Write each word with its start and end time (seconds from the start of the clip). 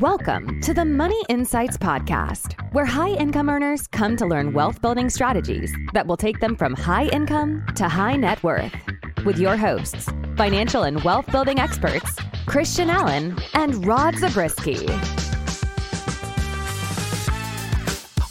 Welcome 0.00 0.60
to 0.60 0.72
the 0.72 0.84
Money 0.84 1.20
Insights 1.28 1.76
Podcast, 1.76 2.54
where 2.72 2.84
high 2.84 3.08
income 3.08 3.48
earners 3.48 3.88
come 3.88 4.16
to 4.18 4.26
learn 4.26 4.52
wealth 4.52 4.80
building 4.80 5.10
strategies 5.10 5.74
that 5.92 6.06
will 6.06 6.16
take 6.16 6.38
them 6.38 6.54
from 6.54 6.74
high 6.74 7.06
income 7.06 7.66
to 7.74 7.88
high 7.88 8.14
net 8.14 8.40
worth. 8.44 8.72
With 9.24 9.40
your 9.40 9.56
hosts, 9.56 10.08
financial 10.36 10.84
and 10.84 11.02
wealth 11.02 11.26
building 11.32 11.58
experts, 11.58 12.16
Christian 12.46 12.90
Allen 12.90 13.36
and 13.54 13.84
Rod 13.84 14.14
Zabriskie. 14.14 14.86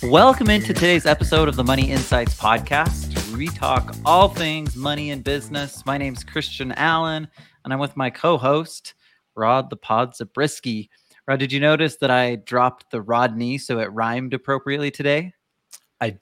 Welcome 0.09 0.49
into 0.49 0.73
today's 0.73 1.05
episode 1.05 1.49
of 1.49 1.57
the 1.57 1.65
Money 1.65 1.91
Insights 1.91 2.39
Podcast. 2.39 3.35
We 3.35 3.47
talk 3.47 3.93
all 4.05 4.29
things 4.29 4.77
money 4.77 5.11
and 5.11 5.21
business. 5.21 5.85
My 5.85 5.97
name 5.97 6.13
is 6.13 6.23
Christian 6.23 6.71
Allen, 6.71 7.27
and 7.65 7.73
I'm 7.73 7.79
with 7.79 7.97
my 7.97 8.09
co 8.09 8.37
host, 8.37 8.93
Rod 9.35 9.69
the 9.69 9.75
Pod 9.75 10.15
Zabriskie. 10.15 10.89
Rod, 11.27 11.39
did 11.39 11.51
you 11.51 11.59
notice 11.59 11.97
that 11.97 12.09
I 12.11 12.35
dropped 12.35 12.89
the 12.91 13.01
Rodney 13.01 13.57
so 13.57 13.79
it 13.79 13.91
rhymed 13.91 14.33
appropriately 14.33 14.91
today? 14.91 15.33
I 15.99 16.17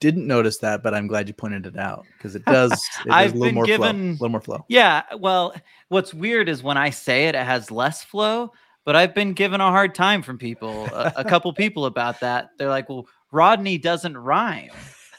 didn't 0.00 0.26
notice 0.26 0.58
that, 0.58 0.82
but 0.82 0.92
I'm 0.94 1.06
glad 1.06 1.26
you 1.28 1.34
pointed 1.34 1.64
it 1.66 1.78
out 1.78 2.04
because 2.18 2.34
it 2.34 2.44
does. 2.46 2.72
It 3.06 3.10
I've 3.10 3.32
a 3.32 3.38
little 3.38 3.46
been 3.48 3.54
more 3.54 3.64
given- 3.64 3.80
flow. 3.80 4.10
A 4.10 4.12
little 4.12 4.28
more 4.28 4.40
flow. 4.40 4.64
Yeah. 4.68 5.02
Well, 5.18 5.54
what's 5.88 6.12
weird 6.12 6.48
is 6.50 6.62
when 6.62 6.76
I 6.76 6.90
say 6.90 7.28
it, 7.28 7.34
it 7.34 7.44
has 7.44 7.70
less 7.70 8.04
flow, 8.04 8.52
but 8.84 8.94
I've 8.94 9.14
been 9.14 9.32
given 9.32 9.60
a 9.62 9.70
hard 9.70 9.94
time 9.94 10.22
from 10.22 10.36
people, 10.38 10.84
a, 10.92 11.12
a 11.16 11.24
couple 11.24 11.52
people 11.54 11.86
about 11.86 12.20
that. 12.20 12.50
They're 12.58 12.68
like, 12.68 12.88
well, 12.90 13.06
Rodney 13.30 13.78
doesn't 13.78 14.18
rhyme 14.18 14.70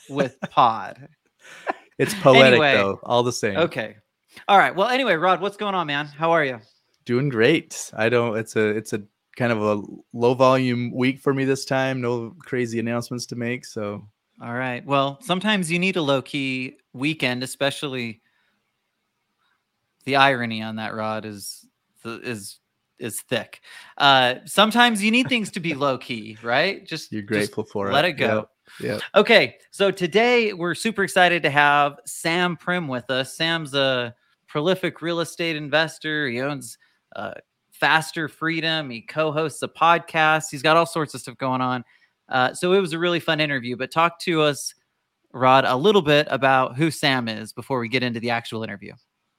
with 0.10 0.38
pod. 0.52 1.08
It's 1.98 2.14
poetic 2.22 2.44
Anyway, 2.46 2.76
though, 2.76 3.00
all 3.02 3.24
the 3.24 3.32
same. 3.32 3.58
Okay. 3.58 3.96
All 4.48 4.60
right. 4.60 4.76
Well, 4.76 4.90
anyway, 4.90 5.16
Rod, 5.16 5.42
what's 5.42 5.58
going 5.58 5.74
on, 5.74 5.88
man? 5.88 6.06
How 6.06 6.32
are 6.32 6.46
you? 6.46 6.60
Doing 7.06 7.30
great. 7.30 7.92
I 7.96 8.10
don't. 8.10 8.38
It's 8.38 8.56
a. 8.56 8.68
It's 8.68 8.94
a 8.94 9.02
kind 9.36 9.52
of 9.52 9.62
a 9.62 9.84
low 10.14 10.34
volume 10.34 10.92
week 10.92 11.20
for 11.20 11.34
me 11.34 11.46
this 11.46 11.66
time. 11.66 12.02
No 12.02 12.36
crazy 12.40 12.80
announcements 12.80 13.26
to 13.28 13.36
make. 13.36 13.66
So 13.66 14.08
All 14.42 14.54
right. 14.54 14.86
Well, 14.86 15.20
sometimes 15.22 15.72
you 15.72 15.80
need 15.80 15.96
a 15.96 16.02
low 16.02 16.22
key 16.22 16.78
weekend, 16.94 17.44
especially 17.44 18.22
the 20.06 20.18
irony 20.18 20.62
on 20.62 20.76
that 20.78 20.94
rod 20.94 21.26
is 21.26 21.66
is 22.06 22.60
is 23.00 23.22
thick. 23.22 23.62
Uh 23.98 24.36
sometimes 24.46 25.04
you 25.04 25.12
need 25.12 25.30
things 25.30 25.52
to 25.52 25.60
be 25.60 25.74
low 25.74 25.98
key, 25.98 26.38
right? 26.44 26.86
Just 26.86 27.12
you're 27.12 27.22
just 27.22 27.30
grateful 27.30 27.64
for 27.64 27.90
it. 27.90 27.94
let 27.94 28.06
it 28.06 28.14
go. 28.14 28.50
Yeah. 28.80 29.00
Okay, 29.16 29.58
so 29.72 29.92
today 29.92 30.54
we're 30.54 30.76
super 30.76 31.04
excited 31.04 31.44
to 31.44 31.50
have 31.50 32.00
Sam 32.06 32.58
Primm 32.58 32.88
with 32.88 33.10
us. 33.12 33.36
Sam's 33.36 33.74
a 33.74 34.16
prolific 34.48 35.02
real 35.02 35.20
estate 35.20 35.56
investor. 35.56 36.28
He 36.28 36.42
owns 36.42 36.78
uh, 37.16 37.34
Faster 37.74 38.30
Freedom. 38.30 38.90
He 38.90 39.02
co-hosts 39.02 39.62
a 39.62 39.68
podcast. 39.68 40.46
He's 40.50 40.62
got 40.62 40.78
all 40.78 40.86
sorts 40.86 41.14
of 41.14 41.22
stuff 41.22 41.38
going 41.38 41.62
on. 41.62 41.84
Uh, 42.30 42.54
so 42.54 42.74
it 42.74 42.80
was 42.80 42.94
a 42.94 43.00
really 43.00 43.20
fun 43.20 43.40
interview. 43.40 43.76
But 43.76 43.92
talk 43.92 44.20
to 44.22 44.42
us, 44.42 44.74
Rod, 45.34 45.66
a 45.66 45.76
little 45.76 46.02
bit 46.02 46.28
about 46.30 46.78
who 46.78 46.90
Sam 46.92 47.28
is 47.28 47.52
before 47.52 47.80
we 47.80 47.90
get 47.90 48.04
into 48.04 48.20
the 48.20 48.30
actual 48.30 48.64
interview. 48.64 48.94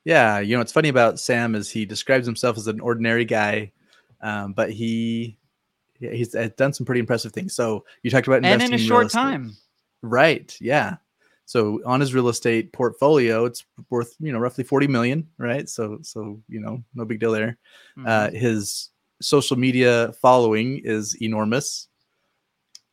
Yeah, 0.05 0.41
you 0.41 0.55
know 0.55 0.59
what's 0.59 0.73
funny 0.73 0.91
about 0.91 1.19
Sam 1.19 1.55
is 1.55 1.71
he 1.71 1.87
describes 1.87 2.27
himself 2.27 2.59
as 2.59 2.67
an 2.67 2.81
ordinary 2.81 3.25
guy, 3.25 3.73
um, 4.21 4.53
but 4.53 4.71
he 4.71 5.39
he's 5.99 6.37
done 6.57 6.75
some 6.75 6.85
pretty 6.85 7.01
impressive 7.01 7.33
things. 7.33 7.55
So 7.55 7.85
you 8.03 8.11
talked 8.11 8.27
about 8.27 8.45
And 8.45 8.63
in 8.63 8.75
a 8.75 8.79
short 8.79 9.11
time, 9.11 9.57
right? 10.03 10.55
Yeah. 10.61 10.97
So 11.47 11.81
on 11.85 12.01
his 12.01 12.15
real 12.15 12.29
estate 12.29 12.73
portfolio, 12.73 13.45
it's 13.45 13.65
worth 13.91 14.15
you 14.19 14.33
know 14.33 14.39
roughly 14.39 14.65
forty 14.65 14.87
million, 14.87 15.29
right? 15.39 15.69
So 15.69 15.99
so 16.03 16.41
you 16.49 16.61
know 16.61 16.83
no 16.95 17.05
big 17.05 17.21
deal 17.21 17.33
there. 17.33 17.59
Uh, 17.99 18.29
Mhm. 18.29 18.33
his 18.35 18.91
social 19.21 19.57
media 19.57 20.13
following 20.21 20.81
is 20.85 21.21
enormous. 21.23 21.89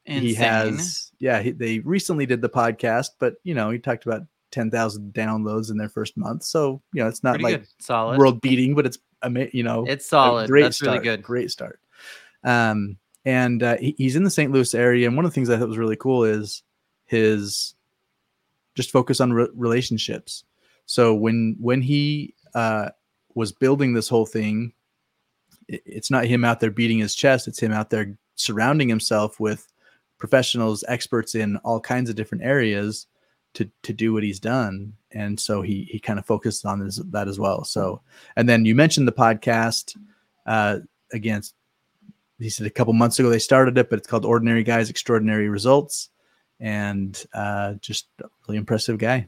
And 0.05 0.25
he 0.25 0.33
has 0.33 1.11
yeah. 1.19 1.41
He, 1.41 1.51
they 1.51 1.79
recently 1.79 2.25
did 2.25 2.41
the 2.41 2.49
podcast, 2.49 3.11
but 3.19 3.35
you 3.43 3.53
know 3.53 3.69
he 3.69 3.79
talked 3.79 4.05
about 4.05 4.23
ten 4.51 4.69
thousand 4.71 5.13
downloads 5.13 5.71
in 5.71 5.77
their 5.77 5.89
first 5.89 6.17
month. 6.17 6.43
So 6.43 6.81
you 6.93 7.01
know 7.03 7.07
it's 7.07 7.23
not 7.23 7.35
pretty 7.35 7.43
like 7.43 7.61
good, 7.61 7.67
solid. 7.79 8.17
world 8.17 8.41
beating, 8.41 8.75
but 8.75 8.85
it's 8.85 8.97
you 9.53 9.63
know 9.63 9.85
it's 9.85 10.05
a 10.05 10.09
solid. 10.09 10.47
Great 10.49 10.63
That's 10.63 10.77
start, 10.77 10.95
really 10.95 11.03
good. 11.03 11.23
Great 11.23 11.51
start. 11.51 11.79
Um, 12.43 12.97
and 13.23 13.61
uh, 13.61 13.77
he, 13.77 13.93
he's 13.97 14.15
in 14.15 14.23
the 14.23 14.31
St. 14.31 14.51
Louis 14.51 14.73
area, 14.73 15.07
and 15.07 15.15
one 15.15 15.25
of 15.25 15.31
the 15.31 15.35
things 15.35 15.49
I 15.49 15.57
thought 15.57 15.67
was 15.67 15.77
really 15.77 15.95
cool 15.95 16.23
is 16.23 16.63
his 17.05 17.75
just 18.75 18.91
focus 18.91 19.19
on 19.19 19.33
re- 19.33 19.47
relationships. 19.53 20.43
So 20.85 21.13
when 21.13 21.55
when 21.59 21.81
he 21.81 22.33
uh, 22.53 22.89
was 23.35 23.51
building 23.51 23.93
this 23.93 24.09
whole 24.09 24.25
thing, 24.25 24.73
it- 25.67 25.83
it's 25.85 26.11
not 26.11 26.25
him 26.25 26.43
out 26.43 26.59
there 26.59 26.71
beating 26.71 26.99
his 26.99 27.15
chest; 27.15 27.47
it's 27.47 27.59
him 27.59 27.71
out 27.71 27.89
there 27.89 28.17
surrounding 28.35 28.89
himself 28.89 29.39
with 29.39 29.67
professionals, 30.17 30.83
experts 30.87 31.35
in 31.35 31.57
all 31.57 31.79
kinds 31.79 32.09
of 32.09 32.15
different 32.15 32.43
areas 32.43 33.07
to 33.53 33.69
to 33.83 33.93
do 33.93 34.13
what 34.13 34.23
he's 34.23 34.39
done. 34.39 34.93
And 35.11 35.39
so 35.39 35.61
he 35.61 35.87
he 35.91 35.99
kind 35.99 36.19
of 36.19 36.25
focused 36.25 36.65
on 36.65 36.79
this, 36.79 36.97
that 37.11 37.27
as 37.27 37.39
well. 37.39 37.63
So 37.63 38.01
and 38.35 38.47
then 38.47 38.65
you 38.65 38.75
mentioned 38.75 39.07
the 39.07 39.11
podcast 39.11 39.97
uh, 40.45 40.79
again. 41.11 41.41
He 42.39 42.49
said 42.49 42.65
a 42.65 42.71
couple 42.71 42.93
months 42.93 43.19
ago 43.19 43.29
they 43.29 43.37
started 43.39 43.77
it, 43.77 43.89
but 43.89 43.99
it's 43.99 44.07
called 44.07 44.25
Ordinary 44.25 44.63
Guys 44.63 44.89
Extraordinary 44.89 45.47
Results, 45.47 46.09
and 46.61 47.25
uh, 47.33 47.73
just 47.81 48.07
a 48.23 48.29
really 48.47 48.57
impressive 48.57 48.97
guy. 48.97 49.27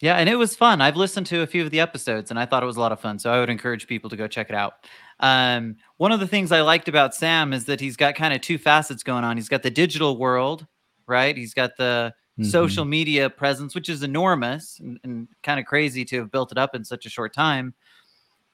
Yeah, 0.00 0.16
and 0.16 0.28
it 0.28 0.34
was 0.34 0.56
fun. 0.56 0.80
I've 0.80 0.96
listened 0.96 1.26
to 1.26 1.42
a 1.42 1.46
few 1.46 1.64
of 1.64 1.70
the 1.70 1.78
episodes 1.78 2.30
and 2.30 2.38
I 2.38 2.44
thought 2.44 2.64
it 2.64 2.66
was 2.66 2.76
a 2.76 2.80
lot 2.80 2.90
of 2.90 3.00
fun. 3.00 3.20
So 3.20 3.32
I 3.32 3.38
would 3.38 3.48
encourage 3.48 3.86
people 3.86 4.10
to 4.10 4.16
go 4.16 4.26
check 4.26 4.50
it 4.50 4.56
out. 4.56 4.74
Um, 5.20 5.76
one 5.98 6.10
of 6.10 6.18
the 6.18 6.26
things 6.26 6.50
I 6.50 6.62
liked 6.62 6.88
about 6.88 7.14
Sam 7.14 7.52
is 7.52 7.66
that 7.66 7.80
he's 7.80 7.96
got 7.96 8.16
kind 8.16 8.34
of 8.34 8.40
two 8.40 8.58
facets 8.58 9.04
going 9.04 9.22
on. 9.22 9.36
He's 9.36 9.48
got 9.48 9.62
the 9.62 9.70
digital 9.70 10.18
world, 10.18 10.66
right? 11.06 11.36
He's 11.36 11.54
got 11.54 11.76
the 11.78 12.12
Mhm. 12.38 12.46
social 12.46 12.84
media 12.84 13.30
presence, 13.30 13.74
which 13.76 13.88
is 13.88 14.02
enormous 14.02 14.80
and, 14.80 14.98
and 15.04 15.28
kind 15.44 15.60
of 15.60 15.66
crazy 15.66 16.04
to 16.06 16.18
have 16.18 16.32
built 16.32 16.50
it 16.50 16.58
up 16.58 16.74
in 16.74 16.82
such 16.84 17.06
a 17.06 17.10
short 17.10 17.32
time. 17.32 17.72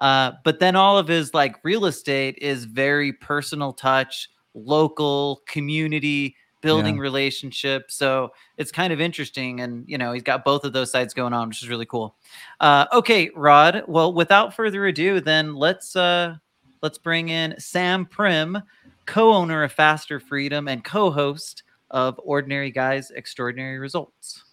Uh, 0.01 0.33
but 0.45 0.59
then 0.61 0.77
all 0.77 0.99
of 0.99 1.09
his 1.09 1.33
like 1.33 1.57
real 1.65 1.87
estate 1.87 2.37
is 2.43 2.65
very 2.65 3.13
personal 3.13 3.73
touch, 3.73 4.29
local 4.53 5.43
community 5.47 6.35
building 6.61 6.99
relationships. 6.99 7.95
So 7.95 8.33
it's 8.57 8.73
kind 8.73 8.93
of 8.93 9.01
interesting. 9.01 9.61
And, 9.61 9.85
you 9.89 9.99
know, 9.99 10.13
he's 10.13 10.23
got 10.23 10.45
both 10.45 10.65
of 10.65 10.73
those 10.73 10.91
sides 10.91 11.15
going 11.15 11.33
on, 11.33 11.49
which 11.49 11.63
is 11.63 11.69
really 11.69 11.87
cool. 11.87 12.17
Uh, 12.61 12.87
okay, 12.93 13.31
Rod. 13.35 13.85
Well, 13.87 14.13
without 14.13 14.55
further 14.55 14.87
ado, 14.87 15.21
then 15.21 15.55
let's, 15.55 15.95
uh, 15.97 16.37
let's 16.83 16.99
bring 16.99 17.29
in 17.29 17.55
Sam 17.59 18.07
Primm, 18.07 18.63
co-owner 19.07 19.65
of 19.65 19.73
Faster 19.73 20.21
Freedom 20.21 20.69
and 20.69 20.85
co-host 20.85 21.63
of 21.91 22.21
Ordinary 22.23 22.71
Guys 22.71 23.11
Extraordinary 23.11 23.79
Results. 23.79 24.45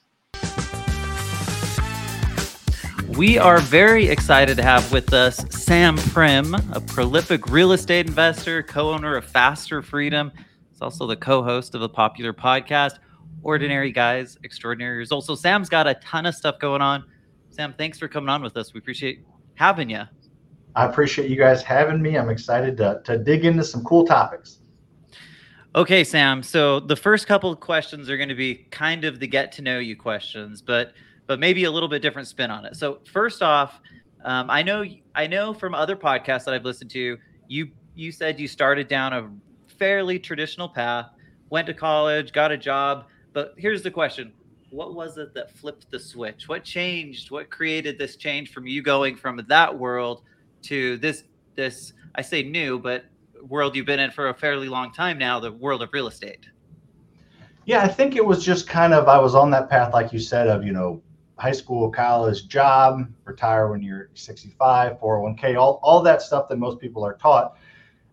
We 3.10 3.38
are 3.38 3.60
very 3.60 4.08
excited 4.08 4.58
to 4.58 4.64
have 4.64 4.92
with 4.92 5.14
us 5.14 5.38
Sam 5.50 5.96
Primm, 5.98 6.76
a 6.76 6.82
prolific 6.82 7.48
real 7.48 7.72
estate 7.72 8.08
investor, 8.08 8.62
co 8.62 8.92
owner 8.92 9.16
of 9.16 9.24
Faster 9.24 9.82
Freedom. 9.82 10.32
He's 10.76 10.82
also 10.82 11.08
the 11.08 11.16
co 11.16 11.42
host 11.42 11.74
of 11.74 11.80
the 11.80 11.88
popular 11.88 12.34
podcast, 12.34 13.00
Ordinary 13.44 13.94
Guys, 13.94 14.38
Extraordinary 14.44 14.98
Results. 14.98 15.26
So, 15.26 15.34
Sam's 15.34 15.70
got 15.70 15.88
a 15.88 15.94
ton 15.96 16.26
of 16.26 16.36
stuff 16.36 16.60
going 16.60 16.82
on. 16.82 17.06
Sam, 17.50 17.74
thanks 17.78 17.98
for 17.98 18.10
coming 18.10 18.28
on 18.28 18.44
with 18.44 18.58
us. 18.58 18.74
We 18.74 18.80
appreciate 18.80 19.26
having 19.54 19.90
you. 19.90 20.02
I 20.76 20.86
appreciate 20.86 21.30
you 21.30 21.38
guys 21.38 21.64
having 21.64 22.02
me. 22.02 22.18
I'm 22.18 22.30
excited 22.30 22.76
to, 22.76 23.02
to 23.06 23.18
dig 23.18 23.46
into 23.46 23.64
some 23.64 23.86
cool 23.86 24.06
topics. 24.06 24.58
Okay, 25.76 26.04
Sam. 26.04 26.44
So, 26.44 26.82
the 26.82 26.98
first 26.98 27.26
couple 27.26 27.50
of 27.50 27.62
questions 27.62 28.10
are 28.10 28.18
going 28.18 28.28
to 28.28 28.36
be 28.36 28.68
kind 28.72 29.06
of 29.06 29.22
the 29.22 29.28
get 29.28 29.54
to 29.54 29.62
know 29.62 29.80
you 29.80 29.96
questions, 29.96 30.62
but 30.62 30.92
but 31.26 31.40
maybe 31.40 31.64
a 31.64 31.72
little 31.72 31.90
bit 31.90 32.02
different 32.02 32.28
spin 32.28 32.52
on 32.52 32.66
it. 32.66 32.76
So 32.76 33.00
first 33.12 33.42
off, 33.42 33.80
um, 34.26 34.50
I 34.50 34.62
know 34.62 34.84
I 35.16 35.26
know 35.26 35.54
from 35.54 35.74
other 35.74 35.96
podcasts 35.96 36.44
that 36.44 36.54
I've 36.54 36.66
listened 36.66 36.92
to, 36.92 37.18
you 37.48 37.72
you 37.96 38.12
said 38.12 38.40
you 38.40 38.48
started 38.48 38.90
down 38.90 39.14
a 39.14 39.30
fairly 39.78 40.20
traditional 40.20 40.70
path, 40.70 41.08
went 41.50 41.68
to 41.68 41.74
college, 41.74 42.32
got 42.32 42.52
a 42.52 42.58
job, 42.58 43.06
but 43.34 43.54
here's 43.58 43.84
the 43.84 43.92
question. 43.92 44.32
What 44.70 44.96
was 44.96 45.18
it 45.18 45.34
that 45.34 45.52
flipped 45.52 45.90
the 45.92 46.00
switch? 46.00 46.48
What 46.48 46.64
changed? 46.64 47.32
What 47.32 47.50
created 47.50 47.98
this 47.98 48.16
change 48.16 48.52
from 48.52 48.68
you 48.68 48.82
going 48.82 49.16
from 49.16 49.42
that 49.48 49.78
world 49.78 50.24
to 50.64 50.98
this 50.98 51.24
this 51.56 51.94
I 52.16 52.22
say 52.22 52.44
new, 52.44 52.80
but 52.80 53.06
world 53.48 53.76
you've 53.76 53.86
been 53.86 54.00
in 54.00 54.12
for 54.12 54.30
a 54.30 54.34
fairly 54.34 54.68
long 54.68 54.92
time 54.92 55.18
now, 55.18 55.40
the 55.40 55.52
world 55.52 55.82
of 55.82 55.90
real 55.94 56.08
estate? 56.08 56.50
Yeah, 57.66 57.84
I 57.84 57.88
think 57.88 58.16
it 58.16 58.26
was 58.26 58.44
just 58.44 58.68
kind 58.68 58.94
of 58.94 59.08
I 59.08 59.18
was 59.18 59.36
on 59.36 59.50
that 59.52 59.70
path, 59.70 59.94
like 59.94 60.12
you 60.12 60.20
said, 60.20 60.48
of 60.48 60.64
you 60.64 60.72
know, 60.72 61.02
high 61.38 61.52
school, 61.52 61.90
college, 61.90 62.48
job, 62.48 63.08
retire 63.26 63.70
when 63.70 63.82
you're 63.82 64.10
65, 64.14 65.00
401k, 65.00 65.58
all, 65.58 65.80
all 65.84 66.02
that 66.02 66.22
stuff 66.22 66.48
that 66.50 66.58
most 66.58 66.80
people 66.80 67.04
are 67.06 67.16
taught. 67.16 67.58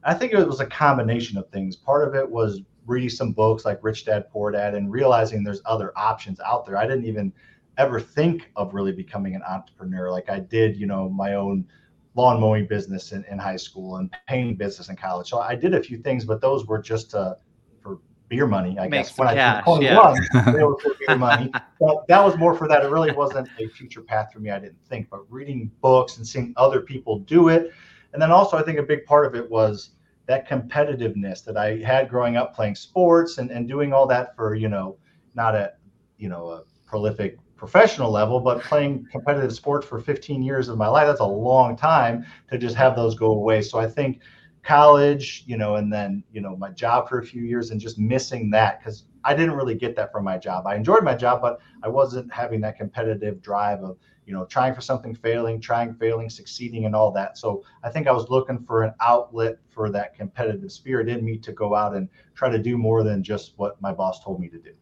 I 0.05 0.15
think 0.15 0.33
it 0.33 0.47
was 0.47 0.61
a 0.61 0.67
combination 0.67 1.39
of 1.39 1.49
things. 1.51 1.77
Part 1.77 2.07
of 2.07 2.15
it 2.15 2.29
was 2.29 2.61
reading 2.87 3.09
some 3.09 3.33
books 3.33 3.65
like 3.65 3.83
Rich 3.83 4.07
Dad 4.07 4.29
Poor 4.31 4.51
Dad 4.51 4.75
and 4.75 4.91
realizing 4.91 5.45
there's 5.45 5.63
other 5.65 5.93
options 5.97 6.41
out 6.41 6.67
there. 6.67 6.77
I 6.77 6.87
didn't 6.87 7.07
even 7.07 7.33
ever 7.79 8.01
think 8.01 8.51
of 8.57 8.75
really 8.75 8.93
becoming 8.93 9.35
an 9.35 9.43
entrepreneur. 9.43 10.11
Like 10.11 10.29
I 10.29 10.41
did, 10.41 10.77
you 10.77 10.87
know, 10.87 11.09
my 11.09 11.35
own 11.35 11.67
lawn 12.15 12.41
mowing 12.41 12.67
business 12.67 13.13
in, 13.13 13.25
in 13.31 13.39
high 13.39 13.57
school 13.57 13.97
and 13.97 14.15
painting 14.29 14.57
business 14.57 14.89
in 14.89 14.97
college. 14.97 15.29
So 15.29 15.39
I 15.39 15.55
did 15.55 15.75
a 15.75 15.83
few 15.83 15.99
things, 15.99 16.25
but 16.25 16.41
those 16.41 16.67
were 16.67 16.79
just 16.79 17.15
uh, 17.15 17.37
for 17.81 17.99
beer 18.29 18.47
money, 18.47 18.79
I 18.79 18.89
Make 18.89 19.05
guess. 19.05 19.19
When 19.19 19.29
cash, 19.29 19.63
I 19.67 19.71
was 19.71 19.81
yeah. 19.81 20.17
21, 20.33 20.55
they 20.57 20.65
were 20.65 20.79
for 20.79 20.95
beer 21.07 21.17
money. 21.17 21.51
But 21.81 22.07
that 22.09 22.23
was 22.23 22.37
more 22.37 22.55
for 22.55 22.69
that. 22.69 22.85
It 22.85 22.89
really 22.91 23.13
wasn't 23.13 23.49
a 23.59 23.69
future 23.69 24.03
path 24.03 24.33
for 24.33 24.41
me. 24.41 24.51
I 24.51 24.59
didn't 24.59 24.85
think, 24.89 25.09
but 25.09 25.21
reading 25.31 25.71
books 25.81 26.19
and 26.19 26.27
seeing 26.27 26.53
other 26.57 26.81
people 26.81 27.21
do 27.21 27.49
it. 27.49 27.73
And 28.13 28.21
then 28.21 28.31
also, 28.31 28.57
I 28.57 28.63
think 28.63 28.79
a 28.79 28.83
big 28.83 29.05
part 29.05 29.27
of 29.27 29.35
it 29.35 29.49
was 29.51 29.91
that 30.27 30.49
competitiveness 30.49 31.45
that 31.45 31.57
I 31.57 31.79
had 31.79 32.09
growing 32.09 32.37
up 32.37 32.55
playing 32.55 32.75
sports 32.75 33.39
and, 33.39 33.51
and 33.51 33.69
doing 33.69 33.93
all 33.93 34.07
that 34.07 34.37
for, 34.37 34.55
you 34.55 34.69
know, 34.69 34.97
not 35.35 35.55
at, 35.55 35.79
you 36.19 36.29
know, 36.29 36.51
a 36.51 36.63
prolific 36.87 37.39
professional 37.57 38.11
level, 38.11 38.41
but 38.41 38.61
playing 38.61 39.07
competitive 39.11 39.53
sports 39.53 39.87
for 39.87 40.01
15 40.01 40.43
years 40.43 40.69
of 40.69 40.77
my 40.77 40.89
life. 40.89 41.07
That's 41.07 41.21
a 41.21 41.25
long 41.25 41.77
time 41.77 42.27
to 42.51 42.59
just 42.59 42.77
have 42.77 42.97
those 42.97 43.15
go 43.15 43.33
away. 43.33 43.63
So 43.63 43.79
I 43.79 43.89
think 43.89 44.21
college, 44.63 45.45
you 45.47 45.57
know, 45.57 45.77
and 45.77 45.93
then, 45.93 46.23
you 46.33 46.41
know, 46.41 46.57
my 46.57 46.71
job 46.71 47.09
for 47.09 47.19
a 47.19 47.25
few 47.25 47.43
years 47.43 47.71
and 47.71 47.81
just 47.81 47.99
missing 47.99 48.51
that 48.51 48.79
because 48.79 49.05
I 49.25 49.35
didn't 49.35 49.55
really 49.55 49.75
get 49.75 49.97
that 49.97 50.13
from 50.13 50.25
my 50.25 50.39
job. 50.39 50.67
I 50.67 50.75
enjoyed 50.75 51.05
my 51.05 51.15
job, 51.15 51.41
but 51.41 51.61
I 51.83 51.89
wasn't 51.89 52.33
having 52.33 52.61
that 52.63 52.77
competitive 52.77 53.43
drive 53.43 53.83
of, 53.83 53.97
you 54.27 54.33
know, 54.33 54.45
trying 54.45 54.75
for 54.75 54.81
something, 54.81 55.15
failing, 55.15 55.61
trying, 55.61 55.95
failing, 55.95 56.31
succeeding, 56.31 56.85
and 56.85 56.95
all 56.95 57.11
that. 57.13 57.37
So 57.37 57.65
I 57.83 57.91
think 57.91 58.07
I 58.07 58.13
was 58.13 58.29
looking 58.31 58.59
for 58.65 58.85
an 58.85 58.95
outlet 59.01 59.59
for 59.71 59.91
that 59.91 60.15
competitive 60.15 60.71
spirit 60.71 61.09
in 61.09 61.25
me 61.25 61.39
to 61.39 61.53
go 61.53 61.75
out 61.75 61.95
and 61.95 62.09
try 62.35 62.49
to 62.49 62.59
do 62.59 62.79
more 62.79 63.03
than 63.03 63.23
just 63.23 63.55
what 63.57 63.81
my 63.81 63.93
boss 63.93 64.23
told 64.23 64.41
me 64.41 64.49
to 64.49 64.59
do. 64.59 64.73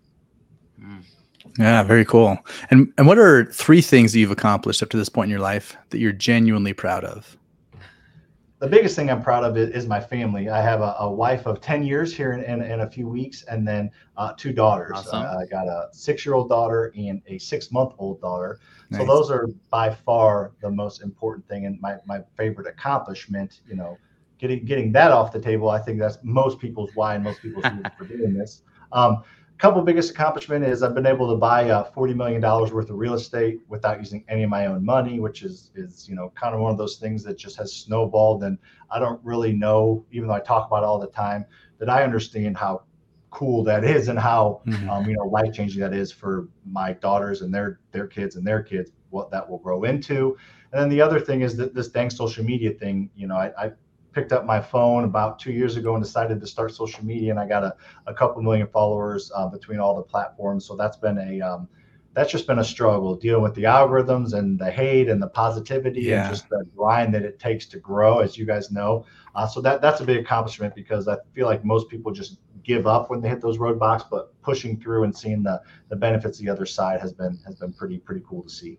Mm. 0.83 1.03
Yeah, 1.59 1.83
very 1.83 2.05
cool. 2.05 2.39
And 2.71 2.93
and 2.99 3.07
what 3.07 3.19
are 3.19 3.47
three 3.47 3.81
things 3.81 4.13
that 4.13 4.19
you've 4.19 4.31
accomplished 4.31 4.83
up 4.83 4.91
to 4.91 4.97
this 4.97 5.09
point 5.09 5.27
in 5.27 5.31
your 5.31 5.41
life 5.41 5.77
that 5.89 5.99
you're 5.99 6.13
genuinely 6.13 6.75
proud 6.75 7.05
of? 7.05 7.37
The 8.61 8.67
biggest 8.67 8.95
thing 8.95 9.11
I'm 9.11 9.23
proud 9.23 9.43
of 9.43 9.57
is, 9.57 9.71
is 9.71 9.87
my 9.87 10.01
family. 10.01 10.51
I 10.51 10.61
have 10.61 10.83
a, 10.83 10.95
a 11.01 11.11
wife 11.11 11.47
of 11.47 11.63
10 11.63 11.83
years 11.83 12.15
here 12.15 12.35
in, 12.35 12.45
in, 12.45 12.63
in 12.63 12.81
a 12.81 12.91
few 12.91 13.09
weeks, 13.09 13.43
and 13.45 13.67
then 13.67 13.91
uh, 14.19 14.35
two 14.37 14.53
daughters. 14.53 14.93
Awesome. 14.95 15.23
Uh, 15.23 15.39
I 15.39 15.47
got 15.47 15.67
a 15.67 15.89
six 15.93 16.27
year 16.27 16.35
old 16.35 16.51
daughter 16.51 16.93
and 16.95 17.23
a 17.27 17.39
six 17.39 17.73
month 17.73 17.95
old 17.99 18.21
daughter. 18.21 18.61
So 18.93 19.05
those 19.05 19.31
are 19.31 19.47
by 19.71 19.95
far 19.95 20.51
the 20.61 20.71
most 20.71 21.01
important 21.01 21.47
thing 21.47 21.65
and 21.65 21.81
my, 21.81 21.97
my 22.07 22.21
favorite 22.37 22.67
accomplishment. 22.67 23.61
You 23.69 23.77
know, 23.77 23.97
getting 24.39 24.65
getting 24.65 24.91
that 24.93 25.13
off 25.13 25.33
the 25.33 25.41
table. 25.41 25.71
I 25.71 25.79
think 25.79 26.01
that's 26.01 26.19
most 26.23 26.59
people's 26.59 26.91
why 26.95 27.15
and 27.15 27.23
most 27.23 27.41
people's 27.41 27.65
reason 27.65 27.87
for 27.97 28.05
doing 28.05 28.35
this. 28.35 28.63
Um, 28.93 29.23
couple 29.61 29.83
biggest 29.83 30.11
accomplishment 30.11 30.65
is 30.65 30.83
I've 30.83 30.95
been 30.95 31.07
able 31.07 31.31
to 31.31 31.37
buy 31.37 31.69
uh, 31.71 31.85
forty 31.85 32.15
million 32.15 32.41
dollars 32.41 32.73
worth 32.73 32.91
of 32.91 32.97
real 32.97 33.15
estate 33.15 33.61
without 33.69 33.99
using 33.99 34.25
any 34.29 34.43
of 34.45 34.51
my 34.51 34.67
own 34.67 34.85
money, 34.85 35.21
which 35.21 35.43
is 35.43 35.71
is 35.75 36.09
you 36.09 36.15
know 36.15 36.33
kind 36.35 36.55
of 36.55 36.61
one 36.61 36.73
of 36.73 36.79
those 36.79 36.97
things 36.97 37.23
that 37.25 37.39
just 37.39 37.57
has 37.59 37.73
snowballed. 37.75 38.43
And 38.45 38.59
I 38.91 38.99
don't 38.99 39.21
really 39.25 39.53
know, 39.53 40.05
even 40.13 40.29
though 40.29 40.35
I 40.35 40.41
talk 40.41 40.67
about 40.67 40.83
it 40.83 40.87
all 40.87 40.99
the 40.99 41.09
time, 41.09 41.45
that 41.79 41.91
I 41.91 42.03
understand 42.05 42.57
how 42.57 42.83
cool 43.31 43.63
that 43.65 43.85
is 43.85 44.09
and 44.09 44.19
how 44.19 44.63
Mhm. 44.67 44.89
um, 44.89 45.09
you 45.09 45.15
know 45.17 45.25
life 45.25 45.53
changing 45.53 45.81
that 45.81 45.95
is 45.95 46.11
for 46.11 46.49
my 46.65 46.93
daughters 46.95 47.43
and 47.43 47.55
their 47.55 47.81
their 47.93 48.07
kids 48.07 48.37
and 48.37 48.47
their 48.47 48.63
kids 48.63 48.93
what 49.11 49.31
that 49.31 49.49
will 49.49 49.59
grow 49.59 49.85
into. 49.85 50.37
And 50.73 50.81
then 50.83 50.89
the 50.89 51.01
other 51.01 51.21
thing 51.21 51.43
is 51.43 51.57
that 51.57 51.75
this 51.75 51.89
dang 51.89 52.11
social 52.11 52.45
media 52.45 52.73
thing. 52.73 53.11
You 53.17 53.27
know, 53.27 53.37
I, 53.37 53.53
I 53.67 53.73
picked 54.13 54.33
up 54.33 54.45
my 54.45 54.61
phone 54.61 55.05
about 55.05 55.39
two 55.39 55.53
years 55.53 55.77
ago 55.77 55.95
and 55.95 56.03
decided 56.03 56.41
to 56.41 56.47
start 56.47 56.75
social 56.75 57.05
media, 57.05 57.31
and 57.31 57.39
I 57.41 57.47
got 57.47 57.65
a, 57.65 57.75
a 58.07 58.15
couple 58.15 58.43
million 58.43 58.67
followers 58.67 59.31
uh, 59.35 59.49
between 59.49 59.79
all 59.81 59.95
the 59.97 60.03
platforms. 60.03 60.65
So 60.67 60.77
that's 60.77 60.97
been 60.97 61.19
a 61.19 61.41
um, 61.41 61.69
that's 62.13 62.33
just 62.33 62.47
been 62.49 62.59
a 62.59 62.65
struggle 62.65 63.15
dealing 63.15 63.43
with 63.43 63.55
the 63.55 63.63
algorithms 63.63 64.33
and 64.35 64.59
the 64.59 64.69
hate 64.71 65.09
and 65.09 65.23
the 65.23 65.29
positivity 65.29 66.03
Yeah. 66.03 66.25
and 66.27 66.35
just 66.35 66.49
the 66.49 66.65
grind 66.77 67.15
that 67.15 67.23
it 67.23 67.39
takes 67.39 67.67
to 67.67 67.79
grow, 67.79 68.19
as 68.19 68.37
you 68.37 68.45
guys 68.45 68.73
know. 68.73 69.07
Uh, 69.37 69.47
so 69.47 69.61
that 69.61 69.81
that's 69.81 70.01
a 70.01 70.05
big 70.05 70.17
accomplishment 70.19 70.75
because 70.75 71.07
I 71.07 71.17
feel 71.35 71.47
like 71.47 71.65
most 71.65 71.89
people 71.89 72.11
just 72.11 72.39
give 72.65 72.87
up 72.87 73.11
when 73.11 73.21
they 73.21 73.29
hit 73.29 73.41
those 73.41 73.59
roadblocks, 73.59 74.05
but 74.11 74.41
pushing 74.43 74.79
through 74.81 75.05
and 75.05 75.17
seeing 75.17 75.43
the 75.43 75.63
the 75.89 75.97
benefits 75.97 76.39
the 76.39 76.49
other 76.49 76.67
side 76.67 77.01
has 77.01 77.13
been 77.13 77.39
has 77.47 77.55
been 77.55 77.73
pretty 77.73 77.99
pretty 77.99 78.23
cool 78.29 78.43
to 78.43 78.51
see. 78.51 78.79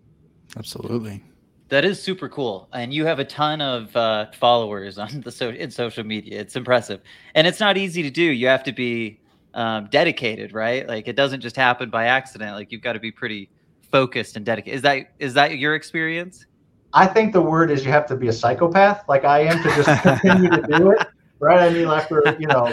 Absolutely. 0.56 1.24
That 1.72 1.86
is 1.86 2.02
super 2.02 2.28
cool, 2.28 2.68
and 2.74 2.92
you 2.92 3.06
have 3.06 3.18
a 3.18 3.24
ton 3.24 3.62
of 3.62 3.96
uh, 3.96 4.26
followers 4.38 4.98
on 4.98 5.22
the 5.22 5.32
so 5.32 5.48
in 5.48 5.70
social 5.70 6.04
media. 6.04 6.38
It's 6.38 6.54
impressive, 6.54 7.00
and 7.34 7.46
it's 7.46 7.60
not 7.60 7.78
easy 7.78 8.02
to 8.02 8.10
do. 8.10 8.22
You 8.22 8.46
have 8.48 8.62
to 8.64 8.72
be 8.72 9.18
um, 9.54 9.88
dedicated, 9.90 10.52
right? 10.52 10.86
Like 10.86 11.08
it 11.08 11.16
doesn't 11.16 11.40
just 11.40 11.56
happen 11.56 11.88
by 11.88 12.04
accident. 12.04 12.52
Like 12.52 12.72
you've 12.72 12.82
got 12.82 12.92
to 12.92 13.00
be 13.00 13.10
pretty 13.10 13.48
focused 13.90 14.36
and 14.36 14.44
dedicated. 14.44 14.76
Is 14.76 14.82
that 14.82 15.14
is 15.18 15.32
that 15.32 15.56
your 15.56 15.74
experience? 15.74 16.44
I 16.92 17.06
think 17.06 17.32
the 17.32 17.40
word 17.40 17.70
is 17.70 17.86
you 17.86 17.90
have 17.90 18.04
to 18.08 18.16
be 18.16 18.28
a 18.28 18.34
psychopath, 18.34 19.08
like 19.08 19.24
I 19.24 19.38
am, 19.40 19.62
to 19.62 19.82
just 19.82 20.02
continue 20.02 20.50
to 20.50 20.66
do 20.76 20.90
it. 20.90 21.06
Right? 21.38 21.58
I 21.58 21.70
mean, 21.70 21.88
after 21.88 22.36
you 22.38 22.48
know, 22.48 22.70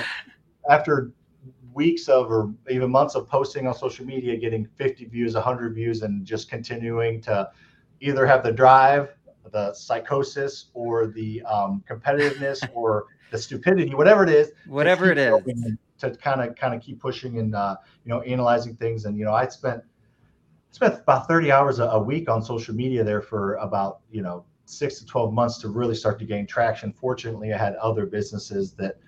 after 0.69 1.13
weeks 1.73 2.09
of 2.09 2.29
or 2.29 2.53
even 2.69 2.91
months 2.91 3.15
of 3.15 3.29
posting 3.29 3.65
on 3.65 3.75
social 3.75 4.05
media, 4.05 4.35
getting 4.35 4.67
50 4.75 5.05
views, 5.05 5.35
100 5.35 5.73
views, 5.73 6.01
and 6.01 6.25
just 6.25 6.49
continuing 6.49 7.21
to 7.21 7.49
either 8.01 8.25
have 8.25 8.43
the 8.43 8.51
drive, 8.51 9.09
the 9.51 9.73
psychosis, 9.73 10.67
or 10.73 11.07
the 11.07 11.41
um, 11.43 11.83
competitiveness, 11.89 12.67
or 12.73 13.05
the 13.31 13.37
stupidity, 13.37 13.93
whatever 13.93 14.23
it 14.23 14.29
is, 14.29 14.51
Whatever 14.67 15.11
it 15.11 15.17
is. 15.17 15.33
to 15.99 16.11
kind 16.15 16.41
of 16.41 16.55
kind 16.55 16.73
of 16.73 16.81
keep 16.81 16.99
pushing 16.99 17.39
and 17.39 17.55
uh, 17.55 17.75
you 18.05 18.09
know 18.09 18.21
analyzing 18.21 18.75
things. 18.75 19.05
And 19.05 19.17
you 19.17 19.25
know, 19.25 19.33
I 19.33 19.47
spent 19.47 19.83
spent 20.71 20.99
about 21.01 21.27
30 21.27 21.51
hours 21.51 21.79
a, 21.79 21.85
a 21.85 21.99
week 22.01 22.29
on 22.29 22.43
social 22.43 22.75
media 22.75 23.03
there 23.03 23.21
for 23.21 23.55
about 23.55 23.99
you 24.11 24.21
know 24.21 24.45
six 24.65 24.99
to 24.99 25.05
12 25.05 25.33
months 25.33 25.57
to 25.59 25.67
really 25.69 25.95
start 25.95 26.19
to 26.19 26.25
gain 26.25 26.45
traction. 26.45 26.93
Fortunately, 26.93 27.53
I 27.53 27.57
had 27.57 27.75
other 27.75 28.05
businesses 28.05 28.73
that 28.73 28.99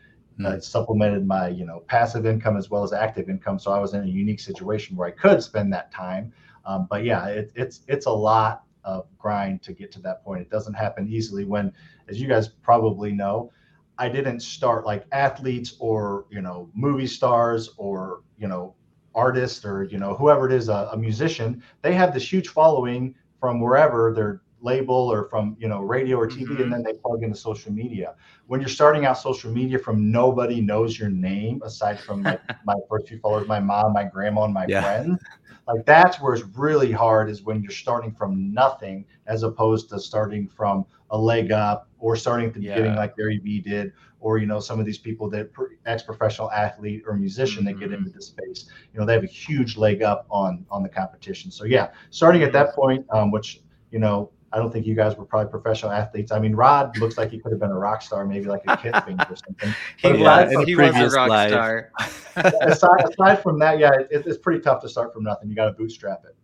uh, 0.44 0.60
supplemented 0.60 1.28
my 1.28 1.50
you 1.50 1.66
know 1.66 1.82
passive 1.88 2.26
income 2.26 2.58
as 2.58 2.70
well 2.70 2.84
as 2.84 2.94
active 2.94 3.30
income, 3.30 3.60
so 3.60 3.72
I 3.72 3.80
was 3.80 3.94
in 3.94 4.04
a 4.04 4.08
unique 4.08 4.40
situation 4.40 4.96
where 4.96 5.08
I 5.08 5.12
could 5.12 5.42
spend 5.44 5.72
that 5.74 5.92
time. 5.92 6.32
Um, 6.66 6.88
but 6.90 7.04
yeah, 7.04 7.26
it, 7.28 7.52
it's 7.56 7.82
it's 7.88 8.06
a 8.06 8.12
lot 8.12 8.64
of 8.84 9.06
grind 9.18 9.62
to 9.64 9.74
get 9.74 9.92
to 9.94 10.00
that 10.02 10.24
point. 10.24 10.42
It 10.42 10.50
doesn't 10.50 10.74
happen 10.74 11.08
easily. 11.08 11.46
When, 11.46 11.74
as 12.08 12.22
you 12.22 12.28
guys 12.28 12.48
probably 12.48 13.12
know, 13.12 13.52
I 13.98 14.10
didn't 14.10 14.42
start 14.42 14.86
like 14.86 15.06
athletes 15.12 15.76
or 15.80 16.26
you 16.30 16.42
know 16.42 16.70
movie 16.74 17.08
stars 17.08 17.70
or 17.78 18.22
you 18.38 18.48
know 18.48 18.76
artists 19.14 19.66
or 19.66 19.84
you 19.84 19.98
know 19.98 20.16
whoever 20.16 20.48
it 20.48 20.54
is 20.54 20.70
a, 20.70 20.90
a 20.92 20.98
musician. 20.98 21.62
They 21.82 21.94
have 21.94 22.14
this 22.14 22.32
huge 22.32 22.50
following 22.50 23.16
from 23.40 23.60
wherever 23.60 24.14
their 24.14 24.42
label 24.62 24.96
or 24.96 25.26
from 25.30 25.56
you 25.60 25.68
know 25.68 25.82
radio 25.82 26.18
or 26.18 26.28
TV, 26.28 26.60
Mhm. 26.60 26.64
and 26.64 26.72
then 26.72 26.84
they 26.84 26.94
plug 26.94 27.24
into 27.24 27.36
social 27.36 27.72
media. 27.72 28.16
When 28.48 28.60
you're 28.62 28.70
starting 28.70 29.06
out 29.06 29.18
social 29.18 29.52
media 29.52 29.78
from 29.80 30.12
nobody 30.12 30.62
knows 30.62 30.98
your 31.00 31.10
name 31.10 31.62
aside 31.64 32.04
from 32.04 32.24
like 32.24 32.42
my 32.64 32.76
first 32.90 33.08
few 33.08 33.20
followers, 33.20 33.48
my 33.48 33.60
mom, 33.60 33.94
my 33.94 34.04
grandma, 34.04 34.44
and 34.46 34.54
my 34.54 34.68
Yeah. 34.68 34.82
friends. 34.82 35.26
Like 35.68 35.86
that's 35.86 36.20
where 36.20 36.34
it's 36.34 36.44
really 36.58 36.92
hard 36.92 37.30
is 37.30 37.44
when 37.44 37.62
you're 37.62 37.72
starting 37.72 38.12
from 38.12 38.54
nothing 38.54 39.06
as 39.28 39.44
opposed 39.44 39.90
to 39.90 40.00
starting 40.00 40.48
from 40.48 40.86
a 41.12 41.18
leg 41.18 41.52
up 41.52 41.88
or 42.00 42.16
starting 42.16 42.48
at 42.48 42.54
the 42.54 42.60
beginning 42.62 42.96
like 42.96 43.16
Gary 43.16 43.38
Vee 43.38 43.60
did, 43.62 43.94
or 44.20 44.38
you 44.38 44.46
know 44.48 44.60
some 44.60 44.80
of 44.80 44.86
these 44.86 44.98
people 44.98 45.30
that 45.30 45.50
ex-professional 45.86 46.52
athlete 46.52 47.04
or 47.08 47.16
musician 47.16 47.64
that 47.66 47.74
get 47.80 47.90
Mhm. 47.92 47.98
into 47.98 48.10
this 48.10 48.28
space, 48.28 48.70
you 48.94 49.00
know 49.00 49.06
they 49.06 49.14
have 49.14 49.24
a 49.24 49.28
huge 49.28 49.78
leg 49.78 50.02
up 50.02 50.26
on 50.30 50.66
on 50.70 50.84
the 50.84 50.90
competition. 50.90 51.52
So 51.52 51.66
yeah, 51.66 51.92
starting 52.10 52.44
at 52.44 52.52
that 52.54 52.74
point, 52.74 53.06
um, 53.12 53.32
which 53.32 53.62
you 53.92 54.00
know 54.00 54.32
I 54.54 54.58
don't 54.58 54.72
think 54.72 54.86
you 54.86 54.96
guys 54.96 55.16
were 55.16 55.26
probably 55.26 55.50
professional 55.50 55.92
athletes. 55.92 56.32
I 56.32 56.40
mean, 56.40 56.56
Rod 56.56 56.98
looks 56.98 57.18
like 57.18 57.32
he 57.32 57.40
could 57.40 57.52
have 57.52 57.62
been 57.62 57.72
a 57.72 57.78
rock 57.78 58.02
star, 58.02 58.26
maybe 58.26 58.46
like 58.46 58.62
a 58.68 58.76
Kid 58.78 58.96
Finger 59.06 59.26
or 59.30 59.36
something. 59.36 59.74
He 59.98 60.10
But 60.10 60.20
was 60.20 60.54
a 60.54 60.66
he 60.66 60.76
was 60.76 60.96
a 60.96 61.16
rock 61.16 61.30
life. 61.30 61.50
star. 61.50 61.92
aside, 62.36 63.06
aside 63.10 63.36
from 63.42 63.60
that, 63.60 63.80
yeah, 63.80 63.92
it, 63.94 64.08
it's 64.26 64.38
pretty 64.38 64.60
tough 64.62 64.82
to 64.82 64.90
start 64.90 65.14
from 65.14 65.24
nothing. 65.24 65.50
You 65.50 65.56
got 65.56 65.66
to 65.66 65.74
bootstrap 65.74 66.24
it. 66.26 66.36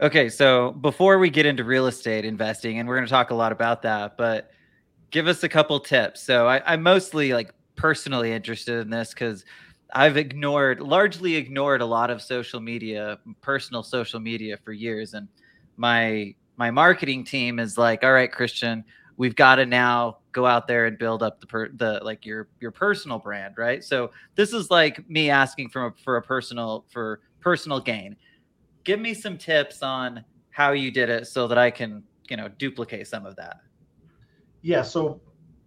Okay, 0.00 0.28
so 0.28 0.72
before 0.72 1.18
we 1.18 1.30
get 1.30 1.46
into 1.46 1.64
real 1.64 1.86
estate 1.86 2.24
investing, 2.24 2.78
and 2.78 2.88
we're 2.88 2.96
going 2.96 3.06
to 3.06 3.10
talk 3.10 3.30
a 3.30 3.34
lot 3.34 3.50
about 3.50 3.82
that, 3.82 4.16
but 4.16 4.50
give 5.10 5.26
us 5.26 5.42
a 5.42 5.48
couple 5.48 5.80
tips. 5.80 6.22
So 6.22 6.46
I, 6.46 6.62
I'm 6.72 6.82
mostly 6.82 7.32
like 7.32 7.52
personally 7.76 8.32
interested 8.32 8.80
in 8.80 8.90
this 8.90 9.12
because 9.12 9.44
I've 9.94 10.16
ignored, 10.16 10.80
largely 10.80 11.34
ignored 11.34 11.80
a 11.80 11.86
lot 11.86 12.10
of 12.10 12.20
social 12.22 12.60
media, 12.60 13.18
personal 13.40 13.82
social 13.82 14.20
media 14.20 14.58
for 14.62 14.72
years, 14.72 15.14
and 15.14 15.28
my 15.76 16.34
my 16.58 16.70
marketing 16.70 17.24
team 17.24 17.58
is 17.58 17.78
like, 17.78 18.04
all 18.04 18.12
right, 18.12 18.30
Christian, 18.30 18.84
we've 19.16 19.36
got 19.36 19.56
to 19.56 19.66
now 19.66 20.18
go 20.32 20.44
out 20.44 20.66
there 20.66 20.86
and 20.86 20.98
build 20.98 21.22
up 21.22 21.40
the 21.40 21.46
per, 21.46 21.68
the 21.70 22.00
like 22.02 22.26
your 22.26 22.48
your 22.60 22.72
personal 22.72 23.18
brand, 23.18 23.54
right? 23.56 23.82
So 23.82 24.10
this 24.34 24.52
is 24.52 24.70
like 24.70 25.08
me 25.08 25.30
asking 25.30 25.70
for 25.70 25.86
a, 25.86 25.92
for 26.04 26.16
a 26.16 26.22
personal 26.22 26.84
for 26.90 27.20
personal 27.40 27.80
gain 27.80 28.16
give 28.88 28.98
me 28.98 29.12
some 29.12 29.36
tips 29.36 29.82
on 29.82 30.24
how 30.48 30.72
you 30.72 30.90
did 30.90 31.10
it 31.10 31.26
so 31.26 31.46
that 31.46 31.58
I 31.58 31.70
can, 31.70 32.02
you 32.30 32.38
know, 32.38 32.48
duplicate 32.48 33.06
some 33.06 33.26
of 33.26 33.36
that. 33.36 33.58
Yeah, 34.62 34.80
so 34.80 35.20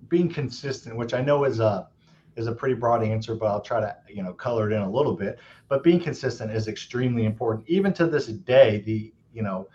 being 0.08 0.28
consistent, 0.28 0.98
which 0.98 1.14
I 1.14 1.22
know 1.22 1.44
is 1.44 1.60
a 1.60 1.88
is 2.36 2.48
a 2.48 2.52
pretty 2.52 2.74
broad 2.74 3.04
answer, 3.04 3.36
but 3.36 3.46
I'll 3.46 3.62
try 3.62 3.80
to 3.80 3.96
you 4.10 4.24
know 4.24 4.34
color 4.34 4.72
it 4.72 4.74
in 4.74 4.82
a 4.82 4.90
little 4.90 5.16
bit. 5.16 5.38
But 5.68 5.84
being 5.84 6.00
consistent 6.00 6.52
is 6.52 6.68
extremely 6.68 7.26
important, 7.26 7.70
even 7.70 7.94
to 7.94 8.08
this 8.08 8.26
day. 8.26 8.82
The 8.82 9.14
you 9.32 9.44
know 9.44 9.68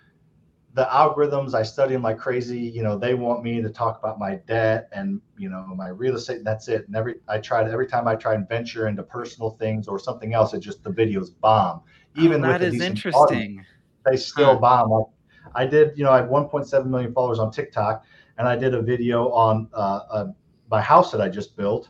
the 0.77 0.87
algorithms 0.93 1.55
i 1.55 1.63
study 1.63 1.95
them 1.95 2.03
like 2.03 2.19
crazy 2.19 2.61
you 2.61 2.83
know 2.83 2.99
they 2.99 3.15
want 3.15 3.43
me 3.43 3.63
to 3.63 3.71
talk 3.71 3.99
about 3.99 4.19
my 4.19 4.35
debt 4.47 4.91
and 4.93 5.23
you 5.39 5.49
know 5.49 5.65
my 5.75 5.89
real 5.89 6.15
estate 6.15 6.37
and 6.37 6.47
that's 6.47 6.69
it 6.69 6.87
and 6.87 6.95
every 6.95 7.15
i 7.29 7.39
tried 7.39 7.67
every 7.69 7.87
time 7.87 8.07
i 8.07 8.15
try 8.15 8.35
and 8.35 8.47
venture 8.47 8.87
into 8.87 9.03
personal 9.03 9.51
things 9.53 9.89
or 9.89 9.99
something 9.99 10.35
else 10.35 10.53
it 10.53 10.61
just 10.61 10.85
the 10.85 10.91
videos 10.91 11.31
bomb 11.41 11.81
even 12.15 12.45
oh, 12.45 12.49
that 12.49 12.63
is 12.63 12.79
interesting 12.83 13.15
audience, 13.15 13.67
they 14.05 14.19
still 14.19 14.53
huh. 14.53 14.59
bomb 14.59 14.91
like 14.91 15.07
i 15.55 15.65
did 15.65 15.97
you 15.97 16.05
know 16.05 16.11
i 16.11 16.19
have 16.19 16.29
1.7 16.29 16.87
million 16.87 17.13
followers 17.15 17.39
on 17.39 17.51
tiktok 17.51 18.05
and 18.37 18.47
i 18.47 18.55
did 18.55 18.75
a 18.75 18.83
video 18.83 19.31
on 19.31 19.69
uh, 19.73 20.01
uh, 20.11 20.27
my 20.71 20.83
house 20.83 21.11
that 21.11 21.23
i 21.23 21.29
just 21.29 21.57
built 21.57 21.89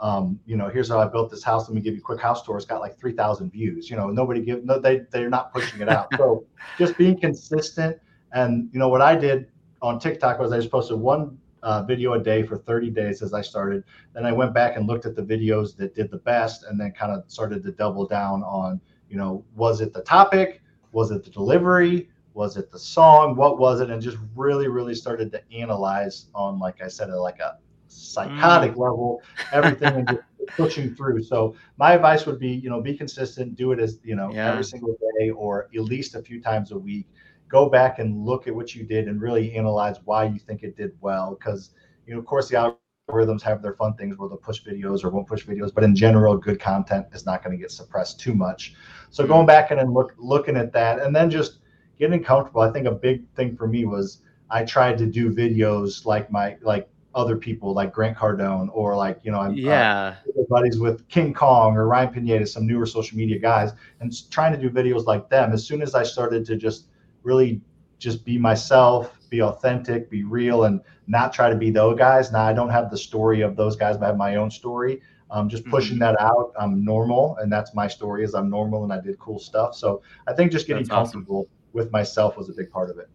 um, 0.00 0.38
you 0.46 0.56
know, 0.56 0.68
here's 0.68 0.88
how 0.90 1.00
I 1.00 1.08
built 1.08 1.28
this 1.28 1.42
house. 1.42 1.68
Let 1.68 1.74
me 1.74 1.80
give 1.80 1.94
you 1.94 1.98
a 1.98 2.04
quick 2.04 2.20
house 2.20 2.44
tour. 2.44 2.56
It's 2.56 2.64
got 2.64 2.80
like 2.80 2.96
3,000 3.00 3.50
views. 3.50 3.90
You 3.90 3.96
know, 3.96 4.10
nobody 4.10 4.40
give, 4.40 4.64
no, 4.64 4.78
they, 4.78 5.00
they're 5.10 5.28
not 5.28 5.52
pushing 5.52 5.80
it 5.80 5.88
out. 5.88 6.06
so 6.16 6.46
just 6.78 6.96
being 6.96 7.18
consistent 7.18 7.98
and 8.32 8.68
you 8.72 8.78
know 8.78 8.88
what 8.88 9.00
I 9.00 9.14
did 9.14 9.46
on 9.82 9.98
TikTok 9.98 10.38
was 10.38 10.52
I 10.52 10.58
just 10.58 10.70
posted 10.70 10.98
one 10.98 11.38
uh, 11.62 11.82
video 11.82 12.14
a 12.14 12.22
day 12.22 12.42
for 12.42 12.56
30 12.56 12.90
days 12.90 13.22
as 13.22 13.34
I 13.34 13.42
started. 13.42 13.84
Then 14.14 14.24
I 14.24 14.32
went 14.32 14.54
back 14.54 14.76
and 14.76 14.86
looked 14.86 15.06
at 15.06 15.16
the 15.16 15.22
videos 15.22 15.76
that 15.76 15.94
did 15.94 16.10
the 16.10 16.18
best, 16.18 16.64
and 16.64 16.78
then 16.78 16.92
kind 16.92 17.12
of 17.12 17.24
started 17.28 17.62
to 17.64 17.72
double 17.72 18.06
down 18.06 18.42
on 18.42 18.80
you 19.08 19.16
know 19.16 19.44
was 19.56 19.80
it 19.80 19.92
the 19.92 20.02
topic, 20.02 20.62
was 20.92 21.10
it 21.10 21.24
the 21.24 21.30
delivery, 21.30 22.08
was 22.34 22.56
it 22.56 22.70
the 22.70 22.78
song, 22.78 23.36
what 23.36 23.58
was 23.58 23.80
it, 23.80 23.90
and 23.90 24.00
just 24.02 24.18
really 24.36 24.68
really 24.68 24.94
started 24.94 25.32
to 25.32 25.42
analyze 25.52 26.26
on 26.34 26.58
like 26.58 26.82
I 26.82 26.88
said 26.88 27.10
at 27.10 27.16
like 27.16 27.40
a 27.40 27.58
psychotic 27.88 28.72
mm. 28.74 28.78
level 28.78 29.22
everything 29.52 29.94
and 29.94 30.08
just 30.08 30.20
pushing 30.56 30.94
through. 30.94 31.22
So 31.22 31.56
my 31.78 31.94
advice 31.94 32.26
would 32.26 32.38
be 32.38 32.50
you 32.50 32.70
know 32.70 32.80
be 32.80 32.96
consistent, 32.96 33.56
do 33.56 33.72
it 33.72 33.80
as 33.80 33.98
you 34.04 34.14
know 34.14 34.30
yeah. 34.32 34.50
every 34.50 34.64
single 34.64 34.96
day 35.18 35.30
or 35.30 35.64
at 35.74 35.80
least 35.80 36.14
a 36.14 36.22
few 36.22 36.40
times 36.40 36.70
a 36.72 36.78
week 36.78 37.06
go 37.48 37.68
back 37.68 37.98
and 37.98 38.24
look 38.24 38.46
at 38.46 38.54
what 38.54 38.74
you 38.74 38.84
did 38.84 39.08
and 39.08 39.20
really 39.20 39.54
analyze 39.54 39.96
why 40.04 40.24
you 40.24 40.38
think 40.38 40.62
it 40.62 40.76
did 40.76 40.92
well. 41.00 41.36
Because 41.38 41.70
you 42.06 42.14
know, 42.14 42.20
of 42.20 42.26
course, 42.26 42.48
the 42.48 42.74
algorithms 43.10 43.42
have 43.42 43.62
their 43.62 43.74
fun 43.74 43.94
things 43.94 44.16
where 44.18 44.28
they'll 44.28 44.38
push 44.38 44.62
videos 44.62 45.04
or 45.04 45.10
won't 45.10 45.26
push 45.26 45.44
videos, 45.44 45.72
but 45.74 45.84
in 45.84 45.94
general, 45.94 46.36
good 46.36 46.60
content 46.60 47.06
is 47.12 47.26
not 47.26 47.42
going 47.42 47.56
to 47.56 47.60
get 47.60 47.70
suppressed 47.70 48.20
too 48.20 48.34
much. 48.34 48.74
So 49.10 49.26
going 49.26 49.46
back 49.46 49.70
and 49.70 49.92
look 49.92 50.14
looking 50.18 50.56
at 50.56 50.72
that, 50.72 51.00
and 51.00 51.14
then 51.14 51.30
just 51.30 51.58
getting 51.98 52.22
comfortable. 52.22 52.60
I 52.60 52.70
think 52.70 52.86
a 52.86 52.92
big 52.92 53.28
thing 53.34 53.56
for 53.56 53.66
me 53.66 53.84
was 53.84 54.22
I 54.50 54.64
tried 54.64 54.98
to 54.98 55.06
do 55.06 55.30
videos 55.32 56.04
like 56.04 56.30
my 56.30 56.56
like 56.62 56.88
other 57.14 57.36
people 57.36 57.72
like 57.72 57.92
Grant 57.92 58.16
Cardone 58.16 58.68
or 58.72 58.96
like 58.96 59.18
you 59.22 59.32
know 59.32 59.40
I'm 59.40 59.50
uh, 59.50 59.54
yeah 59.54 60.16
uh, 60.38 60.42
buddies 60.48 60.78
with 60.78 61.06
King 61.08 61.34
Kong 61.34 61.76
or 61.76 61.86
Ryan 61.86 62.12
Pineda, 62.12 62.46
some 62.46 62.66
newer 62.66 62.86
social 62.86 63.16
media 63.16 63.38
guys, 63.38 63.72
and 64.00 64.12
trying 64.30 64.52
to 64.52 64.58
do 64.58 64.70
videos 64.70 65.04
like 65.06 65.28
them. 65.28 65.52
As 65.52 65.66
soon 65.66 65.82
as 65.82 65.94
I 65.94 66.02
started 66.02 66.44
to 66.46 66.56
just 66.56 66.86
really 67.22 67.60
just 67.98 68.24
be 68.24 68.38
myself, 68.38 69.12
be 69.28 69.42
authentic, 69.42 70.10
be 70.10 70.24
real, 70.24 70.64
and 70.64 70.80
not 71.06 71.32
try 71.32 71.50
to 71.50 71.56
be 71.56 71.70
those 71.70 71.98
guys. 71.98 72.32
Now 72.32 72.44
I 72.44 72.52
don't 72.52 72.70
have 72.70 72.90
the 72.90 72.98
story 72.98 73.40
of 73.40 73.56
those 73.56 73.76
guys, 73.76 73.96
but 73.96 74.04
I 74.04 74.08
have 74.08 74.16
my 74.16 74.36
own 74.36 74.50
story. 74.50 75.00
Um, 75.30 75.48
just 75.48 75.66
pushing 75.66 75.96
mm-hmm. 75.96 76.14
that 76.14 76.20
out. 76.20 76.52
I'm 76.58 76.82
normal, 76.84 77.36
and 77.36 77.52
that's 77.52 77.74
my 77.74 77.86
story. 77.86 78.24
Is 78.24 78.34
I'm 78.34 78.48
normal 78.48 78.84
and 78.84 78.92
I 78.92 79.00
did 79.00 79.18
cool 79.18 79.38
stuff. 79.38 79.74
So 79.74 80.02
I 80.26 80.32
think 80.32 80.52
just 80.52 80.66
getting 80.66 80.84
that's 80.84 80.90
comfortable 80.90 81.40
awesome. 81.40 81.50
with 81.74 81.92
myself 81.92 82.36
was 82.38 82.48
a 82.48 82.52
big 82.54 82.70
part 82.70 82.88
of 82.88 82.98
it. 82.98 83.10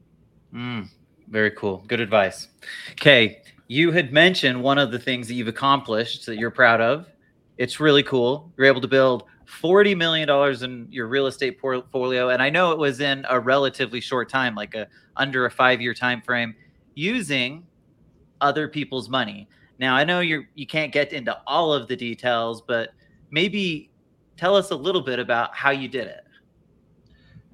Mm, 0.53 0.89
very 1.27 1.49
cool. 1.51 1.83
Good 1.87 1.99
advice. 1.99 2.49
Okay, 2.91 3.41
you 3.67 3.91
had 3.91 4.13
mentioned 4.13 4.61
one 4.61 4.77
of 4.77 4.91
the 4.91 4.99
things 4.99 5.27
that 5.27 5.33
you've 5.33 5.47
accomplished 5.47 6.27
that 6.27 6.37
you're 6.37 6.51
proud 6.51 6.81
of. 6.81 7.07
It's 7.57 7.79
really 7.79 8.03
cool. 8.03 8.51
You're 8.57 8.67
able 8.67 8.81
to 8.81 8.87
build 8.87 9.23
forty 9.53 9.95
million 9.95 10.27
dollars 10.27 10.63
in 10.63 10.87
your 10.89 11.07
real 11.07 11.27
estate 11.27 11.59
portfolio, 11.59 12.29
and 12.29 12.41
I 12.41 12.49
know 12.49 12.71
it 12.71 12.77
was 12.77 12.99
in 12.99 13.25
a 13.29 13.39
relatively 13.39 14.01
short 14.01 14.29
time, 14.29 14.55
like 14.55 14.75
a 14.75 14.87
under 15.15 15.45
a 15.45 15.51
five 15.51 15.81
year 15.81 15.93
time 15.93 16.21
frame, 16.21 16.55
using 16.95 17.65
other 18.41 18.67
people's 18.67 19.09
money. 19.09 19.47
Now 19.79 19.95
I 19.95 20.03
know 20.03 20.19
you're 20.19 20.47
you 20.55 20.67
can't 20.67 20.91
get 20.91 21.13
into 21.13 21.37
all 21.47 21.73
of 21.73 21.87
the 21.87 21.95
details, 21.95 22.61
but 22.61 22.89
maybe 23.31 23.89
tell 24.37 24.55
us 24.55 24.71
a 24.71 24.75
little 24.75 25.01
bit 25.01 25.19
about 25.19 25.55
how 25.55 25.71
you 25.71 25.87
did 25.87 26.07
it. 26.07 26.23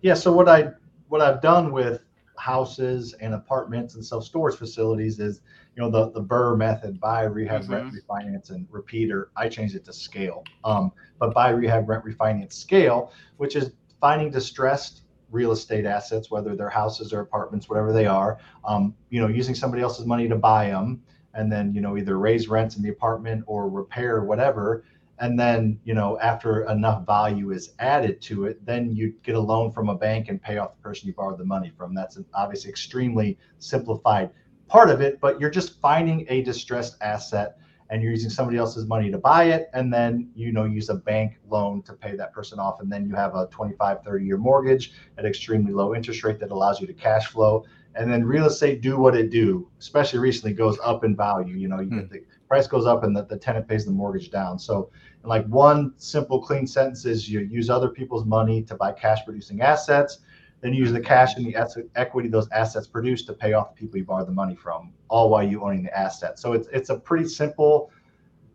Yeah. 0.02 0.14
So 0.14 0.32
what 0.32 0.48
I 0.48 0.72
what 1.10 1.22
I've 1.22 1.42
done 1.42 1.72
with 1.72 2.02
houses 2.38 3.14
and 3.20 3.34
apartments 3.34 3.96
and 3.96 4.06
self 4.06 4.24
storage 4.24 4.56
facilities 4.56 5.20
is 5.20 5.42
you 5.80 5.86
know 5.86 5.92
the 5.92 6.12
the 6.12 6.22
BRRRR 6.22 6.58
method 6.58 7.00
buy 7.00 7.24
rehab 7.24 7.62
mm-hmm. 7.64 7.74
rent 7.74 7.94
refinance 7.94 8.50
and 8.50 8.68
repeater 8.70 9.30
i 9.38 9.48
changed 9.48 9.76
it 9.76 9.86
to 9.86 9.94
scale. 9.94 10.44
Um, 10.66 10.92
but 11.20 11.34
buy 11.34 11.52
rehab 11.52 11.88
rent 11.88 12.04
refinance 12.04 12.54
scale 12.54 13.14
which 13.38 13.56
is 13.56 13.72
finding 14.02 14.30
distressed 14.30 15.04
real 15.32 15.52
estate 15.54 15.86
assets 15.86 16.30
whether 16.30 16.56
they're 16.56 16.70
houses 16.70 17.14
or 17.14 17.22
apartments 17.22 17.70
whatever 17.70 17.94
they 17.94 18.06
are 18.06 18.40
um, 18.66 18.94
you 19.10 19.22
know 19.22 19.28
using 19.28 19.56
somebody 19.56 19.82
else's 19.82 20.06
money 20.06 20.28
to 20.28 20.36
buy 20.36 20.68
them 20.70 21.02
and 21.34 21.50
then 21.50 21.74
you 21.74 21.80
know 21.80 21.98
either 21.98 22.18
raise 22.18 22.50
rents 22.50 22.76
in 22.76 22.84
the 22.84 22.90
apartment 22.90 23.44
or 23.48 23.70
repair 23.70 24.24
whatever. 24.24 24.84
And 25.22 25.38
then 25.40 25.80
you 25.86 25.94
know 25.94 26.20
after 26.20 26.68
enough 26.70 27.06
value 27.06 27.52
is 27.52 27.74
added 27.80 28.22
to 28.24 28.46
it 28.46 28.66
then 28.66 28.94
you 28.96 29.14
get 29.24 29.36
a 29.36 29.40
loan 29.40 29.72
from 29.72 29.88
a 29.88 29.96
bank 29.96 30.28
and 30.28 30.42
pay 30.42 30.58
off 30.58 30.76
the 30.76 30.82
person 30.82 31.08
you 31.08 31.14
borrowed 31.14 31.38
the 31.38 31.46
money 31.46 31.72
from. 31.78 31.94
That's 31.94 32.18
an 32.18 32.26
obviously 32.34 32.70
extremely 32.70 33.38
simplified 33.60 34.32
part 34.70 34.90
of 34.90 35.02
it, 35.02 35.20
but 35.20 35.40
you're 35.42 35.50
just 35.50 35.80
finding 35.82 36.26
a 36.30 36.42
distressed 36.44 36.96
asset 37.02 37.58
and 37.90 38.04
you're 38.04 38.12
using 38.12 38.30
somebody 38.30 38.58
else's 38.58 38.86
money 38.86 39.10
to 39.10 39.18
buy 39.18 39.46
it 39.46 39.70
and 39.74 39.92
then 39.92 40.30
you 40.36 40.52
know 40.52 40.66
use 40.66 40.90
a 40.90 40.96
bank 40.96 41.40
loan 41.50 41.82
to 41.82 41.94
pay 41.94 42.16
that 42.16 42.32
person 42.34 42.60
off 42.60 42.82
and 42.82 42.92
then 42.92 43.06
you 43.06 43.16
have 43.16 43.36
a 43.36 43.48
25 43.48 44.04
30 44.04 44.26
year 44.26 44.38
mortgage 44.38 44.94
at 45.18 45.26
extremely 45.26 45.74
low 45.74 45.96
interest 45.96 46.24
rate 46.24 46.40
that 46.40 46.52
allows 46.52 46.80
you 46.80 46.88
to 46.88 46.94
cash 46.94 47.28
flow 47.28 47.66
and 47.96 48.12
then 48.12 48.24
real 48.24 48.46
estate 48.46 48.82
do 48.82 48.98
what 48.98 49.16
it 49.16 49.30
do 49.30 49.68
especially 49.80 50.20
recently 50.20 50.54
goes 50.54 50.78
up 50.84 51.04
in 51.04 51.16
value 51.16 51.56
you 51.56 51.68
know 51.68 51.80
you 51.80 51.90
hmm. 51.90 52.08
the 52.12 52.24
price 52.48 52.68
goes 52.68 52.86
up 52.86 53.04
and 53.04 53.16
the, 53.16 53.26
the 53.26 53.38
tenant 53.38 53.68
pays 53.68 53.86
the 53.86 53.92
mortgage 53.92 54.32
down 54.32 54.58
so 54.58 54.90
like 55.24 55.46
one 55.48 55.94
simple 55.98 56.42
clean 56.42 56.66
sentence 56.66 57.06
is 57.06 57.30
you 57.30 57.42
use 57.42 57.70
other 57.70 57.90
people's 57.90 58.26
money 58.26 58.62
to 58.64 58.76
buy 58.76 58.92
cash 58.92 59.20
producing 59.26 59.62
assets 59.62 60.20
then 60.62 60.74
you 60.74 60.82
use 60.82 60.92
the 60.92 61.00
cash 61.00 61.36
and 61.36 61.46
the 61.46 61.90
equity 61.96 62.28
those 62.28 62.50
assets 62.52 62.88
produce 62.88 63.24
to 63.26 63.34
pay 63.34 63.54
off 63.54 63.74
the 63.74 63.80
people 63.80 63.98
you 63.98 64.04
borrowed 64.04 64.28
the 64.28 64.34
money 64.34 64.56
from, 64.56 64.92
all 65.10 65.30
while 65.30 65.44
you 65.44 65.64
owning 65.64 65.84
the 65.84 65.98
asset. 65.98 66.38
So 66.40 66.54
it's 66.54 66.68
it's 66.74 66.90
a 66.90 66.98
pretty 66.98 67.28
simple 67.28 67.92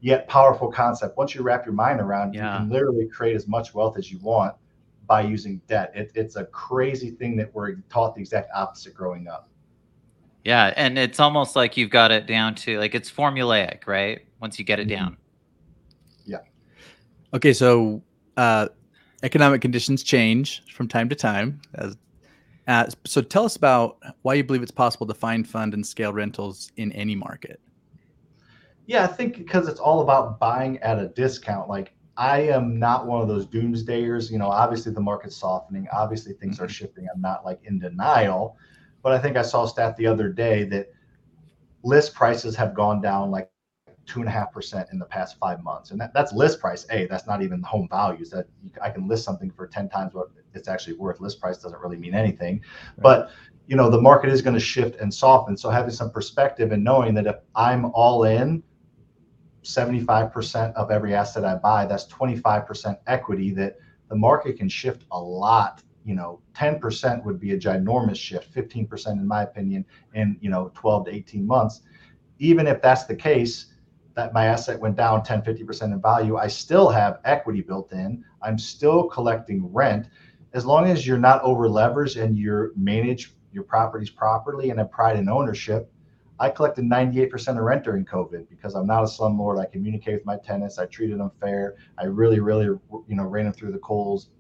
yet 0.05 0.29
powerful 0.29 0.71
concept. 0.71 1.17
Once 1.17 1.35
you 1.35 1.43
wrap 1.43 1.65
your 1.65 1.75
mind 1.75 1.99
around, 1.99 2.35
yeah. 2.35 2.53
you 2.53 2.59
can 2.59 2.69
literally 2.71 3.07
create 3.07 3.35
as 3.35 3.49
much 3.49 3.73
wealth 3.75 3.97
as 3.97 4.13
you 4.13 4.19
want 4.19 4.55
by 5.07 5.23
using 5.23 5.63
debt. 5.67 5.93
It, 5.95 6.13
it's 6.15 6.37
a 6.37 6.45
crazy 6.45 7.11
thing 7.11 7.37
that 7.37 7.55
we're 7.55 7.77
taught 7.89 8.15
the 8.15 8.21
exact 8.21 8.51
opposite 8.55 8.95
growing 8.95 9.29
up. 9.29 9.49
Yeah, 10.45 10.75
and 10.77 10.99
it's 10.99 11.21
almost 11.21 11.57
like 11.57 11.79
you've 11.79 11.89
got 11.89 12.13
it 12.13 12.27
down 12.27 12.55
to 12.57 12.79
like 12.79 12.95
it's 12.95 13.11
formulaic, 13.11 13.87
right? 13.87 14.21
Once 14.41 14.59
you 14.59 14.65
get 14.67 14.79
it 14.79 14.89
mm-hmm. 14.89 15.05
down. 15.05 15.17
Yeah. 16.27 16.41
Okay, 17.33 17.55
so 17.55 18.03
uh, 18.37 18.69
economic 19.25 19.63
conditions 19.63 20.03
change 20.03 20.63
from 20.73 20.87
time 20.87 21.09
to 21.09 21.17
time. 21.17 21.61
As, 21.75 21.97
uh, 22.69 22.87
so 23.05 23.23
tell 23.23 23.45
us 23.45 23.57
about 23.57 23.99
why 24.23 24.35
you 24.35 24.45
believe 24.45 24.63
it's 24.63 24.71
possible 24.71 25.07
to 25.07 25.15
find, 25.15 25.49
fund, 25.49 25.75
and 25.75 25.85
scale 25.85 26.13
rentals 26.13 26.71
in 26.77 26.93
any 26.93 27.17
market. 27.17 27.61
Yeah, 28.87 29.05
I 29.05 29.07
think 29.07 29.39
because 29.39 29.67
it's 29.67 29.81
all 29.81 30.03
about 30.03 30.39
buying 30.39 30.79
at 30.79 30.99
a 30.99 31.09
discount. 31.09 31.71
Like 31.71 31.95
I 32.19 32.43
am 32.43 32.79
not 32.79 33.07
one 33.07 33.23
of 33.23 33.29
those 33.29 33.47
doomsdayers. 33.47 34.31
You 34.31 34.39
know, 34.39 34.49
obviously 34.49 34.93
the 34.93 35.01
market's 35.01 35.37
softening. 35.37 35.89
Obviously 35.91 36.35
things 36.35 36.61
are 36.61 36.65
mm-hmm. 36.65 36.73
shifting. 36.73 37.07
I'm 37.13 37.21
not 37.21 37.47
like 37.47 37.61
in 37.65 37.79
denial, 37.79 38.59
but 39.03 39.13
I 39.13 39.19
think 39.19 39.39
I 39.39 39.43
saw 39.43 39.65
a 39.65 39.69
stat 39.69 39.97
the 39.97 40.07
other 40.07 40.29
day 40.29 40.65
that 40.65 40.93
list 41.83 42.15
prices 42.15 42.55
have 42.57 42.75
gone 42.75 43.01
down 43.01 43.31
like 43.31 43.51
two 44.07 44.21
and 44.21 44.29
a 44.29 44.33
half 44.33 44.53
percent 44.53 44.89
in 44.93 44.99
the 44.99 45.05
past 45.05 45.39
five 45.39 45.63
months, 45.63 45.91
and 45.91 46.01
that, 46.01 46.13
that's 46.15 46.33
list 46.33 46.61
price. 46.61 46.87
A, 46.91 47.07
that's 47.07 47.27
not 47.27 47.43
even 47.43 47.63
home 47.63 47.89
values. 47.91 48.31
That 48.31 48.47
you, 48.63 48.71
I 48.83 48.91
can 48.91 49.09
list 49.09 49.25
something 49.25 49.51
for 49.51 49.67
ten 49.67 49.89
times 49.89 50.15
what 50.15 50.29
it's 50.55 50.69
actually 50.69 50.97
worth. 50.97 51.21
List 51.21 51.41
price 51.41 51.59
doesn't 51.59 51.81
really 51.81 51.97
mean 51.97 52.15
anything, 52.15 52.61
right. 52.97 53.03
but 53.03 53.31
you 53.67 53.77
know 53.77 53.91
the 53.91 54.01
market 54.01 54.31
is 54.31 54.43
going 54.43 54.55
to 54.55 54.61
shift 54.61 55.01
and 55.01 55.13
soften. 55.13 55.57
So 55.57 55.71
having 55.71 55.91
some 55.93 56.11
perspective 56.11 56.73
and 56.73 56.85
knowing 56.85 57.15
that 57.15 57.27
if 57.27 57.37
I'm 57.55 57.87
all 57.87 58.25
in, 58.25 58.63
75% 59.65 60.75
of 60.75 60.91
every 60.91 61.15
asset 61.15 61.45
I 61.45 61.57
buy, 61.57 61.87
that's 61.87 62.07
25% 62.07 62.99
equity 63.07 63.51
that 63.53 63.79
the 64.09 64.17
market 64.17 64.59
can 64.59 64.69
shift 64.69 65.05
a 65.11 65.21
lot. 65.21 65.83
You 66.05 66.15
know, 66.15 66.41
10% 66.55 67.25
would 67.25 67.41
be 67.41 67.53
a 67.53 67.59
ginormous 67.59 68.17
shift, 68.17 68.55
15% 68.55 69.13
in 69.13 69.27
my 69.27 69.43
opinion, 69.43 69.87
in 70.13 70.37
you 70.41 70.51
know 70.51 70.71
12 70.75 71.07
to 71.07 71.15
18 71.15 71.47
months. 71.47 71.81
Even 72.39 72.67
if 72.67 72.83
that's 72.83 73.05
the 73.05 73.17
case, 73.17 73.67
that 74.15 74.33
my 74.33 74.47
asset 74.47 74.79
went 74.79 74.97
down 74.97 75.23
10, 75.23 75.43
50% 75.43 75.83
in 75.93 76.01
value, 76.01 76.37
I 76.37 76.47
still 76.47 76.89
have 76.89 77.21
equity 77.25 77.61
built 77.61 77.93
in. 77.93 78.25
I'm 78.43 78.59
still 78.59 79.05
collecting 79.05 79.73
rent. 79.73 80.09
As 80.53 80.65
long 80.65 80.89
as 80.89 81.07
you're 81.07 81.19
not 81.19 81.43
over 81.43 81.69
leveraged 81.69 82.23
and 82.23 82.39
you 82.39 82.73
manage 82.77 83.35
your 83.53 83.65
properties 83.65 84.11
properly 84.11 84.71
and 84.71 84.79
have 84.79 84.91
pride 84.91 85.17
in 85.17 85.29
ownership, 85.29 85.91
I 86.39 86.51
collected 86.51 86.85
98% 86.85 87.49
of 87.49 87.57
rent 87.57 87.85
during 87.85 88.05
COVID 88.05 88.49
because 88.49 88.75
I'm 88.75 88.87
not 88.87 89.03
a 89.03 89.07
slumlord. 89.07 89.61
I 89.61 89.67
communicate 89.67 90.15
with 90.15 90.27
my 90.27 90.37
tenants. 90.37 90.79
I 90.79 90.87
treated 90.87 91.19
them 91.19 91.31
fair. 91.41 91.77
I 91.99 92.05
really, 92.05 92.41
really, 92.41 92.67
you 92.67 92.81
know, 93.09 93.25
ran 93.25 93.45
them 93.45 93.53
through 93.53 93.73
the 93.73 93.79
coals 93.79 94.31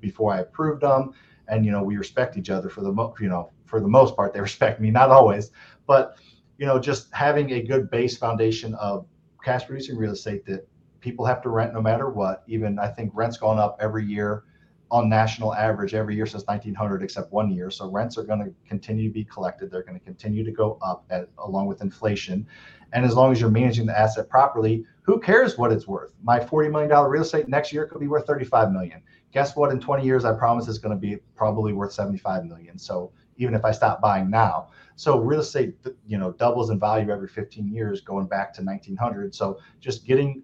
before 0.00 0.32
I 0.32 0.40
approved 0.40 0.82
them. 0.82 1.12
And, 1.48 1.64
you 1.64 1.70
know, 1.70 1.82
we 1.82 1.96
respect 1.96 2.36
each 2.36 2.50
other 2.50 2.68
for 2.68 2.80
the, 2.80 2.92
you 3.20 3.28
know, 3.28 3.52
for 3.66 3.80
the 3.80 3.88
most 3.88 4.16
part, 4.16 4.32
they 4.32 4.40
respect 4.50 4.80
me, 4.80 4.90
not 4.90 5.10
always, 5.10 5.50
but 5.86 6.16
you 6.58 6.66
know, 6.66 6.78
just 6.78 7.12
having 7.12 7.50
a 7.52 7.62
good 7.62 7.90
base 7.90 8.16
foundation 8.16 8.74
of 8.74 9.06
cash 9.44 9.66
producing 9.66 9.96
real 9.96 10.12
estate 10.12 10.44
that 10.46 10.66
people 11.00 11.24
have 11.24 11.42
to 11.42 11.50
rent 11.50 11.74
no 11.74 11.82
matter 11.82 12.08
what. 12.08 12.42
Even 12.46 12.78
I 12.78 12.88
think 12.88 13.10
rent's 13.14 13.36
gone 13.36 13.58
up 13.58 13.76
every 13.80 14.04
year 14.04 14.44
on 14.90 15.08
national 15.08 15.54
average 15.54 15.94
every 15.94 16.14
year 16.14 16.26
since 16.26 16.44
1900, 16.46 17.02
except 17.02 17.32
one 17.32 17.50
year. 17.50 17.70
So 17.70 17.90
rents 17.90 18.16
are 18.16 18.22
going 18.22 18.38
to 18.40 18.54
continue 18.66 19.08
to 19.08 19.12
be 19.12 19.24
collected. 19.24 19.70
They're 19.70 19.82
going 19.82 19.98
to 19.98 20.04
continue 20.04 20.44
to 20.44 20.52
go 20.52 20.78
up 20.82 21.04
at, 21.10 21.28
along 21.38 21.66
with 21.66 21.82
inflation. 21.82 22.46
And 22.92 23.04
as 23.04 23.14
long 23.14 23.32
as 23.32 23.40
you're 23.40 23.50
managing 23.50 23.86
the 23.86 23.98
asset 23.98 24.28
properly, 24.28 24.84
who 25.02 25.20
cares 25.20 25.58
what 25.58 25.72
it's 25.72 25.86
worth? 25.86 26.12
My 26.22 26.38
$40 26.38 26.70
million 26.70 26.90
real 27.10 27.22
estate 27.22 27.48
next 27.48 27.72
year 27.72 27.86
could 27.86 28.00
be 28.00 28.06
worth 28.06 28.26
35 28.26 28.72
million. 28.72 29.02
Guess 29.32 29.56
what? 29.56 29.72
In 29.72 29.80
20 29.80 30.04
years, 30.04 30.24
I 30.24 30.32
promise 30.32 30.68
it's 30.68 30.78
going 30.78 30.94
to 30.94 31.00
be 31.00 31.18
probably 31.34 31.72
worth 31.72 31.92
75 31.92 32.44
million. 32.44 32.78
So 32.78 33.10
even 33.36 33.54
if 33.54 33.64
I 33.64 33.72
stop 33.72 34.00
buying 34.00 34.30
now. 34.30 34.68
So 34.96 35.18
real 35.18 35.40
estate, 35.40 35.74
you 36.06 36.18
know, 36.18 36.32
doubles 36.32 36.70
in 36.70 36.78
value 36.78 37.10
every 37.10 37.28
15 37.28 37.68
years, 37.68 38.00
going 38.00 38.26
back 38.26 38.54
to 38.54 38.62
1900. 38.62 39.34
So 39.34 39.58
just 39.80 40.06
getting, 40.06 40.42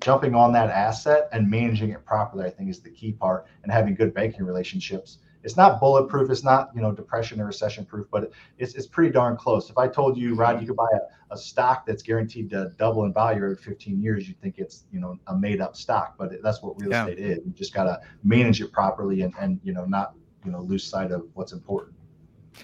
jumping 0.00 0.34
on 0.34 0.52
that 0.52 0.70
asset 0.70 1.28
and 1.32 1.48
managing 1.48 1.90
it 1.90 2.04
properly, 2.04 2.44
I 2.44 2.50
think 2.50 2.70
is 2.70 2.80
the 2.80 2.90
key 2.90 3.12
part, 3.12 3.46
and 3.62 3.72
having 3.72 3.94
good 3.94 4.12
banking 4.12 4.44
relationships. 4.44 5.18
It's 5.44 5.56
not 5.56 5.80
bulletproof. 5.80 6.30
It's 6.30 6.44
not, 6.44 6.70
you 6.74 6.82
know, 6.82 6.92
depression 6.92 7.40
or 7.40 7.46
recession 7.46 7.86
proof, 7.86 8.06
but 8.10 8.30
it's, 8.58 8.74
it's 8.74 8.86
pretty 8.86 9.10
darn 9.10 9.36
close. 9.36 9.70
If 9.70 9.78
I 9.78 9.88
told 9.88 10.18
you, 10.18 10.34
Rod, 10.34 10.60
you 10.60 10.66
could 10.66 10.76
buy 10.76 10.88
a, 10.92 11.34
a 11.34 11.38
stock 11.38 11.86
that's 11.86 12.02
guaranteed 12.02 12.50
to 12.50 12.72
double 12.76 13.04
in 13.04 13.12
value 13.12 13.42
every 13.42 13.56
15 13.56 14.02
years, 14.02 14.28
you 14.28 14.34
think 14.42 14.58
it's, 14.58 14.84
you 14.92 15.00
know, 15.00 15.18
a 15.28 15.36
made 15.36 15.60
up 15.60 15.76
stock, 15.76 16.16
but 16.18 16.32
that's 16.42 16.60
what 16.60 16.78
real 16.80 16.90
yeah. 16.90 17.06
estate 17.06 17.18
is. 17.18 17.38
You 17.46 17.52
just 17.52 17.72
got 17.72 17.84
to 17.84 18.00
manage 18.24 18.60
it 18.60 18.72
properly 18.72 19.22
and, 19.22 19.32
and, 19.40 19.60
you 19.62 19.72
know, 19.72 19.84
not, 19.84 20.14
you 20.44 20.50
know, 20.50 20.60
lose 20.60 20.84
sight 20.84 21.12
of 21.12 21.26
what's 21.34 21.52
important. 21.52 21.94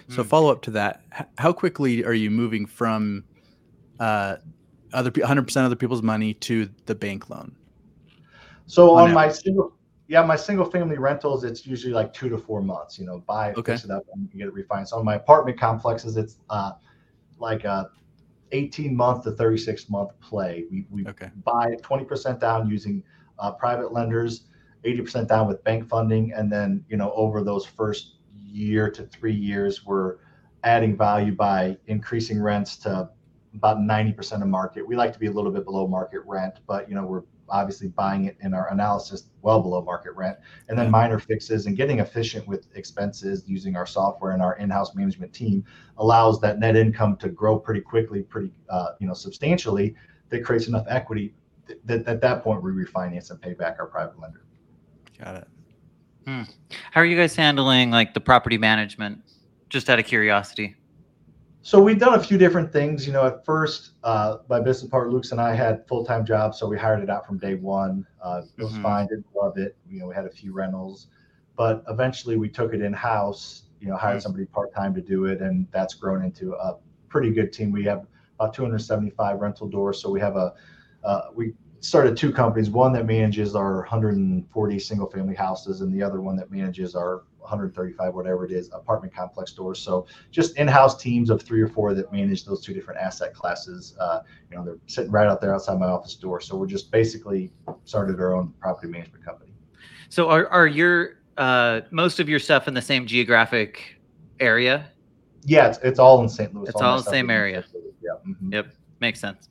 So 0.08 0.22
mm. 0.22 0.26
follow 0.26 0.50
up 0.50 0.62
to 0.62 0.70
that, 0.72 1.02
how 1.38 1.52
quickly 1.52 2.04
are 2.04 2.14
you 2.14 2.30
moving 2.30 2.66
from 2.66 3.24
uh, 4.00 4.36
other 4.92 5.10
100% 5.10 5.56
other 5.64 5.76
people's 5.76 6.02
money 6.02 6.34
to 6.34 6.68
the 6.86 6.94
bank 6.94 7.30
loan? 7.30 7.54
So 8.66 8.94
on, 8.94 9.08
on 9.08 9.14
my 9.14 9.28
single, 9.28 9.74
yeah, 10.08 10.22
my 10.22 10.36
single 10.36 10.64
family 10.64 10.98
rentals, 10.98 11.44
it's 11.44 11.66
usually 11.66 11.92
like 11.92 12.12
two 12.12 12.28
to 12.28 12.38
four 12.38 12.62
months. 12.62 12.98
You 12.98 13.06
know, 13.06 13.18
buy 13.26 13.50
it, 13.50 13.56
okay. 13.56 13.72
fix 13.72 13.84
it 13.84 13.90
up, 13.90 14.04
and 14.12 14.28
you 14.32 14.38
get 14.38 14.48
it 14.48 14.54
refinanced. 14.54 14.92
On 14.92 15.04
my 15.04 15.16
apartment 15.16 15.58
complexes, 15.58 16.16
it's 16.16 16.36
uh, 16.50 16.72
like 17.38 17.64
a 17.64 17.90
18 18.52 18.96
month 18.96 19.24
to 19.24 19.32
36 19.32 19.90
month 19.90 20.10
play. 20.20 20.64
We, 20.70 20.86
we 20.90 21.06
okay. 21.08 21.30
buy 21.44 21.76
20% 21.82 22.40
down 22.40 22.68
using 22.68 23.02
uh, 23.38 23.52
private 23.52 23.92
lenders, 23.92 24.44
80% 24.84 25.28
down 25.28 25.48
with 25.48 25.62
bank 25.64 25.88
funding, 25.88 26.32
and 26.32 26.50
then 26.50 26.84
you 26.88 26.96
know 26.96 27.12
over 27.12 27.42
those 27.42 27.66
first 27.66 28.16
year 28.54 28.90
to 28.90 29.02
three 29.04 29.34
years, 29.34 29.84
we're 29.84 30.16
adding 30.62 30.96
value 30.96 31.32
by 31.32 31.76
increasing 31.86 32.40
rents 32.40 32.76
to 32.76 33.10
about 33.54 33.78
90% 33.78 34.42
of 34.42 34.48
market. 34.48 34.86
We 34.86 34.96
like 34.96 35.12
to 35.12 35.18
be 35.18 35.26
a 35.26 35.30
little 35.30 35.50
bit 35.50 35.64
below 35.64 35.86
market 35.86 36.20
rent, 36.24 36.60
but 36.66 36.88
you 36.88 36.94
know, 36.94 37.04
we're 37.04 37.22
obviously 37.50 37.88
buying 37.88 38.24
it 38.24 38.36
in 38.40 38.54
our 38.54 38.72
analysis 38.72 39.24
well 39.42 39.60
below 39.60 39.82
market 39.82 40.12
rent. 40.12 40.38
And 40.68 40.78
then 40.78 40.90
minor 40.90 41.18
fixes 41.18 41.66
and 41.66 41.76
getting 41.76 41.98
efficient 42.00 42.48
with 42.48 42.66
expenses 42.74 43.44
using 43.46 43.76
our 43.76 43.86
software 43.86 44.32
and 44.32 44.42
our 44.42 44.56
in-house 44.56 44.94
management 44.94 45.32
team 45.32 45.64
allows 45.98 46.40
that 46.40 46.58
net 46.58 46.74
income 46.74 47.16
to 47.18 47.28
grow 47.28 47.58
pretty 47.58 47.82
quickly 47.82 48.22
pretty 48.22 48.50
uh, 48.70 48.90
you 48.98 49.06
know 49.06 49.14
substantially. 49.14 49.94
That 50.30 50.42
creates 50.42 50.66
enough 50.66 50.86
equity 50.88 51.34
that 51.84 52.08
at 52.08 52.20
that 52.22 52.42
point 52.42 52.62
we 52.62 52.72
refinance 52.72 53.30
and 53.30 53.40
pay 53.40 53.52
back 53.52 53.76
our 53.78 53.86
private 53.86 54.18
lender. 54.18 54.44
Got 55.18 55.36
it 55.36 55.48
Hmm. 56.26 56.42
How 56.90 57.00
are 57.00 57.04
you 57.04 57.16
guys 57.16 57.36
handling 57.36 57.90
like 57.90 58.14
the 58.14 58.20
property 58.20 58.58
management? 58.58 59.20
Just 59.68 59.90
out 59.90 59.98
of 59.98 60.06
curiosity. 60.06 60.76
So 61.62 61.80
we've 61.80 61.98
done 61.98 62.12
a 62.14 62.22
few 62.22 62.36
different 62.36 62.70
things. 62.72 63.06
You 63.06 63.14
know, 63.14 63.24
at 63.26 63.42
first, 63.44 63.92
uh, 64.02 64.36
my 64.50 64.60
business 64.60 64.90
partner 64.90 65.10
Luke's 65.10 65.32
and 65.32 65.40
I 65.40 65.54
had 65.54 65.88
full 65.88 66.04
time 66.04 66.26
jobs, 66.26 66.58
so 66.58 66.68
we 66.68 66.76
hired 66.76 67.02
it 67.02 67.08
out 67.08 67.26
from 67.26 67.38
day 67.38 67.54
one. 67.54 68.06
Uh, 68.22 68.42
it 68.58 68.62
was 68.62 68.72
mm-hmm. 68.72 68.82
fine, 68.82 69.06
didn't 69.06 69.26
love 69.34 69.56
it. 69.56 69.74
You 69.88 70.00
know, 70.00 70.06
we 70.06 70.14
had 70.14 70.26
a 70.26 70.30
few 70.30 70.52
rentals, 70.52 71.06
but 71.56 71.82
eventually 71.88 72.36
we 72.36 72.50
took 72.50 72.74
it 72.74 72.82
in 72.82 72.92
house. 72.92 73.62
You 73.80 73.88
know, 73.88 73.96
hired 73.96 74.18
mm-hmm. 74.18 74.22
somebody 74.22 74.44
part 74.44 74.74
time 74.74 74.94
to 74.94 75.00
do 75.00 75.24
it, 75.24 75.40
and 75.40 75.66
that's 75.72 75.94
grown 75.94 76.22
into 76.22 76.52
a 76.52 76.76
pretty 77.08 77.30
good 77.30 77.50
team. 77.50 77.72
We 77.72 77.84
have 77.84 78.06
about 78.38 78.52
275 78.52 79.40
rental 79.40 79.66
doors, 79.66 80.02
so 80.02 80.10
we 80.10 80.20
have 80.20 80.36
a 80.36 80.52
uh, 81.02 81.28
we 81.34 81.54
started 81.84 82.16
two 82.16 82.32
companies. 82.32 82.70
One 82.70 82.92
that 82.94 83.06
manages 83.06 83.54
our 83.54 83.76
140 83.80 84.78
single 84.78 85.10
family 85.10 85.34
houses 85.34 85.80
and 85.82 85.92
the 85.92 86.02
other 86.02 86.20
one 86.20 86.36
that 86.36 86.50
manages 86.50 86.94
our 86.94 87.24
135 87.38 88.14
whatever 88.14 88.46
it 88.46 88.52
is 88.52 88.70
apartment 88.72 89.14
complex 89.14 89.50
stores. 89.50 89.78
So 89.78 90.06
just 90.30 90.56
in-house 90.56 91.00
teams 91.00 91.28
of 91.28 91.42
three 91.42 91.60
or 91.60 91.68
four 91.68 91.92
that 91.94 92.10
manage 92.10 92.44
those 92.44 92.64
two 92.64 92.72
different 92.72 93.00
asset 93.00 93.34
classes. 93.34 93.94
Uh, 94.00 94.20
you 94.50 94.56
know 94.56 94.64
they're 94.64 94.78
sitting 94.86 95.10
right 95.10 95.26
out 95.26 95.42
there 95.42 95.54
outside 95.54 95.78
my 95.78 95.86
office 95.86 96.14
door. 96.14 96.40
So 96.40 96.56
we're 96.56 96.66
just 96.66 96.90
basically 96.90 97.52
started 97.84 98.18
our 98.18 98.34
own 98.34 98.54
property 98.60 98.90
management 98.90 99.24
company. 99.24 99.52
So 100.08 100.30
are, 100.30 100.46
are 100.48 100.66
your 100.66 101.18
uh, 101.36 101.82
most 101.90 102.18
of 102.18 102.28
your 102.28 102.38
stuff 102.38 102.66
in 102.66 102.74
the 102.74 102.82
same 102.82 103.06
geographic 103.06 104.00
area? 104.40 104.90
Yeah 105.44 105.68
it's, 105.68 105.78
it's 105.82 105.98
all 105.98 106.22
in 106.22 106.28
st 106.30 106.54
louis. 106.54 106.68
It's 106.68 106.80
all, 106.80 106.92
all 106.92 106.98
in 106.98 107.04
the 107.04 107.10
same 107.10 107.28
area. 107.28 107.62
Yeah. 108.02 108.12
Mm-hmm. 108.26 108.54
yep. 108.54 108.72
Makes 109.00 109.20
sense. 109.20 109.50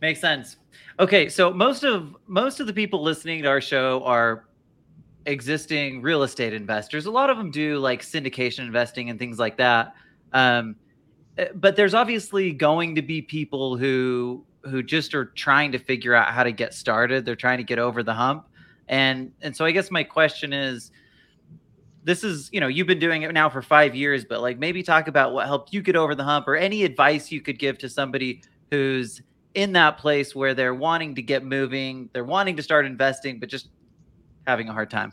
Makes 0.00 0.20
sense 0.20 0.56
Okay, 0.98 1.28
so 1.28 1.52
most 1.52 1.84
of 1.84 2.16
most 2.26 2.58
of 2.58 2.66
the 2.66 2.72
people 2.72 3.02
listening 3.02 3.42
to 3.42 3.48
our 3.48 3.60
show 3.60 4.02
are 4.04 4.46
existing 5.26 6.00
real 6.00 6.22
estate 6.22 6.54
investors. 6.54 7.04
A 7.04 7.10
lot 7.10 7.28
of 7.28 7.36
them 7.36 7.50
do 7.50 7.78
like 7.78 8.00
syndication 8.00 8.60
investing 8.60 9.10
and 9.10 9.18
things 9.18 9.38
like 9.38 9.58
that. 9.58 9.94
Um, 10.32 10.76
eh, 11.36 11.48
but 11.54 11.76
there's 11.76 11.92
obviously 11.92 12.52
going 12.52 12.94
to 12.94 13.02
be 13.02 13.20
people 13.20 13.76
who 13.76 14.46
who 14.64 14.82
just 14.82 15.14
are 15.14 15.26
trying 15.26 15.70
to 15.72 15.78
figure 15.78 16.14
out 16.14 16.32
how 16.32 16.42
to 16.42 16.52
get 16.52 16.72
started. 16.72 17.26
They're 17.26 17.36
trying 17.36 17.58
to 17.58 17.64
get 17.64 17.78
over 17.78 18.02
the 18.02 18.14
hump. 18.14 18.46
And 18.88 19.32
and 19.42 19.54
so 19.54 19.66
I 19.66 19.72
guess 19.72 19.90
my 19.90 20.02
question 20.02 20.54
is 20.54 20.92
this 22.04 22.24
is, 22.24 22.48
you 22.52 22.60
know, 22.60 22.68
you've 22.68 22.86
been 22.86 23.00
doing 23.00 23.22
it 23.22 23.32
now 23.34 23.50
for 23.50 23.60
5 23.60 23.94
years, 23.94 24.24
but 24.24 24.40
like 24.40 24.58
maybe 24.58 24.82
talk 24.82 25.08
about 25.08 25.34
what 25.34 25.46
helped 25.46 25.74
you 25.74 25.82
get 25.82 25.96
over 25.96 26.14
the 26.14 26.24
hump 26.24 26.48
or 26.48 26.56
any 26.56 26.84
advice 26.84 27.30
you 27.30 27.42
could 27.42 27.58
give 27.58 27.76
to 27.78 27.88
somebody 27.90 28.42
who's 28.70 29.20
in 29.56 29.72
that 29.72 29.96
place 29.96 30.34
where 30.34 30.54
they're 30.54 30.74
wanting 30.74 31.14
to 31.14 31.22
get 31.22 31.42
moving, 31.42 32.10
they're 32.12 32.24
wanting 32.24 32.56
to 32.56 32.62
start 32.62 32.84
investing, 32.84 33.40
but 33.40 33.48
just 33.48 33.70
having 34.46 34.68
a 34.68 34.72
hard 34.72 34.90
time? 34.90 35.12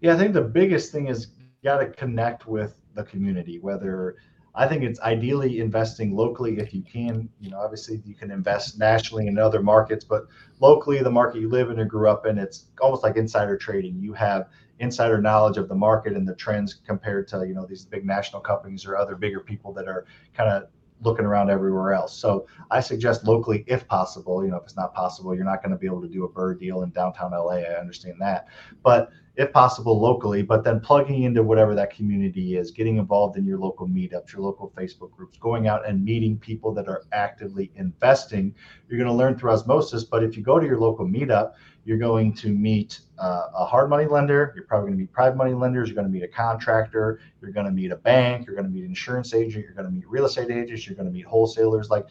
Yeah, 0.00 0.14
I 0.14 0.16
think 0.16 0.32
the 0.32 0.40
biggest 0.42 0.90
thing 0.90 1.08
is 1.08 1.28
got 1.62 1.78
to 1.78 1.86
connect 1.90 2.48
with 2.48 2.74
the 2.94 3.04
community, 3.04 3.60
whether 3.60 4.16
I 4.54 4.66
think 4.66 4.82
it's 4.82 4.98
ideally 5.00 5.60
investing 5.60 6.16
locally 6.16 6.58
if 6.58 6.72
you 6.72 6.82
can. 6.82 7.28
You 7.38 7.50
know, 7.50 7.60
obviously 7.60 8.02
you 8.04 8.14
can 8.14 8.30
invest 8.30 8.78
nationally 8.78 9.26
in 9.26 9.38
other 9.38 9.62
markets, 9.62 10.04
but 10.04 10.26
locally, 10.58 11.02
the 11.02 11.10
market 11.10 11.40
you 11.40 11.50
live 11.50 11.70
in 11.70 11.78
or 11.78 11.84
grew 11.84 12.08
up 12.08 12.26
in, 12.26 12.38
it's 12.38 12.66
almost 12.80 13.02
like 13.02 13.16
insider 13.16 13.58
trading. 13.58 14.00
You 14.00 14.14
have 14.14 14.48
insider 14.78 15.20
knowledge 15.20 15.58
of 15.58 15.68
the 15.68 15.74
market 15.74 16.14
and 16.14 16.26
the 16.26 16.34
trends 16.34 16.74
compared 16.86 17.28
to 17.28 17.46
you 17.46 17.54
know 17.54 17.66
these 17.66 17.84
big 17.84 18.06
national 18.06 18.40
companies 18.40 18.86
or 18.86 18.96
other 18.96 19.16
bigger 19.16 19.40
people 19.40 19.72
that 19.74 19.86
are 19.86 20.06
kind 20.34 20.50
of 20.50 20.68
looking 21.02 21.24
around 21.24 21.50
everywhere 21.50 21.92
else. 21.92 22.16
So 22.16 22.46
I 22.70 22.80
suggest 22.80 23.24
locally, 23.24 23.64
if 23.66 23.86
possible, 23.88 24.44
you 24.44 24.50
know, 24.50 24.56
if 24.56 24.64
it's 24.64 24.76
not 24.76 24.94
possible, 24.94 25.34
you're 25.34 25.44
not 25.44 25.62
going 25.62 25.72
to 25.72 25.78
be 25.78 25.86
able 25.86 26.02
to 26.02 26.08
do 26.08 26.24
a 26.24 26.28
BRRRR 26.28 26.58
deal 26.58 26.82
in 26.82 26.90
downtown 26.90 27.32
LA. 27.32 27.56
I 27.56 27.80
understand 27.80 28.16
that. 28.20 28.48
But 28.82 29.10
if 29.34 29.50
possible, 29.52 29.98
locally, 29.98 30.42
but 30.42 30.62
then 30.62 30.78
plugging 30.78 31.22
into 31.22 31.42
whatever 31.42 31.74
that 31.74 31.94
community 31.94 32.56
is, 32.56 32.70
getting 32.70 32.98
involved 32.98 33.38
in 33.38 33.46
your 33.46 33.58
local 33.58 33.88
meetups, 33.88 34.32
your 34.32 34.42
local 34.42 34.70
Facebook 34.76 35.10
groups, 35.12 35.38
going 35.38 35.66
out 35.68 35.88
and 35.88 36.04
meeting 36.04 36.38
people 36.38 36.74
that 36.74 36.86
are 36.86 37.04
actively 37.12 37.72
investing. 37.76 38.54
You're 38.88 38.98
going 38.98 39.08
to 39.08 39.14
learn 39.14 39.38
through 39.38 39.52
osmosis. 39.52 40.04
But 40.04 40.22
if 40.22 40.36
you 40.36 40.42
go 40.42 40.58
to 40.58 40.66
your 40.66 40.78
local 40.78 41.06
meetup, 41.06 41.52
you're 41.84 41.98
going 41.98 42.32
to 42.34 42.48
meet 42.48 43.00
uh, 43.18 43.48
a 43.54 43.64
hard 43.64 43.90
money 43.90 44.06
lender. 44.06 44.52
You're 44.54 44.64
probably 44.64 44.88
going 44.88 44.98
to 44.98 45.00
meet 45.02 45.12
private 45.12 45.36
money 45.36 45.52
lenders. 45.52 45.88
You're 45.88 45.96
going 45.96 46.06
to 46.06 46.12
meet 46.12 46.22
a 46.22 46.28
contractor. 46.28 47.20
You're 47.40 47.50
going 47.50 47.66
to 47.66 47.72
meet 47.72 47.90
a 47.90 47.96
bank. 47.96 48.46
You're 48.46 48.54
going 48.54 48.66
to 48.66 48.72
meet 48.72 48.84
an 48.84 48.90
insurance 48.90 49.34
agent. 49.34 49.64
You're 49.64 49.74
going 49.74 49.86
to 49.86 49.92
meet 49.92 50.08
real 50.08 50.26
estate 50.26 50.50
agents. 50.50 50.86
You're 50.86 50.96
going 50.96 51.08
to 51.08 51.12
meet 51.12 51.26
wholesalers. 51.26 51.90
Like 51.90 52.06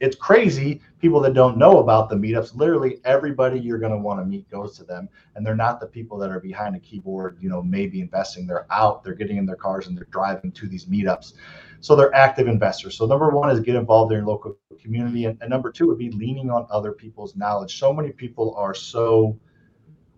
it's 0.00 0.16
crazy. 0.16 0.80
People 1.00 1.20
that 1.20 1.34
don't 1.34 1.56
know 1.56 1.78
about 1.78 2.08
the 2.08 2.16
meetups, 2.16 2.54
literally 2.54 3.00
everybody 3.04 3.58
you're 3.58 3.78
going 3.78 3.92
to 3.92 3.98
want 3.98 4.20
to 4.20 4.24
meet 4.24 4.48
goes 4.50 4.76
to 4.78 4.84
them. 4.84 5.08
And 5.34 5.44
they're 5.44 5.56
not 5.56 5.80
the 5.80 5.86
people 5.86 6.18
that 6.18 6.30
are 6.30 6.40
behind 6.40 6.76
a 6.76 6.80
keyboard, 6.80 7.38
you 7.40 7.48
know, 7.48 7.62
maybe 7.62 8.00
investing. 8.00 8.46
They're 8.46 8.70
out, 8.70 9.02
they're 9.02 9.14
getting 9.14 9.38
in 9.38 9.46
their 9.46 9.56
cars 9.56 9.86
and 9.86 9.96
they're 9.96 10.08
driving 10.10 10.52
to 10.52 10.68
these 10.68 10.86
meetups. 10.86 11.34
So 11.80 11.96
they're 11.96 12.14
active 12.14 12.48
investors. 12.48 12.96
So 12.96 13.06
number 13.06 13.30
one 13.30 13.50
is 13.50 13.60
get 13.60 13.76
involved 13.76 14.12
in 14.12 14.18
your 14.18 14.26
local 14.26 14.56
community. 14.80 15.26
And, 15.26 15.38
and 15.40 15.50
number 15.50 15.70
two 15.70 15.86
would 15.88 15.98
be 15.98 16.10
leaning 16.10 16.50
on 16.50 16.66
other 16.70 16.92
people's 16.92 17.36
knowledge. 17.36 17.78
So 17.78 17.92
many 17.92 18.10
people 18.10 18.54
are 18.56 18.74
so, 18.74 19.38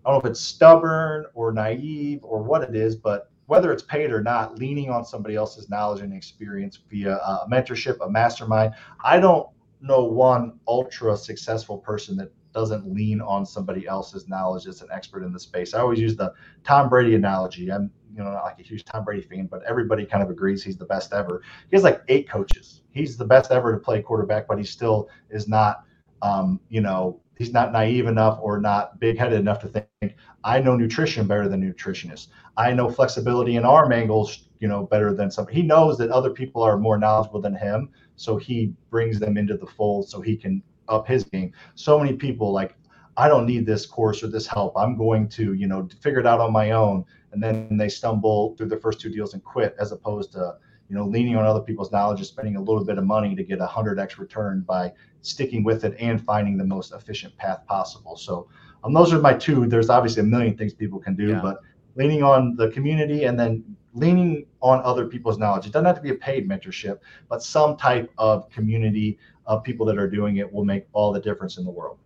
I 0.05 0.11
don't 0.11 0.23
know 0.23 0.29
if 0.29 0.31
it's 0.31 0.39
stubborn 0.39 1.25
or 1.33 1.51
naive 1.51 2.19
or 2.23 2.41
what 2.41 2.63
it 2.63 2.75
is, 2.75 2.95
but 2.95 3.31
whether 3.47 3.71
it's 3.73 3.83
paid 3.83 4.11
or 4.11 4.21
not, 4.21 4.59
leaning 4.59 4.89
on 4.89 5.03
somebody 5.03 5.35
else's 5.35 5.69
knowledge 5.69 6.01
and 6.01 6.13
experience 6.13 6.79
via 6.89 7.15
a 7.15 7.47
mentorship, 7.51 7.97
a 8.05 8.09
mastermind. 8.09 8.73
I 9.03 9.19
don't 9.19 9.47
know 9.81 10.03
one 10.03 10.59
ultra 10.67 11.17
successful 11.17 11.77
person 11.77 12.15
that 12.17 12.31
doesn't 12.53 12.91
lean 12.93 13.21
on 13.21 13.45
somebody 13.45 13.87
else's 13.87 14.27
knowledge 14.27 14.67
as 14.67 14.81
an 14.81 14.89
expert 14.91 15.23
in 15.23 15.31
the 15.31 15.39
space. 15.39 15.73
I 15.73 15.79
always 15.79 15.99
use 15.99 16.15
the 16.15 16.33
Tom 16.63 16.89
Brady 16.89 17.15
analogy. 17.15 17.71
I'm 17.71 17.91
you 18.11 18.23
know, 18.23 18.31
not 18.31 18.43
like 18.43 18.59
a 18.59 18.63
huge 18.63 18.85
Tom 18.85 19.03
Brady 19.03 19.21
fan, 19.21 19.47
but 19.47 19.61
everybody 19.67 20.05
kind 20.05 20.23
of 20.23 20.29
agrees 20.29 20.63
he's 20.63 20.77
the 20.77 20.85
best 20.85 21.13
ever. 21.13 21.41
He 21.69 21.75
has 21.75 21.83
like 21.83 22.01
eight 22.07 22.29
coaches. 22.29 22.81
He's 22.91 23.17
the 23.17 23.25
best 23.25 23.51
ever 23.51 23.73
to 23.73 23.79
play 23.79 24.01
quarterback, 24.01 24.47
but 24.47 24.57
he 24.57 24.63
still 24.63 25.09
is 25.29 25.47
not, 25.47 25.83
um, 26.21 26.59
you 26.69 26.81
know, 26.81 27.21
he's 27.37 27.53
not 27.53 27.71
naive 27.71 28.07
enough 28.07 28.37
or 28.41 28.59
not 28.59 28.99
big 28.99 29.17
headed 29.17 29.39
enough 29.39 29.59
to 29.61 29.67
think, 29.67 30.15
I 30.43 30.59
know 30.59 30.75
nutrition 30.75 31.27
better 31.27 31.47
than 31.47 31.61
nutritionists. 31.61 32.27
I 32.57 32.73
know 32.73 32.89
flexibility 32.89 33.55
in 33.55 33.65
arm 33.65 33.91
angles, 33.93 34.49
you 34.59 34.67
know, 34.67 34.85
better 34.85 35.13
than 35.13 35.31
some. 35.31 35.47
He 35.47 35.61
knows 35.61 35.97
that 35.97 36.09
other 36.09 36.31
people 36.31 36.61
are 36.61 36.77
more 36.77 36.97
knowledgeable 36.97 37.41
than 37.41 37.55
him. 37.55 37.89
So 38.15 38.37
he 38.37 38.73
brings 38.89 39.19
them 39.19 39.37
into 39.37 39.55
the 39.55 39.65
fold 39.65 40.09
so 40.09 40.19
he 40.19 40.35
can 40.35 40.61
up 40.89 41.07
his 41.07 41.23
game. 41.23 41.53
So 41.75 41.97
many 41.99 42.13
people 42.13 42.51
like, 42.51 42.75
I 43.15 43.27
don't 43.27 43.45
need 43.45 43.65
this 43.65 43.85
course 43.85 44.23
or 44.23 44.27
this 44.27 44.47
help. 44.47 44.73
I'm 44.77 44.97
going 44.97 45.27
to, 45.29 45.53
you 45.53 45.67
know, 45.67 45.87
figure 46.01 46.19
it 46.19 46.27
out 46.27 46.39
on 46.39 46.53
my 46.53 46.71
own. 46.71 47.05
And 47.31 47.41
then 47.41 47.77
they 47.77 47.89
stumble 47.89 48.55
through 48.55 48.67
their 48.67 48.79
first 48.79 48.99
two 48.99 49.09
deals 49.09 49.33
and 49.33 49.43
quit, 49.43 49.75
as 49.79 49.91
opposed 49.91 50.31
to, 50.33 50.55
you 50.89 50.95
know, 50.95 51.05
leaning 51.05 51.35
on 51.35 51.45
other 51.45 51.61
people's 51.61 51.91
knowledge 51.91 52.19
and 52.19 52.27
spending 52.27 52.55
a 52.55 52.61
little 52.61 52.83
bit 52.83 52.97
of 52.97 53.03
money 53.03 53.35
to 53.35 53.43
get 53.43 53.59
a 53.59 53.67
hundred 53.67 53.99
x 53.99 54.17
return 54.17 54.61
by 54.61 54.91
sticking 55.21 55.63
with 55.63 55.83
it 55.85 55.95
and 55.99 56.23
finding 56.23 56.57
the 56.57 56.63
most 56.63 56.93
efficient 56.93 57.35
path 57.37 57.65
possible. 57.67 58.15
So, 58.15 58.47
um, 58.83 58.93
those 58.93 59.13
are 59.13 59.19
my 59.19 59.33
two. 59.33 59.67
There's 59.67 59.89
obviously 59.89 60.21
a 60.21 60.25
million 60.25 60.57
things 60.57 60.73
people 60.73 60.99
can 60.99 61.15
do, 61.15 61.29
yeah. 61.29 61.41
but 61.41 61.59
leaning 61.95 62.23
on 62.23 62.55
the 62.55 62.69
community 62.69 63.25
and 63.25 63.39
then 63.39 63.63
leaning 63.93 64.45
on 64.61 64.81
other 64.83 65.05
people's 65.05 65.37
knowledge. 65.37 65.65
It 65.65 65.73
doesn't 65.73 65.85
have 65.85 65.95
to 65.95 66.01
be 66.01 66.11
a 66.11 66.15
paid 66.15 66.47
mentorship, 66.47 66.99
but 67.27 67.43
some 67.43 67.75
type 67.75 68.11
of 68.17 68.49
community 68.49 69.17
of 69.45 69.63
people 69.63 69.85
that 69.87 69.97
are 69.97 70.09
doing 70.09 70.37
it 70.37 70.51
will 70.51 70.65
make 70.65 70.85
all 70.93 71.11
the 71.11 71.19
difference 71.19 71.57
in 71.57 71.65
the 71.65 71.71
world. 71.71 71.97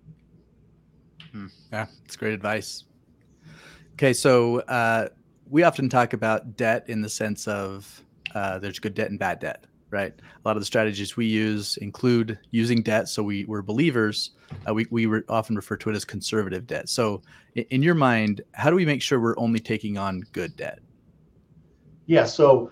Hmm. 1.32 1.48
Yeah, 1.72 1.88
it's 2.06 2.16
great 2.16 2.34
advice. 2.34 2.86
Okay, 3.94 4.14
so 4.14 4.60
uh, 4.62 5.10
we 5.50 5.64
often 5.64 5.88
talk 5.88 6.14
about 6.14 6.58
debt 6.58 6.86
in 6.88 7.02
the 7.02 7.10
sense 7.10 7.48
of 7.48 8.02
uh, 8.34 8.58
there's 8.58 8.80
good 8.80 8.96
debt 8.96 9.12
and 9.12 9.20
bad 9.20 9.40
debt, 9.40 9.66
right? 9.92 10.12
A 10.12 10.48
lot 10.48 10.58
of 10.58 10.62
the 10.62 10.66
strategies 10.66 11.16
we 11.16 11.28
use 11.28 11.78
include 11.78 12.40
using 12.50 12.82
debt. 12.82 13.08
So 13.08 13.22
we, 13.22 13.46
we're 13.46 13.62
believers. 13.62 14.32
Uh, 14.68 14.74
we 14.74 14.88
we 14.90 15.06
re- 15.06 15.22
often 15.30 15.56
refer 15.56 15.78
to 15.78 15.92
it 15.92 15.96
as 15.96 16.06
conservative 16.06 16.66
debt. 16.66 16.90
So 16.90 17.22
in, 17.54 17.66
in 17.70 17.84
your 17.84 17.94
mind, 17.94 18.42
how 18.54 18.72
do 18.72 18.76
we 18.76 18.86
make 18.86 19.02
sure 19.02 19.20
we're 19.20 19.38
only 19.38 19.60
taking 19.60 19.98
on 19.98 20.24
good 20.32 20.56
debt? 20.56 20.80
Yeah, 22.08 22.26
so 22.26 22.72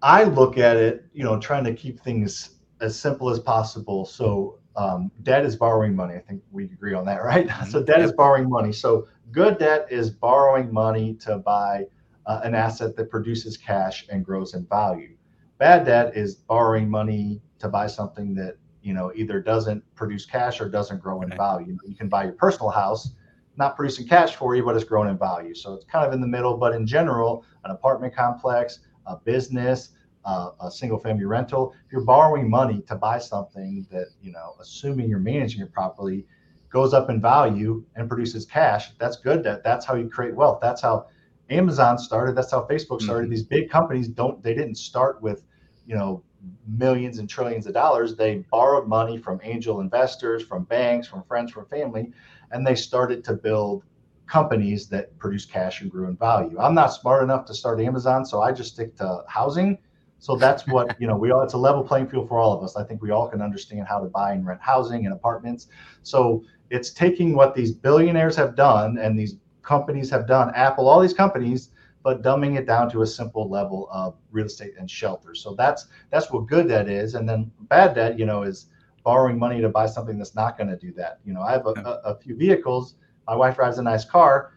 I 0.00 0.24
look 0.24 0.58
at 0.58 0.76
it, 0.76 1.06
you 1.12 1.24
know, 1.24 1.40
trying 1.40 1.64
to 1.64 1.74
keep 1.74 1.98
things 2.00 2.50
as 2.80 2.98
simple 2.98 3.30
as 3.30 3.40
possible. 3.40 4.04
So 4.04 4.60
um, 4.76 5.10
debt 5.22 5.44
is 5.44 5.56
borrowing 5.56 5.94
money. 5.94 6.14
I 6.14 6.20
think 6.20 6.42
we 6.50 6.64
agree 6.64 6.94
on 6.94 7.04
that, 7.06 7.22
right? 7.24 7.46
Mm-hmm. 7.46 7.70
So 7.70 7.82
debt 7.82 8.00
is 8.00 8.12
borrowing 8.12 8.48
money. 8.48 8.72
So 8.72 9.08
good 9.30 9.58
debt 9.58 9.86
is 9.90 10.10
borrowing 10.10 10.72
money 10.72 11.14
to 11.14 11.38
buy 11.38 11.86
uh, 12.26 12.40
an 12.44 12.54
asset 12.54 12.96
that 12.96 13.10
produces 13.10 13.56
cash 13.56 14.06
and 14.10 14.24
grows 14.24 14.54
in 14.54 14.66
value. 14.66 15.16
Bad 15.58 15.86
debt 15.86 16.16
is 16.16 16.34
borrowing 16.34 16.90
money 16.90 17.40
to 17.58 17.68
buy 17.68 17.86
something 17.86 18.34
that 18.34 18.56
you 18.82 18.92
know 18.92 19.12
either 19.14 19.40
doesn't 19.40 19.82
produce 19.94 20.26
cash 20.26 20.60
or 20.60 20.68
doesn't 20.68 21.00
grow 21.00 21.22
in 21.22 21.30
value. 21.30 21.78
You 21.86 21.94
can 21.94 22.08
buy 22.08 22.24
your 22.24 22.32
personal 22.32 22.70
house, 22.70 23.10
not 23.56 23.76
producing 23.76 24.08
cash 24.08 24.34
for 24.36 24.54
you, 24.54 24.64
but 24.64 24.74
it's 24.74 24.84
grown 24.84 25.08
in 25.08 25.16
value. 25.16 25.54
So 25.54 25.74
it's 25.74 25.84
kind 25.84 26.06
of 26.06 26.12
in 26.12 26.20
the 26.20 26.26
middle. 26.26 26.56
But 26.56 26.74
in 26.74 26.86
general, 26.86 27.44
an 27.64 27.70
apartment 27.70 28.14
complex, 28.14 28.80
a 29.06 29.16
business, 29.16 29.90
uh, 30.24 30.50
a 30.62 30.70
single 30.70 30.98
family 30.98 31.24
rental, 31.24 31.74
if 31.86 31.92
you're 31.92 32.04
borrowing 32.04 32.48
money 32.48 32.82
to 32.88 32.94
buy 32.94 33.18
something 33.18 33.86
that, 33.90 34.06
you 34.22 34.32
know, 34.32 34.54
assuming 34.60 35.08
you're 35.08 35.18
managing 35.18 35.62
it 35.62 35.72
properly, 35.72 36.26
goes 36.70 36.92
up 36.92 37.10
in 37.10 37.20
value 37.20 37.84
and 37.94 38.08
produces 38.08 38.44
cash, 38.44 38.90
that's 38.98 39.16
good. 39.16 39.44
That 39.44 39.62
that's 39.62 39.84
how 39.86 39.94
you 39.94 40.08
create 40.08 40.34
wealth. 40.34 40.58
That's 40.60 40.82
how 40.82 41.06
Amazon 41.50 41.98
started. 41.98 42.34
That's 42.34 42.50
how 42.50 42.66
Facebook 42.66 43.02
started. 43.02 43.24
Mm-hmm. 43.24 43.30
These 43.30 43.44
big 43.44 43.70
companies 43.70 44.08
don't 44.08 44.42
they 44.42 44.54
didn't 44.54 44.76
start 44.76 45.20
with, 45.22 45.44
you 45.86 45.94
know, 45.94 46.22
millions 46.66 47.18
and 47.18 47.28
trillions 47.28 47.66
of 47.66 47.74
dollars. 47.74 48.16
They 48.16 48.44
borrowed 48.50 48.88
money 48.88 49.18
from 49.18 49.40
angel 49.42 49.80
investors, 49.80 50.42
from 50.42 50.64
banks, 50.64 51.06
from 51.06 51.22
friends, 51.24 51.52
from 51.52 51.66
family, 51.66 52.12
and 52.50 52.66
they 52.66 52.74
started 52.74 53.24
to 53.24 53.34
build 53.34 53.84
companies 54.26 54.88
that 54.88 55.16
produce 55.18 55.44
cash 55.44 55.82
and 55.82 55.90
grew 55.90 56.08
in 56.08 56.16
value. 56.16 56.58
I'm 56.58 56.74
not 56.74 56.88
smart 56.88 57.22
enough 57.22 57.44
to 57.46 57.54
start 57.54 57.80
Amazon, 57.80 58.24
so 58.24 58.40
I 58.40 58.52
just 58.52 58.72
stick 58.72 58.96
to 58.96 59.22
housing 59.28 59.78
so 60.24 60.36
that's 60.36 60.66
what, 60.66 60.98
you 60.98 61.06
know, 61.06 61.18
we 61.18 61.32
all, 61.32 61.42
it's 61.42 61.52
a 61.52 61.58
level 61.58 61.84
playing 61.84 62.08
field 62.08 62.30
for 62.30 62.38
all 62.38 62.56
of 62.56 62.64
us. 62.64 62.76
I 62.76 62.82
think 62.82 63.02
we 63.02 63.10
all 63.10 63.28
can 63.28 63.42
understand 63.42 63.86
how 63.86 64.00
to 64.00 64.06
buy 64.06 64.32
and 64.32 64.46
rent 64.46 64.58
housing 64.62 65.04
and 65.04 65.12
apartments. 65.12 65.66
So 66.02 66.42
it's 66.70 66.92
taking 66.92 67.36
what 67.36 67.54
these 67.54 67.72
billionaires 67.72 68.34
have 68.36 68.56
done 68.56 68.96
and 68.96 69.18
these 69.18 69.36
companies 69.60 70.08
have 70.08 70.26
done, 70.26 70.50
Apple, 70.54 70.88
all 70.88 70.98
these 70.98 71.12
companies, 71.12 71.72
but 72.02 72.22
dumbing 72.22 72.56
it 72.56 72.66
down 72.66 72.90
to 72.92 73.02
a 73.02 73.06
simple 73.06 73.50
level 73.50 73.86
of 73.92 74.16
real 74.30 74.46
estate 74.46 74.72
and 74.78 74.90
shelter. 74.90 75.34
So 75.34 75.54
that's 75.56 75.88
that's 76.08 76.30
what 76.32 76.46
good 76.46 76.68
debt 76.68 76.88
is. 76.88 77.16
And 77.16 77.28
then 77.28 77.52
bad 77.68 77.94
debt, 77.94 78.18
you 78.18 78.24
know, 78.24 78.44
is 78.44 78.68
borrowing 79.02 79.38
money 79.38 79.60
to 79.60 79.68
buy 79.68 79.84
something 79.84 80.16
that's 80.16 80.34
not 80.34 80.56
going 80.56 80.70
to 80.70 80.76
do 80.78 80.90
that. 80.94 81.20
You 81.26 81.34
know, 81.34 81.42
I 81.42 81.52
have 81.52 81.66
a, 81.66 81.72
a, 81.72 82.12
a 82.12 82.18
few 82.18 82.34
vehicles. 82.34 82.94
My 83.26 83.36
wife 83.36 83.56
drives 83.56 83.76
a 83.76 83.82
nice 83.82 84.06
car. 84.06 84.54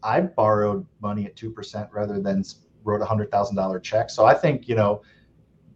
I 0.00 0.20
borrowed 0.20 0.86
money 1.00 1.26
at 1.26 1.34
two 1.34 1.50
percent 1.50 1.88
rather 1.92 2.20
than 2.20 2.44
wrote 2.84 3.02
a 3.02 3.06
hundred 3.06 3.30
thousand 3.30 3.56
dollar 3.56 3.80
check. 3.80 4.10
So 4.10 4.24
I 4.24 4.34
think 4.34 4.68
you 4.68 4.74
know, 4.74 5.02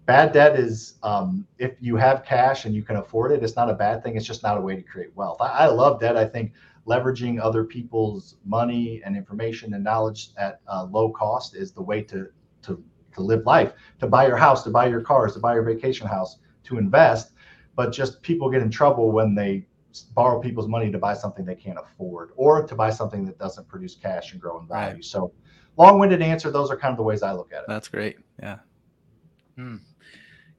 bad 0.07 0.33
debt 0.33 0.59
is 0.59 0.95
um, 1.03 1.47
if 1.59 1.73
you 1.81 1.97
have 1.97 2.25
cash 2.25 2.65
and 2.65 2.75
you 2.75 2.83
can 2.83 2.97
afford 2.97 3.33
it, 3.33 3.43
it's 3.43 3.57
not 3.57 3.71
a 3.71 3.75
bad 3.75 4.03
thing. 4.03 4.17
It's 4.17 4.27
just 4.27 4.43
not 4.43 4.59
a 4.59 4.61
way 4.61 4.77
to 4.77 4.83
create 4.83 5.15
wealth. 5.15 5.41
I, 5.41 5.49
I 5.49 5.67
love 5.67 6.01
debt. 6.01 6.17
I 6.17 6.25
think 6.25 6.53
leveraging 6.87 7.41
other 7.41 7.65
people's 7.65 8.37
money 8.45 9.01
and 9.05 9.17
information 9.17 9.75
and 9.75 9.85
knowledge 9.85 10.31
at 10.37 10.61
uh, 10.67 10.85
low 10.85 11.11
cost 11.11 11.55
is 11.55 11.73
the 11.73 11.83
way 11.83 12.03
to 12.03 12.29
to 12.63 12.83
to 13.15 13.21
live 13.21 13.45
life, 13.45 13.75
to 14.01 14.07
buy 14.07 14.27
your 14.27 14.37
house, 14.37 14.65
to 14.65 14.71
buy 14.71 14.87
your 14.87 15.03
cars, 15.03 15.35
to 15.35 15.39
buy 15.39 15.55
your 15.55 15.63
vacation 15.63 16.07
house, 16.07 16.39
to 16.65 16.79
invest. 16.79 17.33
But 17.77 17.93
just 17.93 18.23
people 18.23 18.51
get 18.51 18.63
in 18.63 18.71
trouble 18.71 19.13
when 19.13 19.35
they 19.35 19.67
borrow 20.15 20.41
people's 20.41 20.69
money 20.69 20.91
to 20.91 20.99
buy 20.99 21.15
something 21.15 21.45
they 21.45 21.55
can't 21.55 21.79
afford 21.79 22.31
or 22.37 22.67
to 22.67 22.75
buy 22.75 22.91
something 22.91 23.25
that 23.27 23.39
doesn't 23.39 23.69
produce 23.69 23.95
cash 23.95 24.33
and 24.33 24.41
grow 24.41 24.59
in 24.61 24.67
value. 24.67 24.95
Right. 24.95 25.05
So 25.05 25.33
long-winded 25.77 26.23
answer. 26.23 26.51
Those 26.51 26.71
are 26.71 26.77
kind 26.77 26.93
of 26.93 26.97
the 26.97 27.03
ways 27.03 27.23
I 27.23 27.33
look 27.33 27.53
at 27.53 27.61
it. 27.61 27.65
That's 27.69 27.89
great. 27.89 28.19
Yeah. 28.41 28.59
Hmm. 29.57 29.77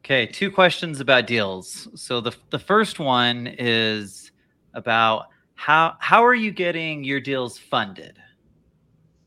Okay, 0.06 0.26
two 0.26 0.52
questions 0.52 1.00
about 1.00 1.28
deals. 1.28 1.88
So 1.96 2.20
the 2.20 2.36
the 2.50 2.60
first 2.60 3.00
one 3.00 3.48
is 3.58 4.32
about 4.74 5.28
how 5.56 5.96
how 6.00 6.26
are 6.26 6.36
you 6.36 6.52
getting 6.52 7.04
your 7.06 7.22
deals 7.22 7.58
funded 7.58 8.18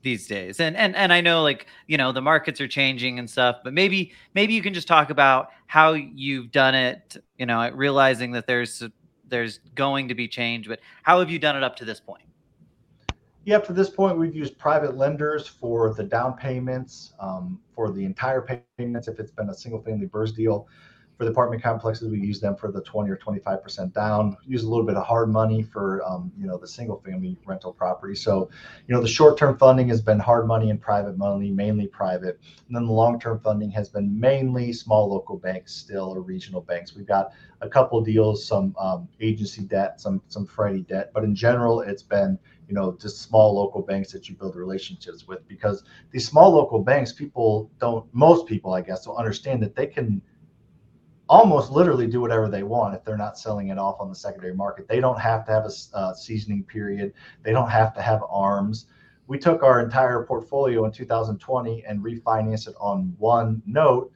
these 0.02 0.26
days? 0.26 0.60
And 0.60 0.76
and 0.76 0.94
and 0.94 1.14
I 1.14 1.22
know 1.22 1.42
like, 1.42 1.66
you 1.86 1.96
know, 1.96 2.12
the 2.12 2.20
markets 2.20 2.60
are 2.60 2.68
changing 2.68 3.18
and 3.18 3.28
stuff, 3.28 3.56
but 3.64 3.72
maybe 3.72 4.12
maybe 4.34 4.52
you 4.52 4.60
can 4.60 4.74
just 4.74 4.86
talk 4.86 5.08
about 5.08 5.48
how 5.66 5.94
you've 5.94 6.52
done 6.52 6.74
it, 6.74 7.16
you 7.38 7.46
know, 7.46 7.70
realizing 7.70 8.32
that 8.32 8.46
there's 8.46 8.82
there's 9.28 9.60
going 9.74 10.08
to 10.08 10.14
be 10.14 10.28
change, 10.28 10.68
but 10.68 10.80
how 11.02 11.18
have 11.20 11.30
you 11.30 11.38
done 11.38 11.56
it 11.56 11.62
up 11.62 11.74
to 11.76 11.86
this 11.86 12.00
point? 12.00 12.25
Yeah, 13.46 13.58
up 13.58 13.66
to 13.66 13.72
this 13.72 13.88
point, 13.88 14.18
we've 14.18 14.34
used 14.34 14.58
private 14.58 14.96
lenders 14.96 15.46
for 15.46 15.94
the 15.94 16.02
down 16.02 16.36
payments, 16.36 17.12
um, 17.20 17.60
for 17.76 17.92
the 17.92 18.04
entire 18.04 18.60
payments. 18.76 19.06
If 19.06 19.20
it's 19.20 19.30
been 19.30 19.50
a 19.50 19.54
single 19.54 19.80
family 19.80 20.08
BRRRR 20.08 20.34
deal, 20.34 20.68
for 21.16 21.24
the 21.24 21.30
apartment 21.30 21.62
complexes, 21.62 22.10
we 22.10 22.18
use 22.18 22.40
them 22.40 22.56
for 22.56 22.72
the 22.72 22.82
20 22.82 23.08
or 23.08 23.16
25% 23.16 23.92
down. 23.94 24.36
Use 24.44 24.64
a 24.64 24.68
little 24.68 24.84
bit 24.84 24.96
of 24.96 25.06
hard 25.06 25.30
money 25.30 25.62
for, 25.62 26.04
um, 26.04 26.30
you 26.36 26.46
know, 26.46 26.58
the 26.58 26.66
single 26.66 27.00
family 27.06 27.38
rental 27.46 27.72
property. 27.72 28.16
So, 28.16 28.50
you 28.86 28.94
know, 28.94 29.00
the 29.00 29.08
short 29.08 29.38
term 29.38 29.56
funding 29.56 29.88
has 29.90 30.02
been 30.02 30.18
hard 30.18 30.46
money 30.46 30.68
and 30.70 30.80
private 30.80 31.16
money, 31.16 31.50
mainly 31.50 31.86
private. 31.86 32.40
And 32.66 32.76
then 32.76 32.84
the 32.84 32.92
long 32.92 33.18
term 33.18 33.38
funding 33.38 33.70
has 33.70 33.88
been 33.88 34.18
mainly 34.18 34.72
small 34.72 35.08
local 35.08 35.38
banks 35.38 35.72
still 35.72 36.12
or 36.14 36.20
regional 36.20 36.60
banks. 36.60 36.96
We've 36.96 37.06
got 37.06 37.30
a 37.62 37.68
couple 37.68 38.00
deals, 38.02 38.44
some 38.44 38.74
um, 38.78 39.08
agency 39.20 39.62
debt, 39.62 40.00
some 40.00 40.20
some 40.28 40.44
Freddie 40.46 40.82
debt, 40.82 41.12
but 41.14 41.24
in 41.24 41.34
general, 41.34 41.80
it's 41.80 42.02
been 42.02 42.38
you 42.68 42.74
know 42.74 42.96
just 43.00 43.22
small 43.22 43.54
local 43.54 43.82
banks 43.82 44.12
that 44.12 44.28
you 44.28 44.34
build 44.34 44.56
relationships 44.56 45.26
with 45.26 45.46
because 45.48 45.84
these 46.10 46.26
small 46.26 46.50
local 46.50 46.80
banks 46.80 47.12
people 47.12 47.70
don't 47.78 48.06
most 48.12 48.46
people 48.46 48.74
i 48.74 48.80
guess 48.80 49.04
don't 49.04 49.16
understand 49.16 49.62
that 49.62 49.74
they 49.74 49.86
can 49.86 50.20
almost 51.28 51.72
literally 51.72 52.06
do 52.06 52.20
whatever 52.20 52.48
they 52.48 52.62
want 52.62 52.94
if 52.94 53.04
they're 53.04 53.16
not 53.16 53.38
selling 53.38 53.68
it 53.68 53.78
off 53.78 53.96
on 54.00 54.08
the 54.08 54.14
secondary 54.14 54.54
market. 54.54 54.86
They 54.86 55.00
don't 55.00 55.18
have 55.18 55.44
to 55.46 55.52
have 55.52 55.64
a 55.64 55.96
uh, 55.96 56.14
seasoning 56.14 56.62
period. 56.62 57.12
They 57.42 57.50
don't 57.50 57.68
have 57.68 57.94
to 57.94 58.02
have 58.02 58.22
arms. 58.28 58.86
We 59.26 59.38
took 59.38 59.64
our 59.64 59.80
entire 59.80 60.22
portfolio 60.22 60.84
in 60.84 60.92
2020 60.92 61.84
and 61.84 62.00
refinanced 62.00 62.68
it 62.68 62.76
on 62.78 63.14
one 63.18 63.60
note 63.66 64.12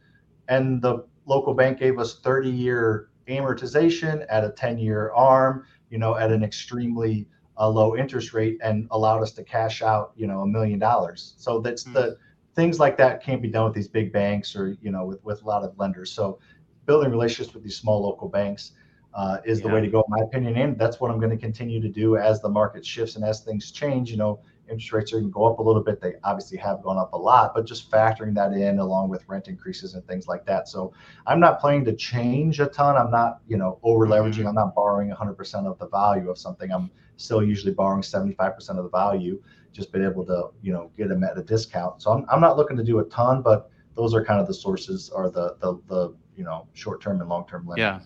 and 0.49 0.81
the 0.81 1.05
local 1.27 1.55
bank 1.55 1.79
gave 1.79 1.99
us 1.99 2.21
30 2.21 2.51
year 2.51 3.09
amortization 3.29 4.25
at 4.29 4.45
a 4.45 4.51
10 4.51 4.79
year 4.79 5.13
arm 5.13 5.65
you 5.89 5.99
know 5.99 6.17
at 6.17 6.31
an 6.31 6.43
extremely 6.43 7.27
a 7.61 7.69
low 7.69 7.95
interest 7.95 8.33
rate 8.33 8.59
and 8.63 8.89
allowed 8.91 9.23
us 9.23 9.33
to 9.33 9.45
cash 9.45 9.83
out, 9.83 10.13
you 10.17 10.27
know, 10.27 10.41
a 10.41 10.47
million 10.47 10.79
dollars. 10.79 11.35
So 11.37 11.61
that's 11.61 11.85
mm-hmm. 11.85 11.93
the 11.93 12.17
things 12.57 12.81
like 12.81 12.97
that 12.97 13.23
can't 13.23 13.43
be 13.43 13.49
done 13.49 13.65
with 13.65 13.75
these 13.75 13.87
big 13.87 14.13
banks 14.13 14.57
or, 14.57 14.77
you 14.81 14.91
know, 14.91 15.05
with, 15.05 15.23
with 15.25 15.43
a 15.43 15.47
lot 15.47 15.63
of 15.63 15.79
lenders. 15.79 16.11
So 16.11 16.41
building 16.87 17.11
relationships 17.11 17.55
with 17.55 17.63
these 17.63 17.77
small 17.77 18.03
local 18.03 18.29
banks 18.29 18.73
uh, 19.13 19.39
is 19.45 19.61
yeah. 19.61 19.69
the 19.69 19.75
way 19.75 19.81
to 19.83 19.89
go, 19.89 19.99
in 20.01 20.07
my 20.09 20.25
opinion. 20.25 20.57
And 20.57 20.79
that's 20.79 21.01
what 21.01 21.11
I'm 21.11 21.19
going 21.19 21.31
to 21.31 21.37
continue 21.37 21.83
to 21.83 21.89
do 21.89 22.17
as 22.17 22.41
the 22.41 22.49
market 22.49 22.85
shifts 22.85 23.17
and 23.17 23.25
as 23.25 23.41
things 23.41 23.71
change. 23.71 24.11
You 24.11 24.17
know, 24.17 24.41
interest 24.71 24.93
rates 24.93 25.13
are 25.13 25.17
going 25.17 25.31
to 25.31 25.33
go 25.33 25.45
up 25.45 25.59
a 25.59 25.63
little 25.63 25.83
bit. 25.83 26.01
They 26.01 26.15
obviously 26.25 26.59
have 26.59 26.83
gone 26.83 26.97
up 26.97 27.13
a 27.13 27.17
lot, 27.17 27.55
but 27.55 27.67
just 27.67 27.91
factoring 27.91 28.35
that 28.35 28.53
in 28.53 28.79
along 28.79 29.09
with 29.09 29.25
rent 29.29 29.49
increases 29.49 29.95
and 29.95 30.07
things 30.07 30.29
like 30.29 30.47
that. 30.47 30.69
So 30.69 30.93
I'm 31.27 31.41
not 31.41 31.61
planning 31.61 31.85
to 31.87 31.95
change 31.95 32.61
a 32.61 32.67
ton. 32.67 32.97
I'm 32.97 33.11
not, 33.11 33.41
you 33.49 33.57
know, 33.57 33.79
over 33.83 34.07
leveraging. 34.07 34.39
Mm-hmm. 34.39 34.49
I'm 34.49 34.55
not 34.55 34.75
borrowing 34.75 35.11
100% 35.11 35.67
of 35.67 35.79
the 35.79 35.89
value 35.89 36.31
of 36.31 36.39
something. 36.39 36.71
I'm 36.71 36.91
still 37.17 37.43
usually 37.43 37.73
borrowing 37.73 38.03
75% 38.03 38.71
of 38.71 38.85
the 38.85 38.91
value, 38.91 39.43
just 39.73 39.93
been 39.93 40.05
able 40.05 40.25
to, 40.27 40.51
you 40.63 40.73
know, 40.73 40.91
get 40.97 41.09
them 41.09 41.25
at 41.25 41.37
a 41.37 41.43
discount. 41.43 42.03
So 42.03 42.13
I'm, 42.13 42.25
I'm 42.31 42.41
not 42.41 42.57
looking 42.57 42.77
to 42.77 42.85
do 42.85 43.01
a 43.01 43.05
ton, 43.05 43.43
but 43.43 43.71
those 43.95 44.15
are 44.15 44.25
kind 44.25 44.41
of 44.41 44.47
the 44.47 44.55
sources 44.55 45.11
or 45.11 45.31
the, 45.31 45.57
the, 45.61 45.81
the 45.89 46.15
you 46.37 46.45
know, 46.45 46.67
short-term 46.73 47.21
and 47.21 47.29
long-term 47.29 47.67
lending. 47.67 47.85
Yeah. 47.85 48.01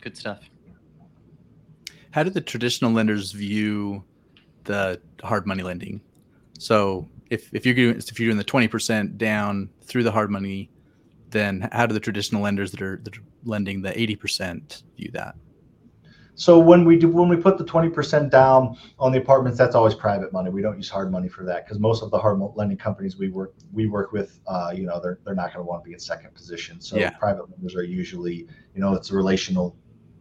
Good 0.00 0.16
stuff. 0.16 0.40
How 2.12 2.22
do 2.22 2.30
the 2.30 2.40
traditional 2.40 2.92
lenders 2.92 3.32
view 3.32 4.02
the 4.66 5.00
hard 5.22 5.46
money 5.46 5.62
lending? 5.62 6.00
So 6.58 7.08
if, 7.30 7.52
if 7.52 7.66
you're 7.66 7.74
doing 7.74 7.96
if 7.96 8.20
you're 8.20 8.28
doing 8.28 8.38
the 8.38 8.44
twenty 8.44 8.68
percent 8.68 9.18
down 9.18 9.70
through 9.82 10.04
the 10.04 10.12
hard 10.12 10.30
money, 10.30 10.70
then 11.30 11.68
how 11.72 11.86
do 11.86 11.94
the 11.94 12.00
traditional 12.00 12.42
lenders 12.42 12.70
that 12.72 12.82
are, 12.82 13.00
that 13.02 13.16
are 13.16 13.22
lending 13.44 13.82
the 13.82 13.98
eighty 13.98 14.16
percent 14.16 14.82
view 14.96 15.10
that? 15.12 15.34
So 16.38 16.58
when 16.58 16.84
we 16.84 16.98
do 16.98 17.08
when 17.08 17.30
we 17.30 17.36
put 17.36 17.56
the 17.56 17.64
20% 17.64 18.30
down 18.30 18.76
on 18.98 19.10
the 19.10 19.18
apartments, 19.18 19.56
that's 19.56 19.74
always 19.74 19.94
private 19.94 20.34
money. 20.34 20.50
We 20.50 20.60
don't 20.60 20.76
use 20.76 20.90
hard 20.90 21.10
money 21.10 21.28
for 21.28 21.44
that 21.46 21.64
because 21.64 21.80
most 21.80 22.02
of 22.02 22.10
the 22.10 22.18
hard 22.18 22.38
lending 22.54 22.76
companies 22.76 23.16
we 23.16 23.30
work 23.30 23.54
we 23.72 23.86
work 23.86 24.12
with, 24.12 24.38
uh, 24.46 24.70
you 24.76 24.84
know, 24.84 25.00
they're 25.00 25.18
they're 25.24 25.34
not 25.34 25.54
going 25.54 25.64
to 25.64 25.68
want 25.68 25.82
to 25.82 25.88
be 25.88 25.94
in 25.94 25.98
second 25.98 26.34
position. 26.34 26.78
So 26.78 26.98
Yeah. 26.98 27.10
private 27.18 27.50
lenders 27.50 27.74
are 27.74 27.84
usually, 27.84 28.46
you 28.74 28.80
know, 28.82 28.92
it's 28.92 29.10
a 29.10 29.16
relational 29.16 29.74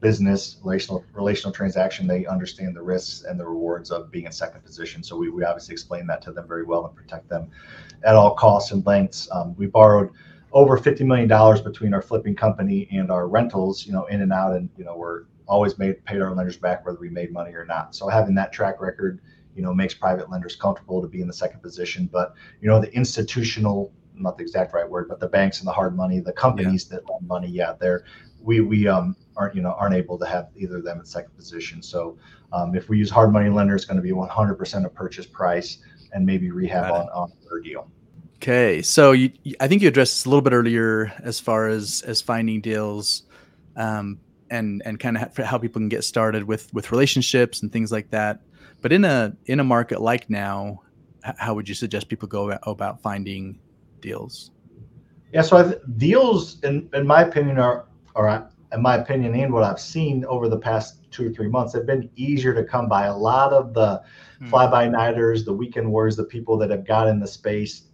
business, 0.06 0.58
relational 0.62 1.04
relational 1.14 1.52
transaction. 1.52 2.06
They 2.06 2.28
understand 2.28 2.76
the 2.76 2.82
risks 2.84 3.24
and 3.24 3.40
the 3.40 3.46
rewards 3.48 3.90
of 3.90 4.12
being 4.12 4.26
in 4.26 4.32
second 4.32 4.64
position. 4.64 5.02
So 5.02 5.18
we, 5.18 5.32
we 5.32 5.44
obviously 5.44 5.74
explain 5.74 6.06
that 6.06 6.22
to 6.26 6.32
them 6.32 6.48
very 6.48 6.64
well 6.64 6.86
and 6.86 6.96
protect 6.96 7.28
them 7.28 7.50
at 8.04 8.14
all 8.14 8.36
costs 8.36 8.72
and 8.72 8.86
lengths. 8.86 9.28
Um, 9.32 9.56
we 9.58 9.66
borrowed 9.66 10.12
over 10.54 10.78
$50 10.78 11.02
million 11.08 11.28
between 11.64 11.92
our 11.92 12.04
flipping 12.04 12.36
company 12.36 12.88
and 12.92 13.10
our 13.10 13.28
rentals, 13.28 13.88
you 13.88 13.94
know, 13.94 14.06
in 14.06 14.22
and 14.22 14.32
out. 14.32 14.56
And, 14.56 14.70
you 14.78 14.86
know, 14.86 14.96
we're 14.96 15.24
always 15.48 15.80
made 15.80 16.06
paid 16.06 16.22
our 16.22 16.36
lenders 16.36 16.58
back 16.58 16.86
whether 16.86 17.00
we 17.00 17.10
made 17.10 17.32
money 17.34 17.56
or 17.56 17.66
not. 17.66 17.96
So 17.96 18.08
having 18.08 18.36
that 18.36 18.54
track 18.54 18.80
record, 18.82 19.22
you 19.56 19.64
know, 19.64 19.74
makes 19.74 19.96
private 19.96 20.30
lenders 20.30 20.56
comfortable 20.56 21.02
to 21.02 21.08
be 21.08 21.22
in 21.22 21.28
the 21.28 21.34
second 21.34 21.62
position. 21.62 22.08
But, 22.14 22.36
you 22.62 22.68
know, 22.70 22.80
the 22.80 22.94
institutional, 22.94 23.92
not 24.14 24.38
the 24.38 24.44
exact 24.44 24.72
right 24.72 24.88
word, 24.88 25.10
but 25.10 25.20
the 25.20 25.30
banks 25.30 25.62
and 25.62 25.68
the 25.68 25.74
hard 25.74 25.96
money, 25.96 26.20
the 26.20 26.32
companies 26.32 26.86
that 26.90 27.10
lend 27.10 27.28
money, 27.28 27.48
yeah, 27.48 27.74
they're, 27.80 28.06
we, 28.44 28.62
we, 28.62 28.88
um, 28.88 29.16
aren't, 29.38 29.56
you 29.56 29.62
know, 29.62 29.74
aren't 29.74 29.96
able 29.96 30.18
to 30.18 30.26
have 30.26 30.50
either 30.56 30.78
of 30.78 30.84
them 30.84 31.00
in 31.00 31.06
second 31.06 31.36
position. 31.36 31.82
So, 31.82 32.18
um, 32.54 32.76
if 32.76 32.90
we 32.90 32.98
use 32.98 33.10
hard 33.10 33.32
money 33.34 33.50
lender, 33.50 33.76
it's 33.76 33.86
going 33.86 33.98
to 33.98 34.04
be 34.04 34.12
100% 34.12 34.86
of 34.86 34.94
purchase 34.94 35.26
price 35.26 35.80
and 36.14 36.26
maybe 36.26 36.52
rehab 36.52 36.92
on, 36.92 37.10
on 37.10 37.34
their 37.50 37.60
deal. 37.60 37.90
Okay, 38.38 38.82
so 38.82 39.12
you, 39.12 39.32
I 39.60 39.68
think 39.68 39.82
you 39.82 39.88
addressed 39.88 40.14
this 40.14 40.26
a 40.26 40.30
little 40.30 40.42
bit 40.42 40.54
earlier 40.54 41.12
as 41.24 41.40
far 41.40 41.68
as 41.68 42.04
as 42.06 42.22
finding 42.22 42.62
deals, 42.62 43.24
um, 43.76 44.20
and 44.50 44.82
and 44.86 45.00
kind 45.00 45.18
of 45.18 45.36
how 45.38 45.58
people 45.58 45.80
can 45.80 45.90
get 45.90 46.04
started 46.04 46.44
with 46.44 46.72
with 46.74 46.92
relationships 46.92 47.62
and 47.62 47.72
things 47.72 47.92
like 47.92 48.10
that. 48.12 48.42
But 48.82 48.92
in 48.92 49.06
a 49.06 49.36
in 49.48 49.60
a 49.60 49.64
market 49.64 50.02
like 50.02 50.30
now, 50.30 50.82
how 51.24 51.56
would 51.56 51.68
you 51.68 51.76
suggest 51.76 52.08
people 52.08 52.28
go 52.28 52.52
about, 52.52 52.62
about 52.68 53.02
finding 53.02 53.58
deals? 54.02 54.52
Yeah, 55.34 55.42
so 55.42 55.58
I 55.58 55.64
th- 55.64 55.82
deals, 55.98 56.62
in 56.62 56.90
in 56.94 57.08
my 57.08 57.24
opinion, 57.24 57.58
are 57.58 57.86
are 58.16 58.50
in 58.76 58.82
my 58.82 58.96
opinion 58.98 59.34
and 59.36 59.54
what 59.54 59.64
I've 59.64 59.80
seen 59.80 60.26
over 60.26 60.50
the 60.50 60.58
past 60.60 61.10
two 61.12 61.28
or 61.28 61.32
three 61.32 61.48
months 61.48 61.74
have 61.74 61.86
been 61.86 62.10
easier 62.16 62.54
to 62.54 62.64
come 62.64 62.88
by. 62.88 63.06
A 63.06 63.18
lot 63.18 63.54
of 63.54 63.74
the 63.74 64.02
Hmm. 64.40 64.48
fly 64.48 64.68
by 64.70 64.88
nighters, 64.88 65.46
the 65.46 65.54
weekend 65.54 65.90
warriors, 65.92 66.18
the 66.18 66.26
people 66.26 66.58
that 66.58 66.70
have 66.70 66.86
got 66.86 67.08
in 67.08 67.20
the 67.20 67.28
space 67.28 67.88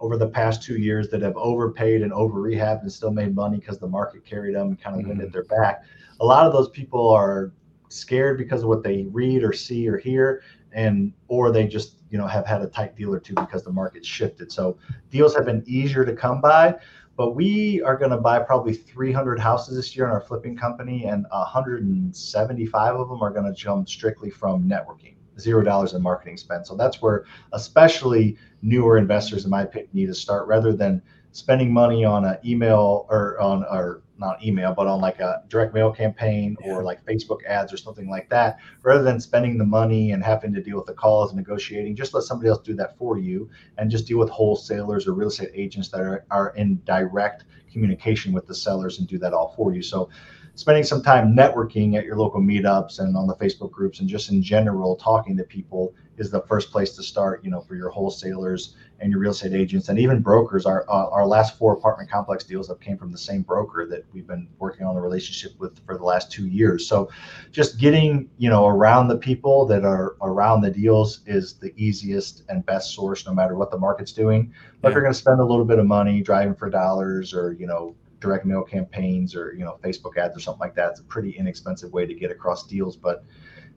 over 0.00 0.16
the 0.16 0.28
past 0.28 0.62
two 0.62 0.76
years 0.78 1.08
that 1.10 1.22
have 1.22 1.36
overpaid 1.36 2.02
and 2.02 2.12
over 2.12 2.40
rehabbed 2.40 2.82
and 2.82 2.92
still 2.92 3.12
made 3.12 3.34
money 3.34 3.58
because 3.58 3.78
the 3.78 3.86
market 3.86 4.24
carried 4.24 4.54
them 4.54 4.68
and 4.68 4.80
kind 4.80 4.96
of 4.96 5.02
Mhm. 5.02 5.08
winded 5.08 5.32
their 5.32 5.44
back. 5.44 5.84
A 6.20 6.24
lot 6.26 6.46
of 6.46 6.52
those 6.52 6.68
people 6.70 7.08
are 7.08 7.52
scared 7.88 8.36
because 8.36 8.62
of 8.62 8.68
what 8.68 8.82
they 8.82 9.06
read 9.12 9.42
or 9.44 9.52
see 9.52 9.88
or 9.88 9.96
hear 9.96 10.42
and 10.72 11.12
or 11.28 11.50
they 11.52 11.66
just 11.66 12.02
you 12.10 12.18
know 12.18 12.26
have 12.26 12.44
had 12.44 12.60
a 12.60 12.66
tight 12.66 12.96
deal 12.96 13.14
or 13.14 13.20
two 13.20 13.34
because 13.34 13.62
the 13.62 13.70
market 13.70 14.04
shifted 14.04 14.50
so 14.50 14.76
deals 15.08 15.34
have 15.36 15.44
been 15.46 15.62
easier 15.66 16.04
to 16.04 16.12
come 16.12 16.40
by 16.40 16.74
but 17.16 17.34
we 17.34 17.80
are 17.82 17.96
going 17.96 18.10
to 18.10 18.18
buy 18.18 18.38
probably 18.38 18.74
300 18.74 19.40
houses 19.40 19.76
this 19.76 19.96
year 19.96 20.06
in 20.06 20.12
our 20.12 20.20
flipping 20.20 20.56
company 20.56 21.04
and 21.04 21.26
175 21.30 22.96
of 22.96 23.08
them 23.08 23.22
are 23.22 23.30
going 23.30 23.46
to 23.46 23.52
jump 23.52 23.88
strictly 23.88 24.30
from 24.30 24.68
networking 24.68 25.14
zero 25.38 25.62
dollars 25.62 25.94
in 25.94 26.02
marketing 26.02 26.36
spend. 26.36 26.66
So 26.66 26.76
that's 26.76 27.02
where 27.02 27.24
especially 27.52 28.36
newer 28.62 28.98
investors 28.98 29.44
in 29.44 29.50
my 29.50 29.62
opinion 29.62 29.90
need 29.92 30.06
to 30.06 30.14
start 30.14 30.46
rather 30.46 30.72
than 30.72 31.02
spending 31.36 31.72
money 31.72 32.04
on 32.04 32.24
an 32.24 32.38
email 32.44 33.06
or 33.10 33.38
on 33.40 33.62
or 33.64 34.02
not 34.18 34.42
email 34.42 34.72
but 34.72 34.86
on 34.86 34.98
like 34.98 35.20
a 35.20 35.42
direct 35.48 35.74
mail 35.74 35.92
campaign 35.92 36.56
or 36.64 36.82
like 36.82 37.04
facebook 37.04 37.44
ads 37.44 37.70
or 37.70 37.76
something 37.76 38.08
like 38.08 38.26
that 38.30 38.58
rather 38.82 39.02
than 39.02 39.20
spending 39.20 39.58
the 39.58 39.64
money 39.64 40.12
and 40.12 40.24
having 40.24 40.54
to 40.54 40.62
deal 40.62 40.76
with 40.76 40.86
the 40.86 40.94
calls 40.94 41.30
and 41.30 41.36
negotiating 41.36 41.94
just 41.94 42.14
let 42.14 42.22
somebody 42.22 42.48
else 42.48 42.62
do 42.62 42.74
that 42.74 42.96
for 42.96 43.18
you 43.18 43.50
and 43.76 43.90
just 43.90 44.06
deal 44.06 44.18
with 44.18 44.30
wholesalers 44.30 45.06
or 45.06 45.12
real 45.12 45.28
estate 45.28 45.50
agents 45.52 45.90
that 45.90 46.00
are, 46.00 46.24
are 46.30 46.54
in 46.56 46.80
direct 46.86 47.44
communication 47.76 48.32
with 48.32 48.46
the 48.46 48.54
sellers 48.54 48.98
and 48.98 49.06
do 49.06 49.18
that 49.18 49.34
all 49.34 49.52
for 49.54 49.74
you. 49.74 49.82
So 49.82 50.08
spending 50.54 50.82
some 50.82 51.02
time 51.02 51.36
networking 51.36 51.94
at 51.98 52.06
your 52.06 52.16
local 52.16 52.40
meetups 52.40 53.00
and 53.00 53.14
on 53.14 53.26
the 53.26 53.34
facebook 53.34 53.70
groups 53.70 54.00
and 54.00 54.08
just 54.08 54.30
in 54.30 54.42
general 54.42 54.96
talking 54.96 55.36
to 55.36 55.44
people 55.44 55.94
is 56.18 56.30
the 56.30 56.42
first 56.42 56.70
place 56.70 56.94
to 56.96 57.02
start 57.02 57.44
you 57.44 57.50
know 57.50 57.60
for 57.60 57.74
your 57.74 57.90
wholesalers 57.90 58.74
and 59.00 59.10
your 59.10 59.20
real 59.20 59.32
estate 59.32 59.52
agents. 59.52 59.88
And 59.88 59.98
even 59.98 60.20
brokers 60.20 60.66
our 60.66 60.84
uh, 60.88 61.08
our 61.10 61.26
last 61.26 61.58
four 61.58 61.74
apartment 61.74 62.10
complex 62.10 62.44
deals 62.44 62.68
have 62.68 62.80
came 62.80 62.96
from 62.96 63.12
the 63.12 63.18
same 63.18 63.42
broker 63.42 63.86
that 63.86 64.04
we've 64.12 64.26
been 64.26 64.48
working 64.58 64.86
on 64.86 64.96
a 64.96 65.00
relationship 65.00 65.52
with 65.58 65.84
for 65.84 65.96
the 65.96 66.04
last 66.04 66.30
two 66.30 66.46
years. 66.46 66.86
So 66.86 67.10
just 67.52 67.78
getting 67.78 68.28
you 68.38 68.50
know 68.50 68.66
around 68.66 69.08
the 69.08 69.18
people 69.18 69.66
that 69.66 69.84
are 69.84 70.16
around 70.22 70.62
the 70.62 70.70
deals 70.70 71.20
is 71.26 71.54
the 71.54 71.72
easiest 71.76 72.44
and 72.48 72.64
best 72.66 72.94
source 72.94 73.26
no 73.26 73.34
matter 73.34 73.56
what 73.56 73.70
the 73.70 73.78
market's 73.78 74.12
doing. 74.12 74.52
But 74.80 74.88
if 74.88 74.94
you're 74.94 75.02
going 75.02 75.14
to 75.14 75.18
spend 75.18 75.40
a 75.40 75.44
little 75.44 75.64
bit 75.64 75.78
of 75.78 75.86
money 75.86 76.22
driving 76.22 76.54
for 76.54 76.70
dollars 76.70 77.34
or 77.34 77.52
you 77.52 77.66
know 77.66 77.94
direct 78.18 78.46
mail 78.46 78.62
campaigns 78.62 79.36
or 79.36 79.52
you 79.52 79.62
know 79.62 79.78
facebook 79.84 80.16
ads 80.16 80.34
or 80.34 80.40
something 80.40 80.60
like 80.60 80.74
that 80.74 80.92
it's 80.92 81.00
a 81.00 81.04
pretty 81.04 81.36
inexpensive 81.36 81.92
way 81.92 82.06
to 82.06 82.14
get 82.14 82.30
across 82.30 82.66
deals. 82.66 82.96
But 82.96 83.24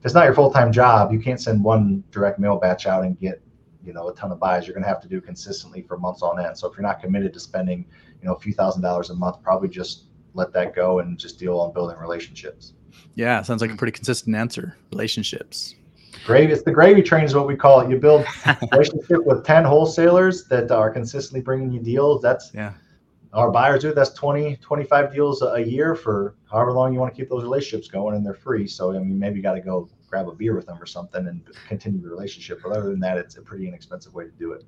if 0.00 0.04
it's 0.06 0.14
not 0.14 0.24
your 0.24 0.34
full-time 0.34 0.72
job 0.72 1.12
you 1.12 1.20
can't 1.20 1.40
send 1.40 1.62
one 1.62 2.02
direct 2.10 2.38
mail 2.38 2.56
batch 2.56 2.86
out 2.86 3.04
and 3.04 3.18
get 3.20 3.40
you 3.84 3.92
know 3.92 4.08
a 4.08 4.14
ton 4.14 4.32
of 4.32 4.40
buys 4.40 4.66
you're 4.66 4.74
going 4.74 4.82
to 4.82 4.88
have 4.88 5.00
to 5.00 5.08
do 5.08 5.20
consistently 5.20 5.82
for 5.82 5.96
months 5.98 6.22
on 6.22 6.44
end 6.44 6.56
so 6.58 6.68
if 6.68 6.76
you're 6.76 6.82
not 6.82 7.00
committed 7.00 7.32
to 7.32 7.40
spending 7.40 7.84
you 8.20 8.26
know 8.28 8.34
a 8.34 8.38
few 8.40 8.52
thousand 8.52 8.82
dollars 8.82 9.10
a 9.10 9.14
month 9.14 9.42
probably 9.42 9.68
just 9.68 10.04
let 10.34 10.52
that 10.52 10.74
go 10.74 10.98
and 11.00 11.18
just 11.18 11.38
deal 11.38 11.58
on 11.58 11.72
building 11.72 11.96
relationships 11.98 12.72
Yeah, 13.14 13.42
sounds 13.42 13.60
like 13.62 13.70
a 13.72 13.76
pretty 13.76 13.92
consistent 13.92 14.36
answer. 14.36 14.76
Relationships. 14.92 15.74
gravy 16.24 16.52
it's 16.52 16.62
the 16.62 16.70
gravy 16.72 17.02
train 17.02 17.24
is 17.24 17.34
what 17.34 17.46
we 17.46 17.56
call 17.56 17.80
it 17.80 17.90
you 17.90 17.96
build 17.98 18.24
a 18.46 18.58
relationship 18.72 19.24
with 19.24 19.44
10 19.44 19.64
wholesalers 19.64 20.44
that 20.44 20.70
are 20.70 20.90
consistently 20.90 21.40
bringing 21.40 21.70
you 21.72 21.80
deals 21.80 22.20
that's 22.22 22.52
Yeah. 22.54 22.72
Our 23.32 23.50
buyers 23.50 23.82
do 23.82 23.92
that's 23.92 24.10
20 24.10 24.56
25 24.56 25.12
deals 25.12 25.42
a 25.42 25.60
year 25.60 25.94
for 25.94 26.34
however 26.50 26.72
long 26.72 26.92
you 26.92 26.98
want 26.98 27.14
to 27.14 27.20
keep 27.20 27.28
those 27.28 27.42
relationships 27.42 27.88
going 27.88 28.16
and 28.16 28.24
they're 28.24 28.34
free 28.34 28.66
so 28.66 28.90
i 28.90 28.98
mean 28.98 29.18
maybe 29.18 29.36
you 29.36 29.42
got 29.42 29.54
to 29.54 29.60
go 29.60 29.88
grab 30.08 30.28
a 30.28 30.32
beer 30.32 30.54
with 30.54 30.66
them 30.66 30.80
or 30.80 30.86
something 30.86 31.28
and 31.28 31.42
continue 31.68 32.00
the 32.00 32.08
relationship 32.08 32.60
but 32.62 32.72
other 32.72 32.90
than 32.90 33.00
that 33.00 33.16
it's 33.18 33.36
a 33.36 33.42
pretty 33.42 33.68
inexpensive 33.68 34.12
way 34.14 34.24
to 34.24 34.32
do 34.32 34.52
it 34.52 34.64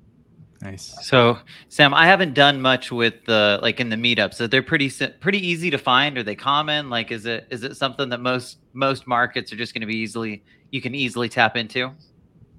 Nice. 0.61 0.95
So, 1.01 1.39
Sam, 1.67 1.93
I 1.93 2.05
haven't 2.05 2.35
done 2.35 2.61
much 2.61 2.89
with 2.89 3.25
the 3.25 3.59
like 3.61 3.81
in 3.81 3.89
the 3.89 3.97
meetups. 3.97 4.35
So 4.35 4.47
they're 4.47 4.63
pretty 4.63 4.89
pretty 5.19 5.45
easy 5.45 5.69
to 5.69 5.77
find. 5.77 6.17
Are 6.17 6.23
they 6.23 6.35
common? 6.35 6.89
Like, 6.89 7.11
is 7.11 7.25
it 7.25 7.47
is 7.49 7.65
it 7.65 7.75
something 7.75 8.07
that 8.07 8.21
most 8.21 8.59
most 8.71 9.05
markets 9.05 9.51
are 9.51 9.57
just 9.57 9.73
going 9.73 9.81
to 9.81 9.87
be 9.87 9.97
easily 9.97 10.41
you 10.71 10.79
can 10.79 10.95
easily 10.95 11.27
tap 11.27 11.57
into? 11.57 11.91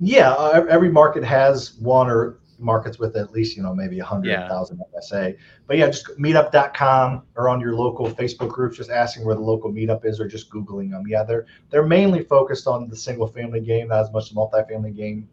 yeah 0.00 0.32
uh, 0.32 0.64
every 0.68 0.90
market 0.90 1.24
has 1.24 1.74
one 1.74 2.08
or 2.08 2.38
markets 2.58 2.98
with 2.98 3.16
at 3.16 3.32
least 3.32 3.56
you 3.56 3.62
know 3.62 3.74
maybe 3.74 3.98
a 3.98 4.04
hundred 4.04 4.28
Yeah. 4.30 4.48
msa 4.48 5.36
but 5.66 5.76
yeah 5.76 5.86
just 5.86 6.06
meetup.com 6.18 7.22
or 7.36 7.48
on 7.48 7.60
your 7.60 7.74
local 7.74 8.06
facebook 8.08 8.50
groups 8.50 8.76
just 8.76 8.90
asking 8.90 9.24
where 9.24 9.34
the 9.34 9.40
local 9.40 9.72
meetup 9.72 10.04
is 10.04 10.20
or 10.20 10.28
just 10.28 10.50
googling 10.50 10.90
them 10.90 11.04
yeah 11.08 11.22
they're 11.22 11.46
they're 11.70 11.86
mainly 11.86 12.22
focused 12.22 12.66
on 12.66 12.88
the 12.88 12.96
single 12.96 13.26
family 13.26 13.60
game 13.60 13.88
not 13.88 14.00
as 14.00 14.12
much 14.12 14.28
the 14.30 14.34
multifamily 14.34 14.94
game. 14.94 15.28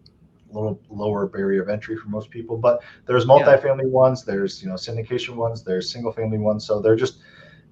A 0.49 0.53
little 0.53 0.81
lower 0.89 1.27
barrier 1.27 1.61
of 1.63 1.69
entry 1.69 1.95
for 1.95 2.09
most 2.09 2.29
people 2.29 2.57
but 2.57 2.81
there's 3.05 3.25
multifamily 3.25 3.89
ones 3.89 4.25
there's 4.25 4.61
you 4.61 4.67
know 4.67 4.75
syndication 4.75 5.35
ones 5.35 5.63
there's 5.63 5.89
single 5.91 6.11
family 6.11 6.37
ones. 6.37 6.65
So 6.65 6.81
they're 6.81 6.97
just 6.97 7.19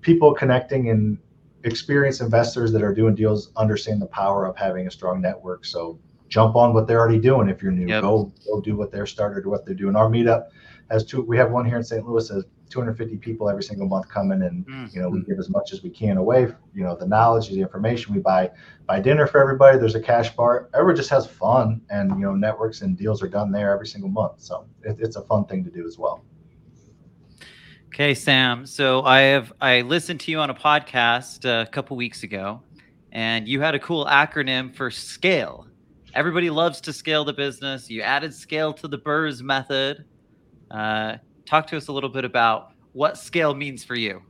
people 0.01 0.33
connecting 0.33 0.89
and 0.89 1.17
experienced 1.65 2.21
investors 2.21 2.71
that 2.71 2.81
are 2.81 2.93
doing 2.93 3.15
deals 3.15 3.51
understand 3.57 4.01
the 4.01 4.05
power 4.05 4.45
of 4.45 4.55
having 4.55 4.87
a 4.87 4.91
strong 4.91 5.19
network. 5.19 5.65
So 5.65 5.99
jump 6.29 6.55
on 6.55 6.73
what 6.73 6.87
they're 6.87 6.99
already 6.99 7.19
doing 7.19 7.49
if 7.49 7.61
you're 7.61 7.71
new 7.71 7.87
Yep. 7.87 8.01
go 8.01 8.31
go 8.47 8.61
do 8.61 8.75
what 8.77 8.91
they're 8.91 9.05
started 9.05 9.45
or 9.45 9.49
what 9.49 9.65
they're 9.65 9.75
doing 9.75 9.95
our 9.95 10.09
meetup 10.09 10.49
has 10.89 11.03
two 11.05 11.21
we 11.21 11.37
have 11.37 11.51
one 11.51 11.65
here 11.65 11.77
in 11.77 11.83
st 11.83 12.05
louis 12.05 12.29
at 12.31 12.43
250 12.69 13.17
people 13.17 13.49
every 13.49 13.63
single 13.63 13.87
month 13.87 14.07
coming 14.09 14.43
and 14.43 14.65
Mm. 14.67 14.93
you 14.93 15.01
know 15.01 15.09
we 15.09 15.21
give 15.23 15.39
as 15.39 15.49
much 15.49 15.73
as 15.73 15.81
we 15.83 15.89
can 15.89 16.17
away 16.17 16.41
you 16.73 16.83
know 16.83 16.95
the 16.95 17.05
knowledge 17.07 17.49
the 17.49 17.59
information 17.59 18.13
we 18.13 18.21
buy 18.21 18.49
buy 18.87 18.99
dinner 18.99 19.25
for 19.27 19.41
everybody 19.41 19.77
there's 19.79 19.95
a 19.95 19.99
cash 19.99 20.35
bar 20.35 20.69
everyone 20.75 20.95
just 20.95 21.09
has 21.09 21.25
fun 21.25 21.81
and 21.89 22.11
you 22.11 22.25
know 22.25 22.35
networks 22.35 22.81
and 22.81 22.95
deals 22.97 23.21
are 23.23 23.27
done 23.27 23.51
there 23.51 23.73
every 23.73 23.87
single 23.87 24.09
month 24.09 24.33
so 24.37 24.65
it, 24.83 24.97
it's 24.99 25.15
a 25.15 25.23
fun 25.23 25.45
thing 25.45 25.63
to 25.63 25.71
do 25.71 25.85
as 25.85 25.97
well 25.97 26.23
Okay, 27.91 28.13
Sam. 28.13 28.65
So 28.67 29.01
I 29.03 29.19
have 29.21 29.51
I 29.59 29.81
listened 29.81 30.19
to 30.21 30.31
you 30.31 30.39
on 30.39 30.49
a 30.49 30.53
podcast 30.53 31.43
uh, 31.43 31.63
a 31.63 31.69
couple 31.69 31.97
weeks 31.97 32.21
ago, 32.23 32.61
and 33.11 33.47
you 33.47 33.59
had 33.61 33.73
a 33.75 33.79
cool 33.79 34.05
acronym 34.05 34.73
for 34.73 34.89
scale. 34.91 35.65
Everybody 36.19 36.49
loves 36.49 36.81
to 36.81 36.91
scale 36.91 37.23
the 37.23 37.31
business. 37.31 37.89
You 37.89 38.01
added 38.01 38.33
scale 38.33 38.73
to 38.73 38.89
the 38.89 38.97
BRRRRs 38.97 39.41
method. 39.41 40.03
Uh, 40.69 41.15
talk 41.45 41.65
to 41.67 41.77
us 41.77 41.87
a 41.87 41.93
little 41.93 42.09
bit 42.09 42.25
about 42.25 42.73
what 42.91 43.17
scale 43.17 43.55
means 43.55 43.85
for 43.85 43.95
you. 43.95 44.21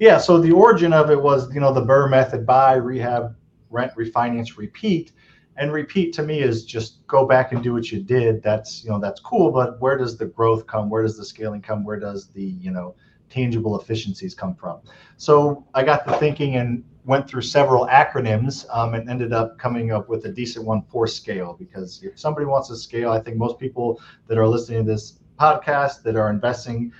Yeah, 0.00 0.16
so 0.16 0.40
the 0.40 0.50
origin 0.52 0.94
of 0.94 1.10
it 1.10 1.22
was, 1.22 1.52
you 1.52 1.60
know, 1.60 1.74
the 1.74 1.82
BRRRR 1.82 2.08
method 2.08 2.46
buy, 2.46 2.76
rehab, 2.76 3.36
rent, 3.68 3.92
refinance, 3.98 4.56
repeat. 4.56 5.12
And 5.58 5.70
repeat 5.74 6.14
to 6.14 6.22
me 6.22 6.40
is 6.40 6.64
just 6.64 7.06
go 7.06 7.26
back 7.26 7.52
and 7.52 7.62
do 7.62 7.74
what 7.74 7.92
you 7.92 8.02
did. 8.02 8.42
That's, 8.42 8.82
you 8.82 8.88
know, 8.88 8.98
that's 8.98 9.20
cool, 9.20 9.52
but 9.52 9.78
where 9.78 9.98
does 9.98 10.16
the 10.16 10.24
growth 10.24 10.66
come? 10.66 10.88
Where 10.88 11.02
does 11.02 11.18
the 11.18 11.24
scaling 11.26 11.60
come? 11.60 11.84
Where 11.84 12.00
does 12.00 12.28
the, 12.28 12.44
you 12.44 12.70
know, 12.70 12.94
tangible 13.28 13.78
efficiencies 13.78 14.32
come 14.32 14.54
from? 14.54 14.80
So 15.18 15.66
I 15.74 15.82
got 15.82 16.08
to 16.08 16.16
thinking 16.16 16.56
and 16.56 16.82
went 17.04 17.28
through 17.28 17.42
several 17.42 17.86
acronyms 17.88 18.64
um, 18.70 18.94
and 18.94 19.10
ended 19.10 19.32
up 19.32 19.58
coming 19.58 19.90
up 19.90 20.08
with 20.08 20.24
a 20.26 20.28
decent 20.28 20.64
one 20.64 20.82
for 20.82 21.06
scale 21.06 21.56
because 21.58 22.02
if 22.02 22.18
somebody 22.18 22.46
wants 22.46 22.68
to 22.68 22.76
scale, 22.76 23.10
I 23.10 23.20
think 23.20 23.36
most 23.36 23.58
people 23.58 24.00
that 24.28 24.38
are 24.38 24.46
listening 24.46 24.84
to 24.84 24.92
this 24.92 25.18
podcast 25.38 26.02
that 26.04 26.16
are 26.16 26.30
investing, 26.30 26.92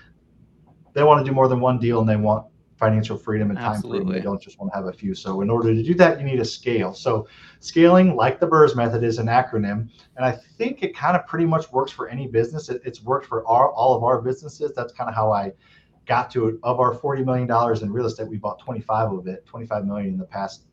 they 0.92 1.04
want 1.04 1.24
to 1.24 1.30
do 1.30 1.34
more 1.34 1.46
than 1.46 1.60
one 1.60 1.78
deal 1.78 2.00
and 2.00 2.08
they 2.08 2.16
want 2.16 2.46
financial 2.82 3.16
freedom 3.16 3.50
and 3.50 3.58
time 3.60 3.80
freedom. 3.80 4.10
They 4.10 4.20
don't 4.20 4.42
just 4.42 4.58
want 4.58 4.72
to 4.72 4.76
have 4.76 4.86
a 4.86 4.92
few. 4.92 5.14
So 5.14 5.40
in 5.40 5.50
order 5.50 5.72
to 5.72 5.82
do 5.84 5.94
that, 5.94 6.18
you 6.18 6.26
need 6.26 6.40
a 6.40 6.44
scale. 6.44 6.92
So 6.94 7.28
scaling, 7.60 8.16
like 8.16 8.40
the 8.40 8.48
BRRRRs 8.48 8.74
method, 8.74 9.04
is 9.04 9.18
an 9.18 9.28
acronym, 9.28 9.88
and 10.16 10.24
I 10.24 10.32
think 10.32 10.82
it 10.82 10.96
kind 10.96 11.16
of 11.16 11.24
pretty 11.24 11.46
much 11.46 11.70
works 11.70 11.92
for 11.92 12.08
any 12.08 12.26
business. 12.26 12.68
It, 12.70 12.82
it's 12.84 13.00
worked 13.00 13.26
for 13.26 13.46
our, 13.46 13.70
all 13.70 13.94
of 13.94 14.02
our 14.02 14.20
businesses. 14.20 14.72
That's 14.74 14.92
kind 14.92 15.08
of 15.08 15.14
how 15.14 15.30
I 15.30 15.52
got 16.06 16.30
to 16.32 16.48
it. 16.48 16.56
Of 16.62 16.80
our 16.80 16.94
forty 16.94 17.24
million 17.24 17.46
dollars 17.46 17.82
in 17.82 17.92
real 17.92 18.06
estate, 18.06 18.28
we 18.28 18.38
bought 18.38 18.58
twenty 18.58 18.80
five 18.80 19.12
of 19.12 19.26
it, 19.26 19.44
twenty 19.46 19.66
five 19.66 19.86
million 19.86 20.08
in 20.14 20.18
the 20.18 20.24
past. 20.24 20.64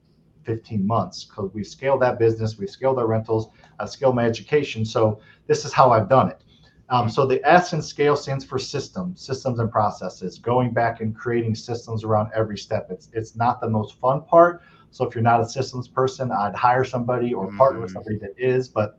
15 0.44 0.88
months 0.88 1.26
because 1.26 1.52
we've 1.54 1.68
scaled 1.68 2.02
that 2.02 2.18
business, 2.18 2.58
we've 2.58 2.70
scaled 2.72 2.98
our 2.98 3.06
rentals, 3.06 3.50
I've 3.80 3.90
scaled 3.92 4.16
my 4.16 4.26
education. 4.26 4.84
So 4.84 5.20
this 5.46 5.64
is 5.64 5.74
how 5.74 5.92
I've 5.92 6.10
done 6.10 6.30
it. 6.30 6.44
Um, 6.90 7.08
so 7.08 7.28
the 7.28 7.40
S 7.48 7.74
in 7.74 7.82
scale 7.84 8.16
stands 8.16 8.44
for 8.44 8.58
systems, 8.58 9.22
systems 9.22 9.60
and 9.60 9.72
processes. 9.72 10.40
Going 10.40 10.74
back 10.74 11.02
and 11.02 11.16
creating 11.16 11.54
systems 11.54 12.04
around 12.04 12.32
every 12.34 12.58
step. 12.58 12.88
It's 12.90 13.10
it's 13.14 13.36
not 13.36 13.62
the 13.62 13.70
most 13.70 14.00
fun 14.00 14.24
part. 14.24 14.64
So 14.90 15.06
if 15.06 15.14
you're 15.14 15.24
not 15.24 15.40
a 15.40 15.48
systems 15.48 15.88
person, 15.88 16.32
I'd 16.32 16.56
hire 16.56 16.84
somebody 16.84 17.32
or 17.34 17.52
partner 17.52 17.82
with 17.82 17.92
Mhm. 17.92 17.94
somebody 17.94 18.18
that 18.20 18.34
is. 18.38 18.68
But 18.70 18.98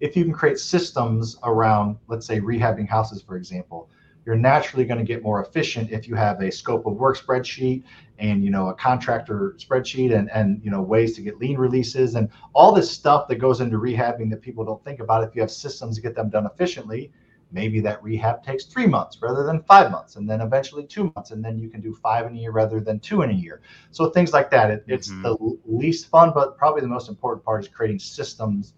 if 0.00 0.16
you 0.16 0.24
can 0.24 0.32
create 0.32 0.58
systems 0.58 1.36
around, 1.42 1.98
let's 2.06 2.26
say, 2.26 2.40
rehabbing 2.40 2.88
houses, 2.88 3.20
for 3.20 3.36
example, 3.36 3.90
you're 4.24 4.36
naturally 4.36 4.84
going 4.84 4.98
to 4.98 5.04
get 5.04 5.22
more 5.22 5.42
efficient 5.42 5.90
if 5.90 6.08
you 6.08 6.14
have 6.14 6.40
a 6.40 6.50
scope 6.50 6.86
of 6.86 6.94
work 6.94 7.18
spreadsheet 7.18 7.82
and 8.18 8.44
you 8.44 8.50
know 8.50 8.68
a 8.68 8.74
contractor 8.74 9.54
spreadsheet 9.58 10.14
and 10.16 10.30
and 10.30 10.60
you 10.64 10.70
know 10.70 10.80
ways 10.80 11.14
to 11.16 11.22
get 11.22 11.38
lien 11.38 11.56
releases 11.56 12.14
and 12.14 12.28
all 12.54 12.72
this 12.72 12.90
stuff 12.90 13.28
that 13.28 13.36
goes 13.36 13.60
into 13.60 13.78
rehabbing 13.78 14.30
that 14.30 14.40
people 14.40 14.64
don't 14.64 14.82
think 14.84 15.00
about 15.00 15.22
if 15.24 15.34
you 15.34 15.40
have 15.40 15.50
systems 15.50 15.96
to 15.96 16.02
get 16.02 16.14
them 16.14 16.28
done 16.30 16.46
efficiently 16.46 17.10
maybe 17.52 17.80
that 17.80 18.02
rehab 18.02 18.42
takes 18.42 18.64
three 18.64 18.86
months 18.86 19.18
rather 19.20 19.44
than 19.44 19.62
five 19.62 19.90
months 19.90 20.16
and 20.16 20.28
then 20.28 20.40
eventually 20.40 20.84
two 20.84 21.12
months 21.14 21.30
and 21.30 21.44
then 21.44 21.58
you 21.58 21.68
can 21.68 21.80
do 21.80 21.94
five 21.94 22.26
in 22.26 22.34
a 22.36 22.38
year 22.38 22.50
rather 22.52 22.80
than 22.80 22.98
two 23.00 23.22
in 23.22 23.30
a 23.30 23.34
year 23.34 23.60
so 23.90 24.10
things 24.10 24.32
like 24.32 24.50
that 24.50 24.70
it, 24.70 24.84
it's 24.88 25.10
Mhm. 25.10 25.22
the 25.22 25.58
least 25.66 26.08
fun 26.08 26.32
but 26.34 26.56
probably 26.56 26.80
the 26.80 26.88
most 26.88 27.08
important 27.08 27.44
part 27.44 27.62
is 27.62 27.68
creating 27.68 27.98
systems 27.98 28.74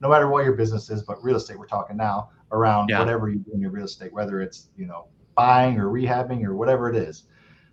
no 0.00 0.08
matter 0.08 0.28
what 0.28 0.44
your 0.44 0.54
business 0.54 0.90
is 0.90 1.02
but 1.02 1.22
real 1.22 1.36
estate 1.36 1.58
we're 1.58 1.66
talking 1.66 1.96
now 1.96 2.30
around 2.52 2.88
Yeah. 2.88 2.98
whatever 3.00 3.28
you 3.28 3.38
do 3.38 3.52
in 3.52 3.60
your 3.60 3.70
real 3.70 3.84
estate 3.84 4.12
whether 4.12 4.40
it's 4.40 4.68
you 4.76 4.86
know 4.86 5.06
buying 5.36 5.78
or 5.78 5.86
rehabbing 5.86 6.44
or 6.44 6.56
whatever 6.56 6.90
it 6.90 6.96
is 6.96 7.24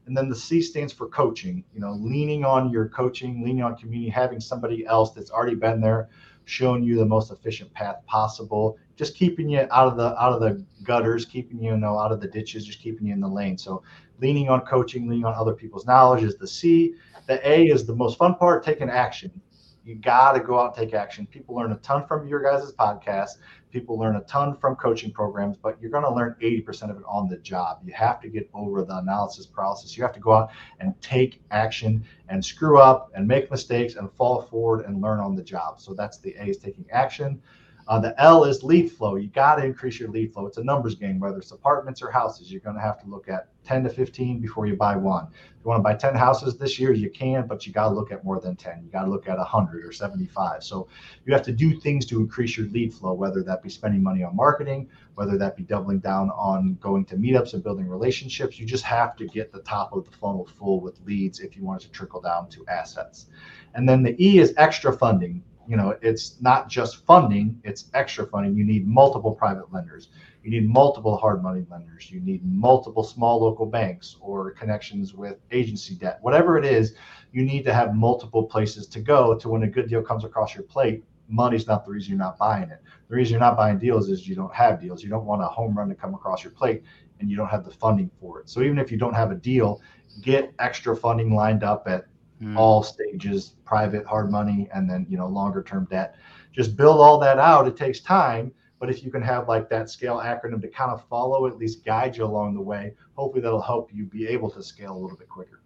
and 0.07 0.15
then 0.15 0.29
the 0.29 0.35
C 0.35 0.61
stands 0.61 0.93
for 0.93 1.07
coaching, 1.09 1.63
you 1.73 1.81
know, 1.81 1.91
leaning 1.91 2.45
on 2.45 2.71
your 2.71 2.87
coaching, 2.87 3.43
leaning 3.43 3.61
on 3.61 3.75
community, 3.75 4.09
having 4.09 4.39
somebody 4.39 4.85
else 4.85 5.11
that's 5.11 5.31
already 5.31 5.55
been 5.55 5.81
there, 5.81 6.07
showing 6.45 6.81
you 6.81 6.95
the 6.95 7.05
most 7.05 7.29
efficient 7.29 7.71
path 7.73 7.97
possible, 8.05 8.77
just 8.95 9.15
keeping 9.15 9.49
you 9.49 9.67
out 9.69 9.87
of 9.87 9.97
the 9.97 10.17
out 10.21 10.31
of 10.31 10.39
the 10.39 10.65
gutters, 10.83 11.25
keeping 11.25 11.61
you, 11.61 11.71
you 11.71 11.77
know 11.77 11.99
out 11.99 12.13
of 12.13 12.21
the 12.21 12.27
ditches, 12.27 12.65
just 12.65 12.79
keeping 12.79 13.07
you 13.07 13.13
in 13.13 13.19
the 13.19 13.27
lane. 13.27 13.57
So 13.57 13.83
leaning 14.19 14.47
on 14.47 14.61
coaching, 14.61 15.09
leaning 15.09 15.25
on 15.25 15.33
other 15.33 15.53
people's 15.53 15.85
knowledge 15.85 16.23
is 16.23 16.37
the 16.37 16.47
C. 16.47 16.93
The 17.27 17.45
A 17.47 17.65
is 17.67 17.85
the 17.85 17.93
most 17.93 18.17
fun 18.17 18.35
part, 18.35 18.63
taking 18.63 18.89
action. 18.89 19.41
You 19.83 19.95
got 19.95 20.33
to 20.33 20.39
go 20.39 20.59
out 20.59 20.77
and 20.77 20.85
take 20.87 20.93
action. 20.93 21.27
People 21.27 21.55
learn 21.55 21.71
a 21.73 21.77
ton 21.77 22.05
from 22.07 22.27
your 22.27 22.41
guys' 22.41 22.71
podcast. 22.73 23.31
People 23.77 23.99
learn 23.99 24.15
a 24.15 24.21
ton 24.21 24.57
from 24.57 24.75
coaching 24.75 25.11
programs, 25.11 25.55
but 25.55 25.79
you're 25.79 25.91
going 25.91 26.03
to 26.03 26.11
learn 26.11 26.35
80% 26.41 26.89
of 26.89 26.97
it 26.97 27.03
on 27.07 27.29
the 27.29 27.37
job. 27.37 27.81
You 27.85 27.93
have 27.93 28.19
to 28.21 28.27
get 28.27 28.49
over 28.55 28.83
the 28.83 28.97
analysis 28.97 29.45
paralysis. 29.45 29.95
You 29.95 30.01
have 30.01 30.13
to 30.13 30.19
go 30.19 30.33
out 30.33 30.49
and 30.79 30.99
take 30.99 31.43
action 31.51 32.03
and 32.27 32.43
screw 32.43 32.79
up 32.79 33.11
and 33.13 33.27
make 33.27 33.51
mistakes 33.51 33.93
and 33.93 34.11
fall 34.13 34.41
forward 34.41 34.87
and 34.87 34.99
learn 34.99 35.19
on 35.19 35.35
the 35.35 35.43
job. 35.43 35.79
So 35.79 35.93
that's 35.93 36.17
the 36.17 36.33
A 36.39 36.45
is 36.45 36.57
taking 36.57 36.85
action. 36.91 37.39
Uh, 37.87 37.99
the 37.99 38.21
L 38.21 38.43
is 38.43 38.63
lead 38.63 38.91
flow. 38.91 39.15
You 39.15 39.29
got 39.29 39.55
to 39.55 39.65
increase 39.65 39.97
your 39.97 40.09
lead 40.09 40.33
flow. 40.33 40.45
It's 40.45 40.57
a 40.57 40.63
numbers 40.63 40.95
game, 40.95 41.19
whether 41.19 41.37
it's 41.37 41.51
apartments 41.51 42.01
or 42.01 42.11
houses. 42.11 42.51
You're 42.51 42.61
going 42.61 42.75
to 42.75 42.81
have 42.81 43.01
to 43.01 43.07
look 43.07 43.29
at 43.29 43.47
10 43.63 43.83
to 43.83 43.89
15 43.89 44.39
before 44.39 44.67
you 44.67 44.75
buy 44.75 44.97
one. 44.97 45.27
If 45.27 45.63
you 45.63 45.69
want 45.69 45.79
to 45.79 45.83
buy 45.83 45.93
10 45.93 46.13
houses 46.13 46.57
this 46.57 46.77
year, 46.79 46.91
you 46.91 47.09
can, 47.09 47.47
but 47.47 47.65
you 47.65 47.71
got 47.71 47.89
to 47.89 47.95
look 47.95 48.11
at 48.11 48.25
more 48.25 48.41
than 48.41 48.57
10. 48.57 48.81
You 48.83 48.91
got 48.91 49.03
to 49.03 49.09
look 49.09 49.29
at 49.29 49.37
100 49.37 49.85
or 49.85 49.93
75. 49.93 50.63
So 50.63 50.89
you 51.25 51.33
have 51.33 51.43
to 51.43 51.53
do 51.53 51.79
things 51.79 52.05
to 52.07 52.19
increase 52.19 52.57
your 52.57 52.67
lead 52.67 52.93
flow, 52.93 53.13
whether 53.13 53.41
that 53.43 53.63
be 53.63 53.69
spending 53.69 54.03
money 54.03 54.21
on 54.21 54.35
marketing, 54.35 54.89
whether 55.15 55.37
that 55.37 55.55
be 55.55 55.63
doubling 55.63 55.99
down 55.99 56.29
on 56.31 56.77
going 56.81 57.05
to 57.05 57.15
meetups 57.15 57.53
and 57.53 57.63
building 57.63 57.87
relationships. 57.87 58.59
You 58.59 58.65
just 58.65 58.83
have 58.83 59.15
to 59.15 59.27
get 59.27 59.53
the 59.53 59.61
top 59.61 59.93
of 59.93 60.03
the 60.03 60.11
funnel 60.11 60.47
full 60.59 60.81
with 60.81 60.99
leads 61.05 61.39
if 61.39 61.55
you 61.55 61.63
want 61.63 61.83
it 61.83 61.85
to 61.85 61.91
trickle 61.91 62.19
down 62.19 62.49
to 62.49 62.65
assets. 62.67 63.27
And 63.75 63.87
then 63.87 64.03
the 64.03 64.15
E 64.23 64.39
is 64.39 64.53
extra 64.57 64.91
funding. 64.91 65.43
You 65.67 65.77
know, 65.77 65.97
it's 66.01 66.41
not 66.41 66.69
just 66.69 67.05
funding, 67.05 67.59
it's 67.63 67.89
extra 67.93 68.25
funding. 68.25 68.55
You 68.55 68.63
need 68.63 68.87
multiple 68.87 69.33
private 69.33 69.71
lenders. 69.71 70.09
You 70.43 70.51
need 70.51 70.69
multiple 70.69 71.17
hard 71.17 71.43
money 71.43 71.65
lenders. 71.69 72.09
You 72.09 72.21
need 72.21 72.41
multiple 72.45 73.03
small 73.03 73.41
local 73.41 73.65
banks 73.65 74.15
or 74.21 74.51
connections 74.51 75.13
with 75.13 75.37
agency 75.51 75.95
debt. 75.95 76.19
Whatever 76.21 76.57
it 76.57 76.63
is, 76.63 76.95
you 77.33 77.43
need 77.43 77.65
to 77.65 77.73
have 77.73 77.93
multiple 77.95 78.43
places 78.43 78.87
to 78.87 79.01
go 79.01 79.35
to 79.35 79.49
when 79.49 79.63
a 79.63 79.67
good 79.67 79.89
deal 79.89 80.01
comes 80.01 80.23
across 80.23 80.55
your 80.55 80.63
plate. 80.63 81.03
Money's 81.27 81.67
not 81.67 81.83
the 81.83 81.91
reason 81.91 82.11
you're 82.11 82.17
not 82.17 82.37
buying 82.37 82.69
it. 82.69 82.81
The 83.09 83.15
reason 83.15 83.33
you're 83.33 83.41
not 83.41 83.57
buying 83.57 83.77
deals 83.77 84.09
is 84.09 84.25
you 84.25 84.35
don't 84.35 84.53
have 84.55 84.79
deals. 84.79 85.03
You 85.03 85.09
don't 85.09 85.25
want 85.25 85.41
a 85.41 85.47
home 85.47 85.77
run 85.77 85.89
to 85.89 85.95
come 85.95 86.13
across 86.13 86.43
your 86.43 86.51
plate 86.51 86.83
and 87.19 87.29
you 87.29 87.35
don't 87.35 87.49
have 87.49 87.65
the 87.65 87.71
funding 87.71 88.09
for 88.19 88.39
it. 88.39 88.49
So 88.49 88.61
even 88.61 88.77
if 88.77 88.91
you 88.91 88.97
don't 88.97 89.13
have 89.13 89.31
a 89.31 89.35
deal, 89.35 89.81
get 90.21 90.53
extra 90.59 90.95
funding 90.95 91.35
lined 91.35 91.63
up 91.63 91.87
at 91.87 92.05
Mm. 92.41 92.55
all 92.55 92.83
stages, 92.83 93.55
private, 93.65 94.05
hard 94.05 94.31
money, 94.31 94.69
and 94.73 94.87
then 94.87 95.07
you 95.09 95.17
know 95.17 95.27
longer 95.27 95.63
term 95.63 95.87
debt. 95.89 96.15
Just 96.51 96.75
build 96.77 96.99
all 96.99 97.17
that 97.19 97.39
out. 97.39 97.67
It 97.67 97.75
takes 97.75 97.99
time, 97.99 98.51
but 98.79 98.89
if 98.91 99.03
you 99.03 99.09
can 99.09 99.23
have 99.23 99.47
like 99.47 99.69
that 99.69 99.89
scale 99.89 100.17
acronym 100.17 100.61
to 100.61 100.67
kind 100.67 100.91
of 100.91 101.03
follow, 101.07 101.47
at 101.47 101.57
least 101.57 101.83
guide 101.83 102.15
you 102.15 102.25
along 102.25 102.53
the 102.53 102.61
way, 102.61 102.93
hopefully 103.15 103.41
that'll 103.41 103.59
help 103.61 103.89
you 103.91 104.05
be 104.05 104.27
able 104.27 104.51
to 104.51 104.61
scale 104.61 104.95
a 104.95 104.99
little 104.99 105.17
bit 105.17 105.29
quicker. 105.29 105.61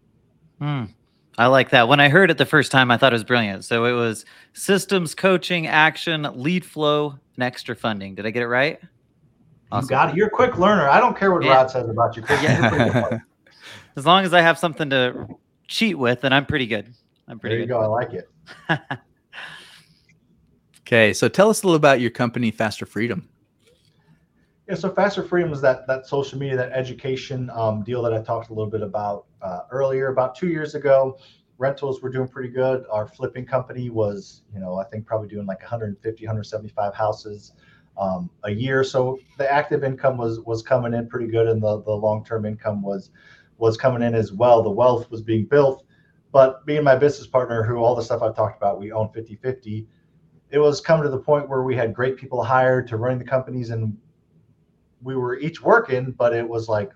Hmm. 0.59 0.85
I 1.37 1.47
like 1.47 1.69
that. 1.71 1.87
When 1.87 1.99
I 1.99 2.07
heard 2.09 2.29
it 2.31 2.37
the 2.37 2.45
first 2.45 2.71
time, 2.71 2.89
I 2.91 2.97
thought 2.97 3.13
it 3.13 3.15
was 3.15 3.23
brilliant. 3.23 3.63
So 3.65 3.85
it 3.85 3.93
was 3.93 4.25
systems, 4.53 5.15
coaching, 5.15 5.67
action, 5.67 6.27
lead 6.35 6.65
flow, 6.65 7.17
and 7.35 7.43
extra 7.43 7.75
funding. 7.75 8.15
Did 8.15 8.25
I 8.25 8.31
get 8.31 8.43
it 8.43 8.47
right? 8.47 8.79
You 9.73 9.87
got 9.87 10.09
it. 10.09 10.15
You're 10.15 10.27
a 10.27 10.31
quick 10.31 10.57
learner. 10.57 10.89
I 10.89 10.99
don't 10.99 11.17
care 11.17 11.31
what 11.33 11.43
Yeah. 11.43 11.53
Rod 11.55 11.71
says 11.71 11.87
about 11.89 12.15
you. 12.17 12.21
Chris. 12.21 12.41
You're 12.41 12.51
a 12.51 12.69
pretty 12.69 12.91
good 12.91 13.01
one. 13.01 13.23
As 13.95 14.05
long 14.05 14.23
as 14.25 14.33
I 14.33 14.41
have 14.41 14.57
something 14.57 14.89
to 14.89 15.27
cheat 15.71 15.97
with, 15.97 16.21
then 16.21 16.33
I'm 16.33 16.45
pretty 16.45 16.67
good. 16.67 16.93
I'm 17.27 17.39
pretty 17.39 17.55
there 17.55 17.61
you 17.61 17.67
good. 17.67 17.73
go. 17.73 17.81
I 17.81 17.87
like 17.87 18.13
it. 18.13 18.29
Okay, 20.91 21.13
so 21.13 21.29
tell 21.29 21.49
us 21.49 21.63
a 21.63 21.65
little 21.65 21.77
about 21.77 22.01
your 22.01 22.09
company, 22.11 22.51
Faster 22.51 22.85
Freedom. 22.85 23.29
Yeah, 24.67 24.75
so 24.75 24.89
Faster 24.89 25.23
Freedom 25.23 25.53
is 25.53 25.61
that 25.61 25.87
that 25.87 26.05
social 26.05 26.37
media, 26.37 26.57
that 26.57 26.73
education 26.73 27.49
um, 27.51 27.81
deal 27.83 28.01
that 28.01 28.13
I 28.13 28.21
talked 28.21 28.49
a 28.49 28.53
little 28.53 28.69
bit 28.69 28.81
about 28.81 29.27
uh, 29.41 29.61
earlier. 29.71 30.09
About 30.09 30.35
two 30.35 30.49
years 30.49 30.75
ago, 30.75 31.17
rentals 31.57 32.01
were 32.01 32.09
doing 32.09 32.27
pretty 32.27 32.49
good. 32.49 32.83
Our 32.91 33.07
flipping 33.07 33.45
company 33.45 33.89
was, 33.89 34.41
you 34.53 34.59
know, 34.59 34.79
I 34.79 34.83
think 34.83 35.05
probably 35.05 35.29
doing 35.29 35.45
like 35.45 35.61
150, 35.61 36.25
175 36.25 36.93
houses 36.93 37.53
um, 37.97 38.29
a 38.43 38.51
year. 38.51 38.83
So 38.83 39.17
the 39.37 39.49
active 39.49 39.85
income 39.85 40.17
was 40.17 40.41
was 40.41 40.61
coming 40.61 40.93
in 40.93 41.07
pretty 41.07 41.27
good, 41.27 41.47
and 41.47 41.63
the 41.63 41.81
the 41.83 41.93
long 41.93 42.25
term 42.25 42.45
income 42.45 42.81
was 42.81 43.11
was 43.61 43.77
coming 43.77 44.01
in 44.01 44.15
as 44.15 44.33
well. 44.33 44.63
The 44.63 44.71
wealth 44.71 45.09
was 45.11 45.21
being 45.21 45.45
built. 45.45 45.85
But 46.31 46.65
being 46.65 46.83
my 46.83 46.95
business 46.95 47.27
partner, 47.27 47.63
who 47.63 47.77
all 47.77 47.95
the 47.95 48.01
stuff 48.01 48.21
I've 48.21 48.35
talked 48.35 48.57
about, 48.57 48.79
we 48.79 48.91
own 48.91 49.09
50 49.13 49.35
50, 49.35 49.87
it 50.49 50.57
was 50.59 50.81
coming 50.81 51.03
to 51.03 51.09
the 51.09 51.19
point 51.19 51.47
where 51.47 51.61
we 51.63 51.75
had 51.75 51.93
great 51.93 52.17
people 52.17 52.43
hired 52.43 52.87
to 52.87 52.97
run 52.97 53.17
the 53.19 53.23
companies 53.23 53.69
and 53.69 53.95
we 55.01 55.15
were 55.15 55.37
each 55.37 55.61
working, 55.61 56.11
but 56.11 56.33
it 56.33 56.47
was 56.47 56.67
like 56.67 56.91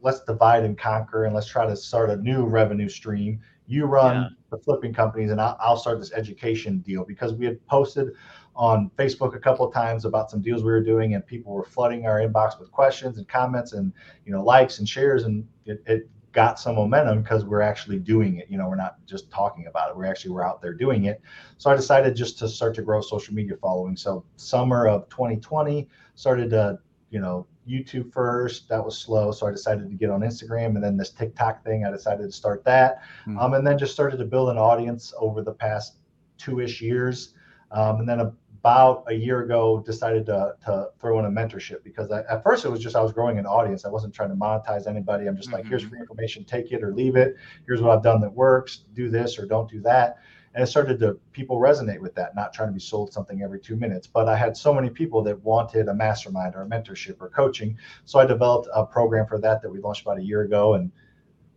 let's 0.00 0.24
divide 0.24 0.64
and 0.64 0.76
conquer 0.76 1.26
and 1.26 1.34
let's 1.34 1.46
try 1.46 1.64
to 1.64 1.76
start 1.76 2.10
a 2.10 2.16
new 2.16 2.44
revenue 2.44 2.88
stream. 2.88 3.40
You 3.66 3.84
run 3.86 4.16
Yeah. 4.16 4.28
the 4.50 4.58
flipping 4.58 4.92
companies, 4.92 5.30
and 5.30 5.40
I'll, 5.40 5.56
I'll 5.60 5.76
start 5.76 6.00
this 6.00 6.12
education 6.12 6.78
deal 6.78 7.04
because 7.04 7.34
we 7.34 7.46
had 7.46 7.64
posted 7.66 8.08
on 8.54 8.90
Facebook 8.98 9.34
a 9.34 9.38
couple 9.38 9.66
of 9.66 9.72
times 9.72 10.04
about 10.04 10.30
some 10.30 10.40
deals 10.42 10.62
we 10.62 10.70
were 10.70 10.82
doing, 10.82 11.14
and 11.14 11.26
people 11.26 11.52
were 11.52 11.64
flooding 11.64 12.06
our 12.06 12.18
inbox 12.20 12.58
with 12.60 12.70
questions 12.70 13.18
and 13.18 13.28
comments 13.28 13.72
and 13.72 13.92
you 14.26 14.32
know 14.32 14.42
likes 14.42 14.78
and 14.78 14.88
shares, 14.88 15.24
and 15.24 15.46
it, 15.64 15.82
it 15.86 16.08
got 16.32 16.58
some 16.58 16.76
momentum 16.76 17.22
because 17.22 17.44
we're 17.44 17.60
actually 17.60 17.98
doing 17.98 18.38
it. 18.38 18.46
You 18.50 18.58
know, 18.58 18.68
we're 18.68 18.76
not 18.76 18.96
just 19.06 19.30
talking 19.30 19.66
about 19.66 19.90
it; 19.90 19.96
We're 19.96 20.06
actually 20.06 20.32
we're 20.32 20.44
out 20.44 20.60
there 20.60 20.74
doing 20.74 21.04
it. 21.04 21.20
So 21.58 21.70
I 21.70 21.76
decided 21.76 22.14
just 22.16 22.38
to 22.40 22.48
start 22.48 22.74
to 22.76 22.82
grow 22.82 23.00
social 23.00 23.34
media 23.34 23.56
following. 23.60 23.96
So 23.96 24.24
summer 24.36 24.86
of 24.86 25.08
2020 25.08 25.88
started 26.14 26.50
to 26.50 26.78
you 27.10 27.20
know 27.20 27.46
YouTube 27.68 28.12
first. 28.12 28.68
That 28.68 28.84
was 28.84 28.98
slow, 28.98 29.30
so 29.32 29.46
I 29.46 29.50
decided 29.50 29.88
to 29.88 29.94
get 29.94 30.10
on 30.10 30.20
Instagram, 30.20 30.74
and 30.74 30.82
then 30.82 30.96
this 30.96 31.10
TikTok 31.10 31.64
thing. 31.64 31.84
I 31.86 31.90
decided 31.90 32.24
to 32.24 32.32
start 32.32 32.64
that, 32.64 33.02
Hmm. 33.24 33.38
um, 33.38 33.54
and 33.54 33.66
then 33.66 33.78
just 33.78 33.92
started 33.92 34.18
to 34.18 34.24
build 34.24 34.48
an 34.50 34.58
audience 34.58 35.14
over 35.18 35.42
the 35.42 35.52
past 35.52 35.96
two-ish 36.38 36.80
years, 36.82 37.34
um, 37.70 38.00
and 38.00 38.08
then 38.08 38.20
about 38.62 39.02
a 39.08 39.12
year 39.12 39.42
ago 39.42 39.82
decided 39.84 40.24
to, 40.24 40.54
to 40.64 40.88
throw 41.00 41.18
in 41.18 41.24
a 41.24 41.28
mentorship 41.28 41.82
because 41.82 42.12
I, 42.12 42.20
at 42.30 42.44
first 42.44 42.64
it 42.64 42.70
was 42.70 42.78
just 42.78 42.94
I 42.94 43.02
was 43.02 43.12
growing 43.12 43.38
an 43.38 43.46
audience. 43.46 43.84
I 43.84 43.88
wasn't 43.88 44.14
trying 44.14 44.28
to 44.28 44.36
monetize 44.36 44.86
anybody. 44.86 45.26
I'm 45.26 45.36
just 45.36 45.52
like, 45.52 45.66
here's 45.66 45.82
free 45.82 45.90
mm-hmm. 45.90 46.02
information, 46.02 46.44
take 46.44 46.70
it 46.70 46.80
or 46.84 46.94
leave 46.94 47.16
it. 47.16 47.34
Here's 47.66 47.82
what 47.82 47.90
I've 47.90 48.04
done 48.04 48.20
that 48.20 48.32
works. 48.32 48.84
Do 48.94 49.10
this 49.10 49.36
or 49.36 49.46
don't 49.46 49.68
do 49.68 49.80
that 49.80 50.18
and 50.54 50.62
it 50.62 50.66
started 50.66 50.98
to 51.00 51.18
people 51.32 51.58
resonate 51.58 51.98
with 51.98 52.14
that 52.14 52.34
not 52.34 52.52
trying 52.52 52.68
to 52.68 52.74
be 52.74 52.80
sold 52.80 53.12
something 53.12 53.42
every 53.42 53.58
two 53.58 53.76
minutes 53.76 54.06
but 54.06 54.28
i 54.28 54.36
had 54.36 54.56
so 54.56 54.72
many 54.72 54.90
people 54.90 55.22
that 55.22 55.42
wanted 55.42 55.88
a 55.88 55.94
mastermind 55.94 56.54
or 56.54 56.62
a 56.62 56.66
mentorship 56.66 57.16
or 57.20 57.30
coaching 57.30 57.76
so 58.04 58.18
i 58.18 58.26
developed 58.26 58.68
a 58.74 58.84
program 58.84 59.26
for 59.26 59.38
that 59.38 59.62
that 59.62 59.70
we 59.70 59.80
launched 59.80 60.02
about 60.02 60.18
a 60.18 60.22
year 60.22 60.42
ago 60.42 60.74
and 60.74 60.92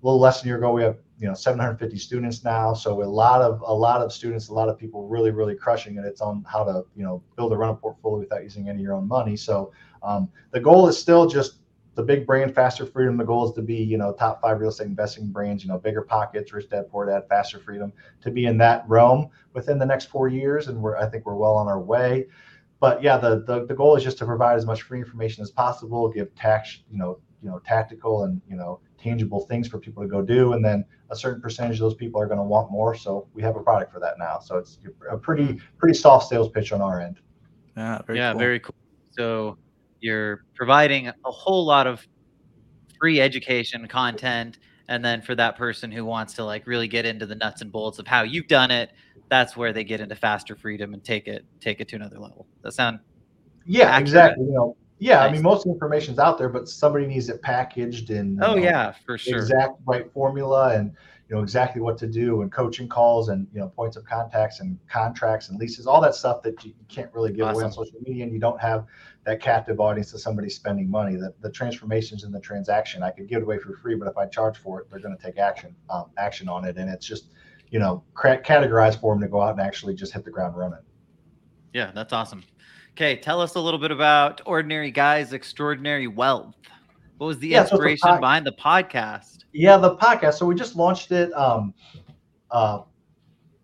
little 0.06 0.20
less 0.20 0.42
than 0.42 0.48
a 0.48 0.50
year 0.50 0.58
ago 0.58 0.72
we 0.72 0.84
have 0.84 0.98
you 1.20 1.28
know 1.28 1.34
750 1.34 1.98
students 1.98 2.44
now 2.44 2.74
so 2.74 3.02
a 3.02 3.04
lot 3.04 3.42
of 3.42 3.62
a 3.62 3.74
lot 3.74 4.02
of 4.02 4.12
students 4.12 4.50
a 4.50 4.54
lot 4.54 4.70
of 4.70 4.78
people 4.78 5.08
really 5.08 5.32
really 5.32 5.56
crushing 5.56 5.98
it 5.98 6.06
it's 6.06 6.22
on 6.22 6.46
how 6.50 6.64
to 6.64 6.84
you 6.96 7.04
know 7.04 7.24
build 7.36 7.54
a 7.54 7.58
rental 7.58 7.78
portfolio 7.78 8.20
without 8.20 8.44
using 8.44 8.70
any 8.70 8.80
of 8.80 8.84
your 8.84 8.94
own 8.94 9.08
money 9.08 9.36
so 9.36 9.72
um, 10.04 10.30
the 10.52 10.60
goal 10.60 10.88
is 10.88 10.98
still 10.98 11.28
just 11.28 11.60
the 11.96 12.04
big 12.04 12.28
brand, 12.28 12.54
faster 12.54 12.86
freedom. 12.86 13.18
The 13.18 13.24
goal 13.24 13.48
is 13.48 13.56
to 13.56 13.62
be, 13.62 13.76
you 13.76 13.98
know, 13.98 14.12
top 14.12 14.42
five 14.42 14.60
real 14.60 14.70
estate 14.70 14.88
investing 14.88 15.28
brands, 15.32 15.64
you 15.64 15.70
know, 15.70 15.80
BiggerPockets, 15.80 16.54
rich 16.54 16.70
dad, 16.70 16.90
poor 16.92 17.06
dad, 17.06 17.28
faster 17.30 17.58
freedom, 17.58 17.92
to 18.22 18.32
be 18.32 18.46
in 18.46 18.58
that 18.58 18.84
realm 18.88 19.30
within 19.54 19.80
the 19.80 19.86
next 19.86 20.08
four 20.08 20.28
years. 20.28 20.68
And 20.68 20.82
we're, 20.82 20.98
I 20.98 21.10
think 21.10 21.26
we're 21.26 21.36
well 21.36 21.56
on 21.56 21.68
our 21.68 21.80
way. 21.80 22.28
But 22.82 23.02
yeah, 23.02 23.18
the, 23.18 23.44
the, 23.48 23.66
the 23.66 23.74
goal 23.74 23.96
is 23.96 24.04
just 24.04 24.18
to 24.18 24.26
provide 24.26 24.58
as 24.58 24.66
much 24.66 24.82
free 24.82 25.00
information 25.00 25.42
as 25.42 25.52
possible, 25.52 26.10
give 26.10 26.36
tax, 26.36 26.80
you 26.92 26.98
know, 26.98 27.20
you 27.46 27.52
know, 27.52 27.60
tactical 27.60 28.24
and, 28.24 28.42
you 28.50 28.56
know, 28.56 28.80
tangible 28.98 29.46
things 29.46 29.68
for 29.68 29.78
people 29.78 30.02
to 30.02 30.10
go 30.10 30.24
do. 30.24 30.54
And 30.54 30.66
then 30.66 30.84
a 31.12 31.16
certain 31.16 31.40
percentage 31.40 31.76
of 31.76 31.82
those 31.82 31.94
people 31.94 32.20
are 32.20 32.26
going 32.26 32.40
to 32.40 32.44
want 32.44 32.72
more. 32.72 32.96
So 32.96 33.28
we 33.36 33.44
have 33.44 33.56
a 33.56 33.62
product 33.62 33.94
for 33.94 34.00
that 34.00 34.16
now. 34.18 34.40
So 34.40 34.58
it's 34.58 34.80
a 35.12 35.16
pretty, 35.16 35.62
pretty 35.78 35.94
soft 35.94 36.28
sales 36.28 36.50
pitch 36.50 36.74
on 36.74 36.82
our 36.82 37.00
end. 37.00 37.20
Yeah, 37.78 38.02
very 38.08 38.18
yeah, 38.18 38.32
cool. 38.32 38.40
very 38.40 38.60
cool. 38.60 38.76
So 39.12 39.58
you're 40.02 40.44
providing 40.56 41.08
a 41.08 41.14
whole 41.24 41.64
lot 41.66 41.86
of 41.86 42.04
free 43.00 43.22
education 43.22 43.88
content, 43.88 44.58
and 44.88 45.06
then 45.06 45.22
for 45.22 45.36
that 45.36 45.56
person 45.56 45.92
who 45.92 46.04
wants 46.04 46.34
to 46.34 46.44
like 46.44 46.66
really 46.66 46.88
get 46.88 47.06
into 47.06 47.28
the 47.28 47.36
nuts 47.36 47.62
and 47.62 47.72
bolts 47.72 48.00
of 48.00 48.08
how 48.08 48.24
you've 48.24 48.48
done 48.48 48.72
it, 48.72 48.90
that's 49.30 49.56
where 49.56 49.72
they 49.72 49.84
get 49.84 50.00
into 50.00 50.16
faster 50.16 50.56
freedom 50.56 50.94
and 50.94 51.04
take 51.04 51.28
it 51.28 51.46
take 51.60 51.80
it 51.80 51.88
to 51.90 51.96
another 51.96 52.20
level. 52.20 52.48
Does 52.64 52.76
that 52.76 52.82
sound 52.82 53.00
Yeah, 53.66 53.86
accurate? 53.86 54.02
exactly. 54.02 54.46
You 54.46 54.54
know, 54.54 54.78
yeah, 54.98 55.24
I 55.24 55.32
mean, 55.32 55.42
most 55.42 55.66
of 55.66 55.72
information's 55.72 56.20
out 56.20 56.38
there, 56.38 56.50
but 56.50 56.70
somebody 56.70 57.06
needs 57.06 57.28
it 57.30 57.42
packaged 57.42 58.12
in. 58.12 58.40
Oh 58.42 58.56
know, 58.56 58.62
yeah, 58.62 58.94
for 59.06 59.18
sure. 59.18 59.38
exact 59.38 59.74
right 59.86 60.12
formula 60.14 60.76
and 60.76 60.96
you 61.28 61.36
know 61.36 61.42
exactly 61.42 61.82
what 61.82 61.98
to 61.98 62.08
do 62.08 62.44
and 62.44 62.52
coaching 62.52 62.88
calls 62.88 63.30
and 63.30 63.48
you 63.52 63.60
know 63.60 63.68
points 63.70 63.98
of 63.98 64.06
contacts 64.06 64.60
and 64.60 64.78
contracts 64.88 65.50
and 65.50 65.60
leases 65.60 65.88
all 65.88 66.00
that 66.00 66.16
stuff 66.16 66.42
that 66.44 66.64
you 66.64 66.74
can't 66.88 67.12
really 67.14 67.32
give 67.32 67.48
away 67.48 67.64
on 67.64 67.72
social 67.72 68.00
media 68.06 68.24
and 68.24 68.32
you 68.32 68.40
don't 68.40 68.62
have 68.62 68.86
that 69.24 69.42
captive 69.42 69.80
audience 69.80 70.12
to 70.12 70.20
somebody 70.20 70.50
spending 70.50 70.88
money 70.90 71.16
the, 71.16 71.34
the 71.42 71.50
transformations 71.50 72.24
in 72.24 72.32
the 72.32 72.40
transaction 72.40 73.02
i 73.02 73.10
could 73.10 73.28
give 73.28 73.42
it 73.42 73.44
away 73.44 73.58
for 73.58 73.76
free 73.78 73.96
but 73.96 74.08
if 74.08 74.16
i 74.18 74.26
charge 74.28 74.56
for 74.58 74.82
it 74.82 74.88
they're 74.92 75.00
going 75.00 75.18
to 75.18 75.24
take 75.24 75.40
action 75.40 75.76
um, 75.90 76.12
action 76.18 76.48
on 76.48 76.64
it 76.64 76.78
and 76.78 76.92
it's 76.92 77.08
just 77.08 77.30
you 77.72 77.80
know 77.80 78.04
categorized 78.16 79.02
for 79.02 79.16
them 79.16 79.22
to 79.22 79.28
go 79.28 79.42
out 79.42 79.54
and 79.54 79.62
actually 79.62 79.96
just 79.96 80.14
hit 80.14 80.24
the 80.26 80.32
ground 80.32 80.56
running 80.56 80.80
Yeah, 81.76 81.92
that's 81.94 82.14
awesome. 82.14 82.42
Okay, 82.96 83.18
tell 83.18 83.42
us 83.42 83.56
a 83.56 83.60
little 83.60 83.78
bit 83.78 83.92
about 83.92 84.40
Ordinary 84.46 84.90
Guys 84.90 85.34
Extraordinary 85.34 86.08
Wealth. 86.08 86.56
What 87.18 87.28
was 87.28 87.40
the 87.40 87.50
Yeah, 87.50 87.60
so 87.60 87.64
it's 87.64 87.72
a 87.72 87.76
inspiration 87.76 88.10
pod- 88.10 88.22
behind 88.22 88.46
the 88.46 88.54
podcast? 88.54 89.40
Yeah, 89.52 89.76
the 89.76 89.98
podcast. 89.98 90.36
So 90.36 90.46
we 90.46 90.56
just 90.56 90.78
launched 90.78 91.12
it 91.12 91.34
um, 91.34 91.74
uh, 92.52 92.84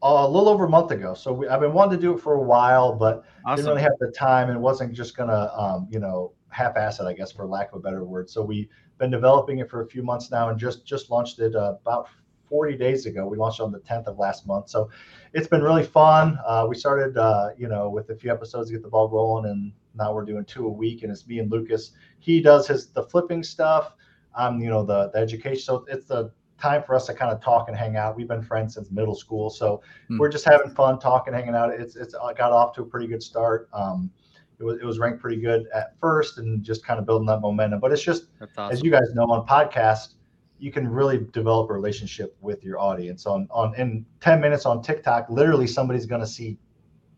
a 0.01 0.27
little 0.27 0.49
over 0.49 0.65
a 0.65 0.69
month 0.69 0.91
ago. 0.91 1.13
So 1.13 1.31
we, 1.31 1.47
I've 1.47 1.61
been 1.61 1.71
wanting 1.71 1.97
to 1.97 2.01
do 2.01 2.13
it 2.13 2.19
for 2.19 2.33
a 2.33 2.41
while, 2.41 2.93
but 2.93 3.23
didn't 3.55 3.67
really 3.67 3.81
have 3.81 3.93
the 4.01 4.11
time 4.11 4.49
and 4.49 4.61
wasn't 4.61 4.91
just 4.91 5.15
gonna, 5.15 5.49
um, 5.55 5.87
you 5.89 5.99
know, 5.99 6.33
half-ass 6.49 6.99
it, 6.99 7.05
I 7.05 7.13
guess, 7.13 7.31
for 7.31 7.45
lack 7.45 7.71
of 7.71 7.79
a 7.79 7.79
better 7.79 8.03
word. 8.03 8.29
So 8.29 8.43
we've 8.43 8.67
been 8.97 9.11
developing 9.11 9.59
it 9.59 9.69
for 9.69 9.81
a 9.81 9.87
few 9.87 10.03
months 10.03 10.29
now, 10.29 10.49
and 10.49 10.59
just 10.59 10.85
just 10.85 11.09
launched 11.09 11.39
it 11.39 11.55
uh, 11.55 11.75
about 11.79 12.09
40 12.51 12.77
days 12.77 13.05
ago. 13.07 13.25
We 13.25 13.37
launched 13.37 13.61
on 13.61 13.71
the 13.71 13.79
10th 13.79 14.07
of 14.07 14.19
last 14.19 14.45
month, 14.45 14.69
so 14.69 14.89
it's 15.33 15.47
been 15.47 15.63
really 15.63 15.83
fun. 15.85 16.37
Uh, 16.45 16.65
we 16.69 16.75
started, 16.75 17.17
uh, 17.17 17.51
you 17.57 17.67
know, 17.69 17.89
with 17.89 18.09
a 18.09 18.15
few 18.15 18.29
episodes 18.29 18.67
to 18.67 18.73
get 18.73 18.83
the 18.83 18.89
ball 18.89 19.07
rolling, 19.09 19.49
and 19.49 19.71
now 19.95 20.13
we're 20.13 20.25
doing 20.25 20.43
two 20.45 20.67
a 20.67 20.69
week, 20.69 21.01
and 21.03 21.11
it's 21.11 21.25
me 21.25 21.39
and 21.39 21.49
Lucas. 21.49 21.91
He 22.19 22.41
does 22.41 22.67
his 22.67 22.87
the 22.87 23.03
flipping 23.03 23.41
stuff. 23.41 23.93
I'm, 24.35 24.59
you 24.61 24.69
know, 24.69 24.83
the 24.85 25.09
the 25.13 25.19
education. 25.19 25.61
So 25.63 25.85
it's 25.87 26.05
the 26.07 26.31
time 26.59 26.83
for 26.83 26.93
us 26.93 27.05
to 27.07 27.13
kind 27.13 27.31
of 27.31 27.41
talk 27.41 27.69
and 27.69 27.77
hang 27.77 27.95
out. 27.95 28.15
We've 28.17 28.27
been 28.27 28.43
friends 28.43 28.75
since 28.75 28.91
middle 28.91 29.15
school, 29.15 29.49
so 29.49 29.81
Hmm. 30.09 30.17
we're 30.19 30.29
just 30.29 30.45
having 30.45 30.69
fun 30.75 30.99
talking, 30.99 31.33
hanging 31.33 31.55
out. 31.55 31.71
It's 31.71 31.95
it's 31.95 32.13
got 32.13 32.51
off 32.51 32.73
to 32.75 32.81
a 32.81 32.85
pretty 32.85 33.07
good 33.07 33.23
start. 33.23 33.69
Um, 33.73 34.11
it 34.59 34.63
was 34.65 34.77
it 34.79 34.85
was 34.85 34.99
ranked 34.99 35.21
pretty 35.21 35.41
good 35.41 35.67
at 35.73 35.97
first, 35.99 36.37
and 36.37 36.61
just 36.63 36.85
kind 36.85 36.99
of 36.99 37.05
building 37.05 37.25
that 37.27 37.39
momentum. 37.39 37.79
But 37.79 37.91
it's 37.93 38.03
just 38.03 38.25
awesome. 38.41 38.71
as 38.73 38.83
you 38.83 38.91
guys 38.91 39.13
know 39.15 39.23
on 39.23 39.47
podcast, 39.47 40.15
you 40.61 40.71
can 40.71 40.87
really 40.87 41.25
develop 41.33 41.71
a 41.71 41.73
relationship 41.73 42.37
with 42.39 42.63
your 42.63 42.79
audience. 42.79 43.25
On 43.25 43.47
on 43.49 43.73
in 43.75 44.05
ten 44.19 44.39
minutes 44.39 44.67
on 44.67 44.81
TikTok, 44.83 45.27
literally 45.29 45.65
somebody's 45.65 46.05
going 46.05 46.21
to 46.21 46.27
see 46.27 46.57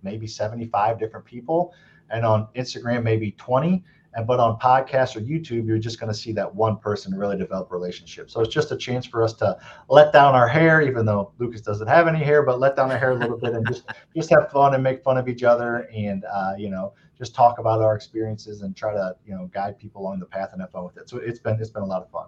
maybe 0.01 0.25
seventy 0.25 0.65
five 0.65 0.97
different 0.97 1.25
people, 1.25 1.73
and 2.09 2.25
on 2.25 2.47
Instagram 2.55 3.03
maybe 3.03 3.31
twenty. 3.33 3.83
And 4.15 4.25
but 4.27 4.39
on 4.39 4.59
podcast 4.59 5.15
or 5.15 5.21
YouTube, 5.21 5.65
you're 5.65 5.79
just 5.79 5.99
going 5.99 6.11
to 6.11 6.17
see 6.17 6.31
that 6.33 6.53
one 6.53 6.77
person 6.77 7.17
really 7.17 7.35
develop 7.35 7.71
a 7.71 7.73
relationship. 7.73 8.29
So 8.29 8.41
it's 8.41 8.53
just 8.53 8.71
a 8.71 8.77
chance 8.77 9.07
for 9.07 9.23
us 9.23 9.33
to 9.33 9.57
let 9.89 10.13
down 10.13 10.35
our 10.35 10.47
hair, 10.47 10.83
even 10.83 11.03
though 11.03 11.31
Lucas 11.39 11.61
doesn't 11.61 11.87
have 11.87 12.07
any 12.07 12.19
hair, 12.19 12.43
but 12.43 12.59
let 12.59 12.75
down 12.75 12.91
our 12.91 12.97
hair 12.97 13.11
a 13.11 13.15
little 13.15 13.39
bit 13.39 13.53
and 13.53 13.67
just 13.67 13.89
just 14.15 14.29
have 14.29 14.51
fun 14.51 14.73
and 14.73 14.83
make 14.83 15.03
fun 15.03 15.17
of 15.17 15.27
each 15.27 15.43
other, 15.43 15.89
and 15.93 16.23
uh, 16.31 16.53
you 16.57 16.69
know 16.69 16.93
just 17.17 17.35
talk 17.35 17.59
about 17.59 17.81
our 17.81 17.95
experiences 17.95 18.61
and 18.61 18.75
try 18.75 18.93
to 18.93 19.15
you 19.25 19.35
know 19.35 19.47
guide 19.53 19.77
people 19.77 20.01
along 20.01 20.19
the 20.19 20.25
path 20.25 20.49
and 20.53 20.61
have 20.61 20.71
fun 20.71 20.85
with 20.85 20.95
it. 20.95 21.09
So 21.09 21.17
it's 21.17 21.39
been 21.39 21.59
it's 21.59 21.71
been 21.71 21.83
a 21.83 21.85
lot 21.85 22.01
of 22.01 22.09
fun. 22.09 22.27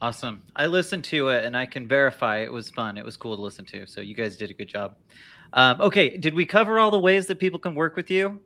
Awesome. 0.00 0.42
I 0.54 0.66
listened 0.66 1.04
to 1.04 1.28
it 1.28 1.44
and 1.44 1.56
I 1.56 1.64
can 1.66 1.88
verify 1.88 2.38
it 2.38 2.52
was 2.52 2.70
fun. 2.70 2.98
It 2.98 3.04
was 3.04 3.16
cool 3.16 3.34
to 3.34 3.42
listen 3.42 3.64
to. 3.66 3.86
So 3.86 4.00
you 4.00 4.14
guys 4.14 4.36
did 4.36 4.50
a 4.50 4.54
good 4.54 4.68
job. 4.68 4.96
Um, 5.52 5.80
okay, 5.80 6.16
did 6.16 6.34
we 6.34 6.44
cover 6.44 6.78
all 6.78 6.90
the 6.90 6.98
ways 6.98 7.26
that 7.26 7.38
people 7.38 7.58
can 7.58 7.74
work 7.74 7.96
with 7.96 8.10
you? 8.10 8.40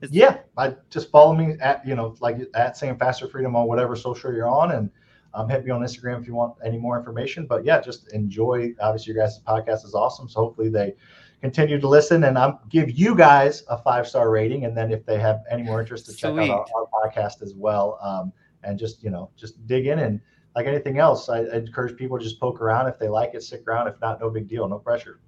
Is- 0.00 0.10
Yeah, 0.12 0.38
I 0.56 0.74
just 0.90 1.10
follow 1.10 1.34
me 1.34 1.56
at 1.60 1.86
you 1.86 1.94
know 1.94 2.16
like 2.20 2.38
at 2.54 2.76
Sam 2.76 2.96
Faster 2.98 3.28
Freedom 3.28 3.54
on 3.54 3.66
whatever 3.68 3.94
social 3.96 4.32
you're 4.32 4.48
on, 4.48 4.72
and 4.72 4.90
um, 5.34 5.48
hit 5.48 5.64
me 5.64 5.70
on 5.70 5.80
Instagram 5.82 6.20
if 6.20 6.26
you 6.26 6.34
want 6.34 6.54
any 6.64 6.78
more 6.78 6.98
information. 6.98 7.46
But 7.46 7.64
yeah, 7.64 7.80
just 7.80 8.12
enjoy. 8.12 8.72
Obviously, 8.80 9.14
your 9.14 9.22
guys' 9.24 9.40
podcast 9.46 9.84
is 9.84 9.94
awesome, 9.94 10.28
so 10.28 10.40
hopefully 10.40 10.70
they 10.70 10.94
continue 11.40 11.78
to 11.80 11.88
listen 11.88 12.22
and 12.24 12.38
I'm 12.38 12.58
give 12.68 12.90
you 12.92 13.16
guys 13.16 13.64
a 13.68 13.76
five 13.76 14.08
star 14.08 14.30
rating, 14.30 14.64
and 14.64 14.76
then 14.76 14.90
if 14.92 15.04
they 15.04 15.18
have 15.18 15.42
any 15.50 15.62
more 15.62 15.80
interest 15.80 16.06
to 16.06 16.14
check 16.16 16.32
out 16.50 16.70
our, 16.74 16.86
our 16.94 17.10
podcast 17.10 17.42
as 17.42 17.54
well, 17.54 17.98
um, 18.02 18.32
and 18.64 18.78
just 18.78 19.02
you 19.02 19.10
know 19.10 19.30
just 19.36 19.64
dig 19.66 19.86
in 19.86 19.98
and 20.00 20.20
like 20.54 20.66
anything 20.66 20.98
else, 20.98 21.28
I, 21.28 21.40
I 21.40 21.56
encourage 21.56 21.96
people 21.96 22.18
to 22.18 22.24
just 22.24 22.38
poke 22.38 22.60
around 22.60 22.88
if 22.88 22.98
they 22.98 23.08
like 23.08 23.34
it, 23.34 23.42
stick 23.42 23.62
around. 23.66 23.88
If 23.88 24.00
not, 24.00 24.20
no 24.20 24.30
big 24.30 24.48
deal, 24.48 24.68
no 24.68 24.78
pressure. 24.78 25.20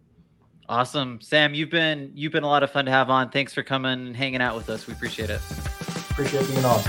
Awesome. 0.68 1.20
Sam, 1.20 1.54
you've 1.54 1.70
been 1.70 2.10
you've 2.14 2.32
been 2.32 2.42
a 2.42 2.48
lot 2.48 2.62
of 2.62 2.70
fun 2.70 2.86
to 2.86 2.90
have 2.90 3.10
on. 3.10 3.30
Thanks 3.30 3.52
for 3.52 3.62
coming 3.62 3.92
and 3.92 4.16
hanging 4.16 4.40
out 4.40 4.56
with 4.56 4.70
us. 4.70 4.86
We 4.86 4.94
appreciate 4.94 5.30
it. 5.30 5.40
Appreciate 6.10 6.46
being 6.48 6.64
on. 6.64 6.80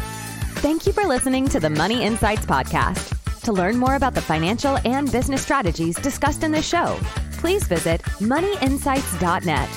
Thank 0.62 0.88
you 0.88 0.94
for 0.94 1.04
listening 1.06 1.48
to 1.50 1.60
the 1.60 1.70
Money 1.70 2.04
Insights 2.04 2.46
Podcast. 2.46 3.12
To 3.42 3.54
learn 3.54 3.78
more 3.78 3.96
about 3.96 4.16
the 4.16 4.22
financial 4.22 4.80
and 4.86 5.12
business 5.12 5.42
strategies 5.42 5.96
discussed 5.98 6.44
in 6.44 6.52
this 6.52 6.68
show, 6.68 6.98
please 7.34 7.68
visit 7.68 8.02
moneyinsights.net. 8.02 9.70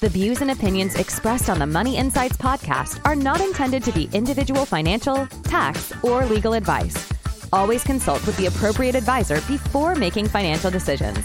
The 0.00 0.08
views 0.08 0.40
and 0.40 0.50
opinions 0.50 0.94
expressed 0.94 1.50
on 1.50 1.58
the 1.58 1.66
Money 1.66 1.96
Insights 1.96 2.36
Podcast 2.36 3.00
are 3.04 3.16
not 3.16 3.40
intended 3.40 3.82
to 3.84 3.92
be 3.92 4.08
individual 4.12 4.64
financial, 4.64 5.26
tax, 5.44 5.92
or 6.02 6.24
legal 6.26 6.54
advice. 6.54 7.13
Always 7.54 7.84
consult 7.84 8.26
with 8.26 8.36
the 8.36 8.46
appropriate 8.46 8.96
advisor 8.96 9.36
before 9.42 9.94
making 9.94 10.26
financial 10.26 10.72
decisions. 10.72 11.24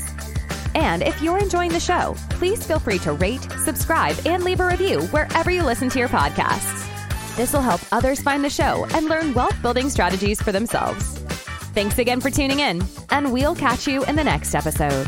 And 0.75 1.01
if 1.01 1.19
you're 1.23 1.39
enjoying 1.39 1.71
the 1.71 1.79
show, 1.79 2.15
please 2.29 2.63
feel 2.63 2.77
free 2.77 2.99
to 2.99 3.13
rate, 3.13 3.41
subscribe, 3.63 4.15
and 4.27 4.43
leave 4.43 4.59
a 4.59 4.67
review 4.67 5.01
wherever 5.07 5.49
you 5.49 5.63
listen 5.63 5.89
to 5.89 5.97
your 5.97 6.07
podcasts. 6.07 6.85
This 7.35 7.51
will 7.51 7.61
help 7.61 7.81
others 7.91 8.21
find 8.21 8.43
the 8.43 8.49
show 8.49 8.85
and 8.93 9.09
learn 9.09 9.33
wealth 9.33 9.59
building 9.63 9.89
strategies 9.89 10.39
for 10.39 10.51
themselves. 10.51 11.17
Thanks 11.73 11.97
again 11.97 12.21
for 12.21 12.29
tuning 12.29 12.59
in, 12.59 12.83
and 13.09 13.33
we'll 13.33 13.55
catch 13.55 13.87
you 13.87 14.05
in 14.05 14.15
the 14.15 14.23
next 14.23 14.53
episode. 14.53 15.07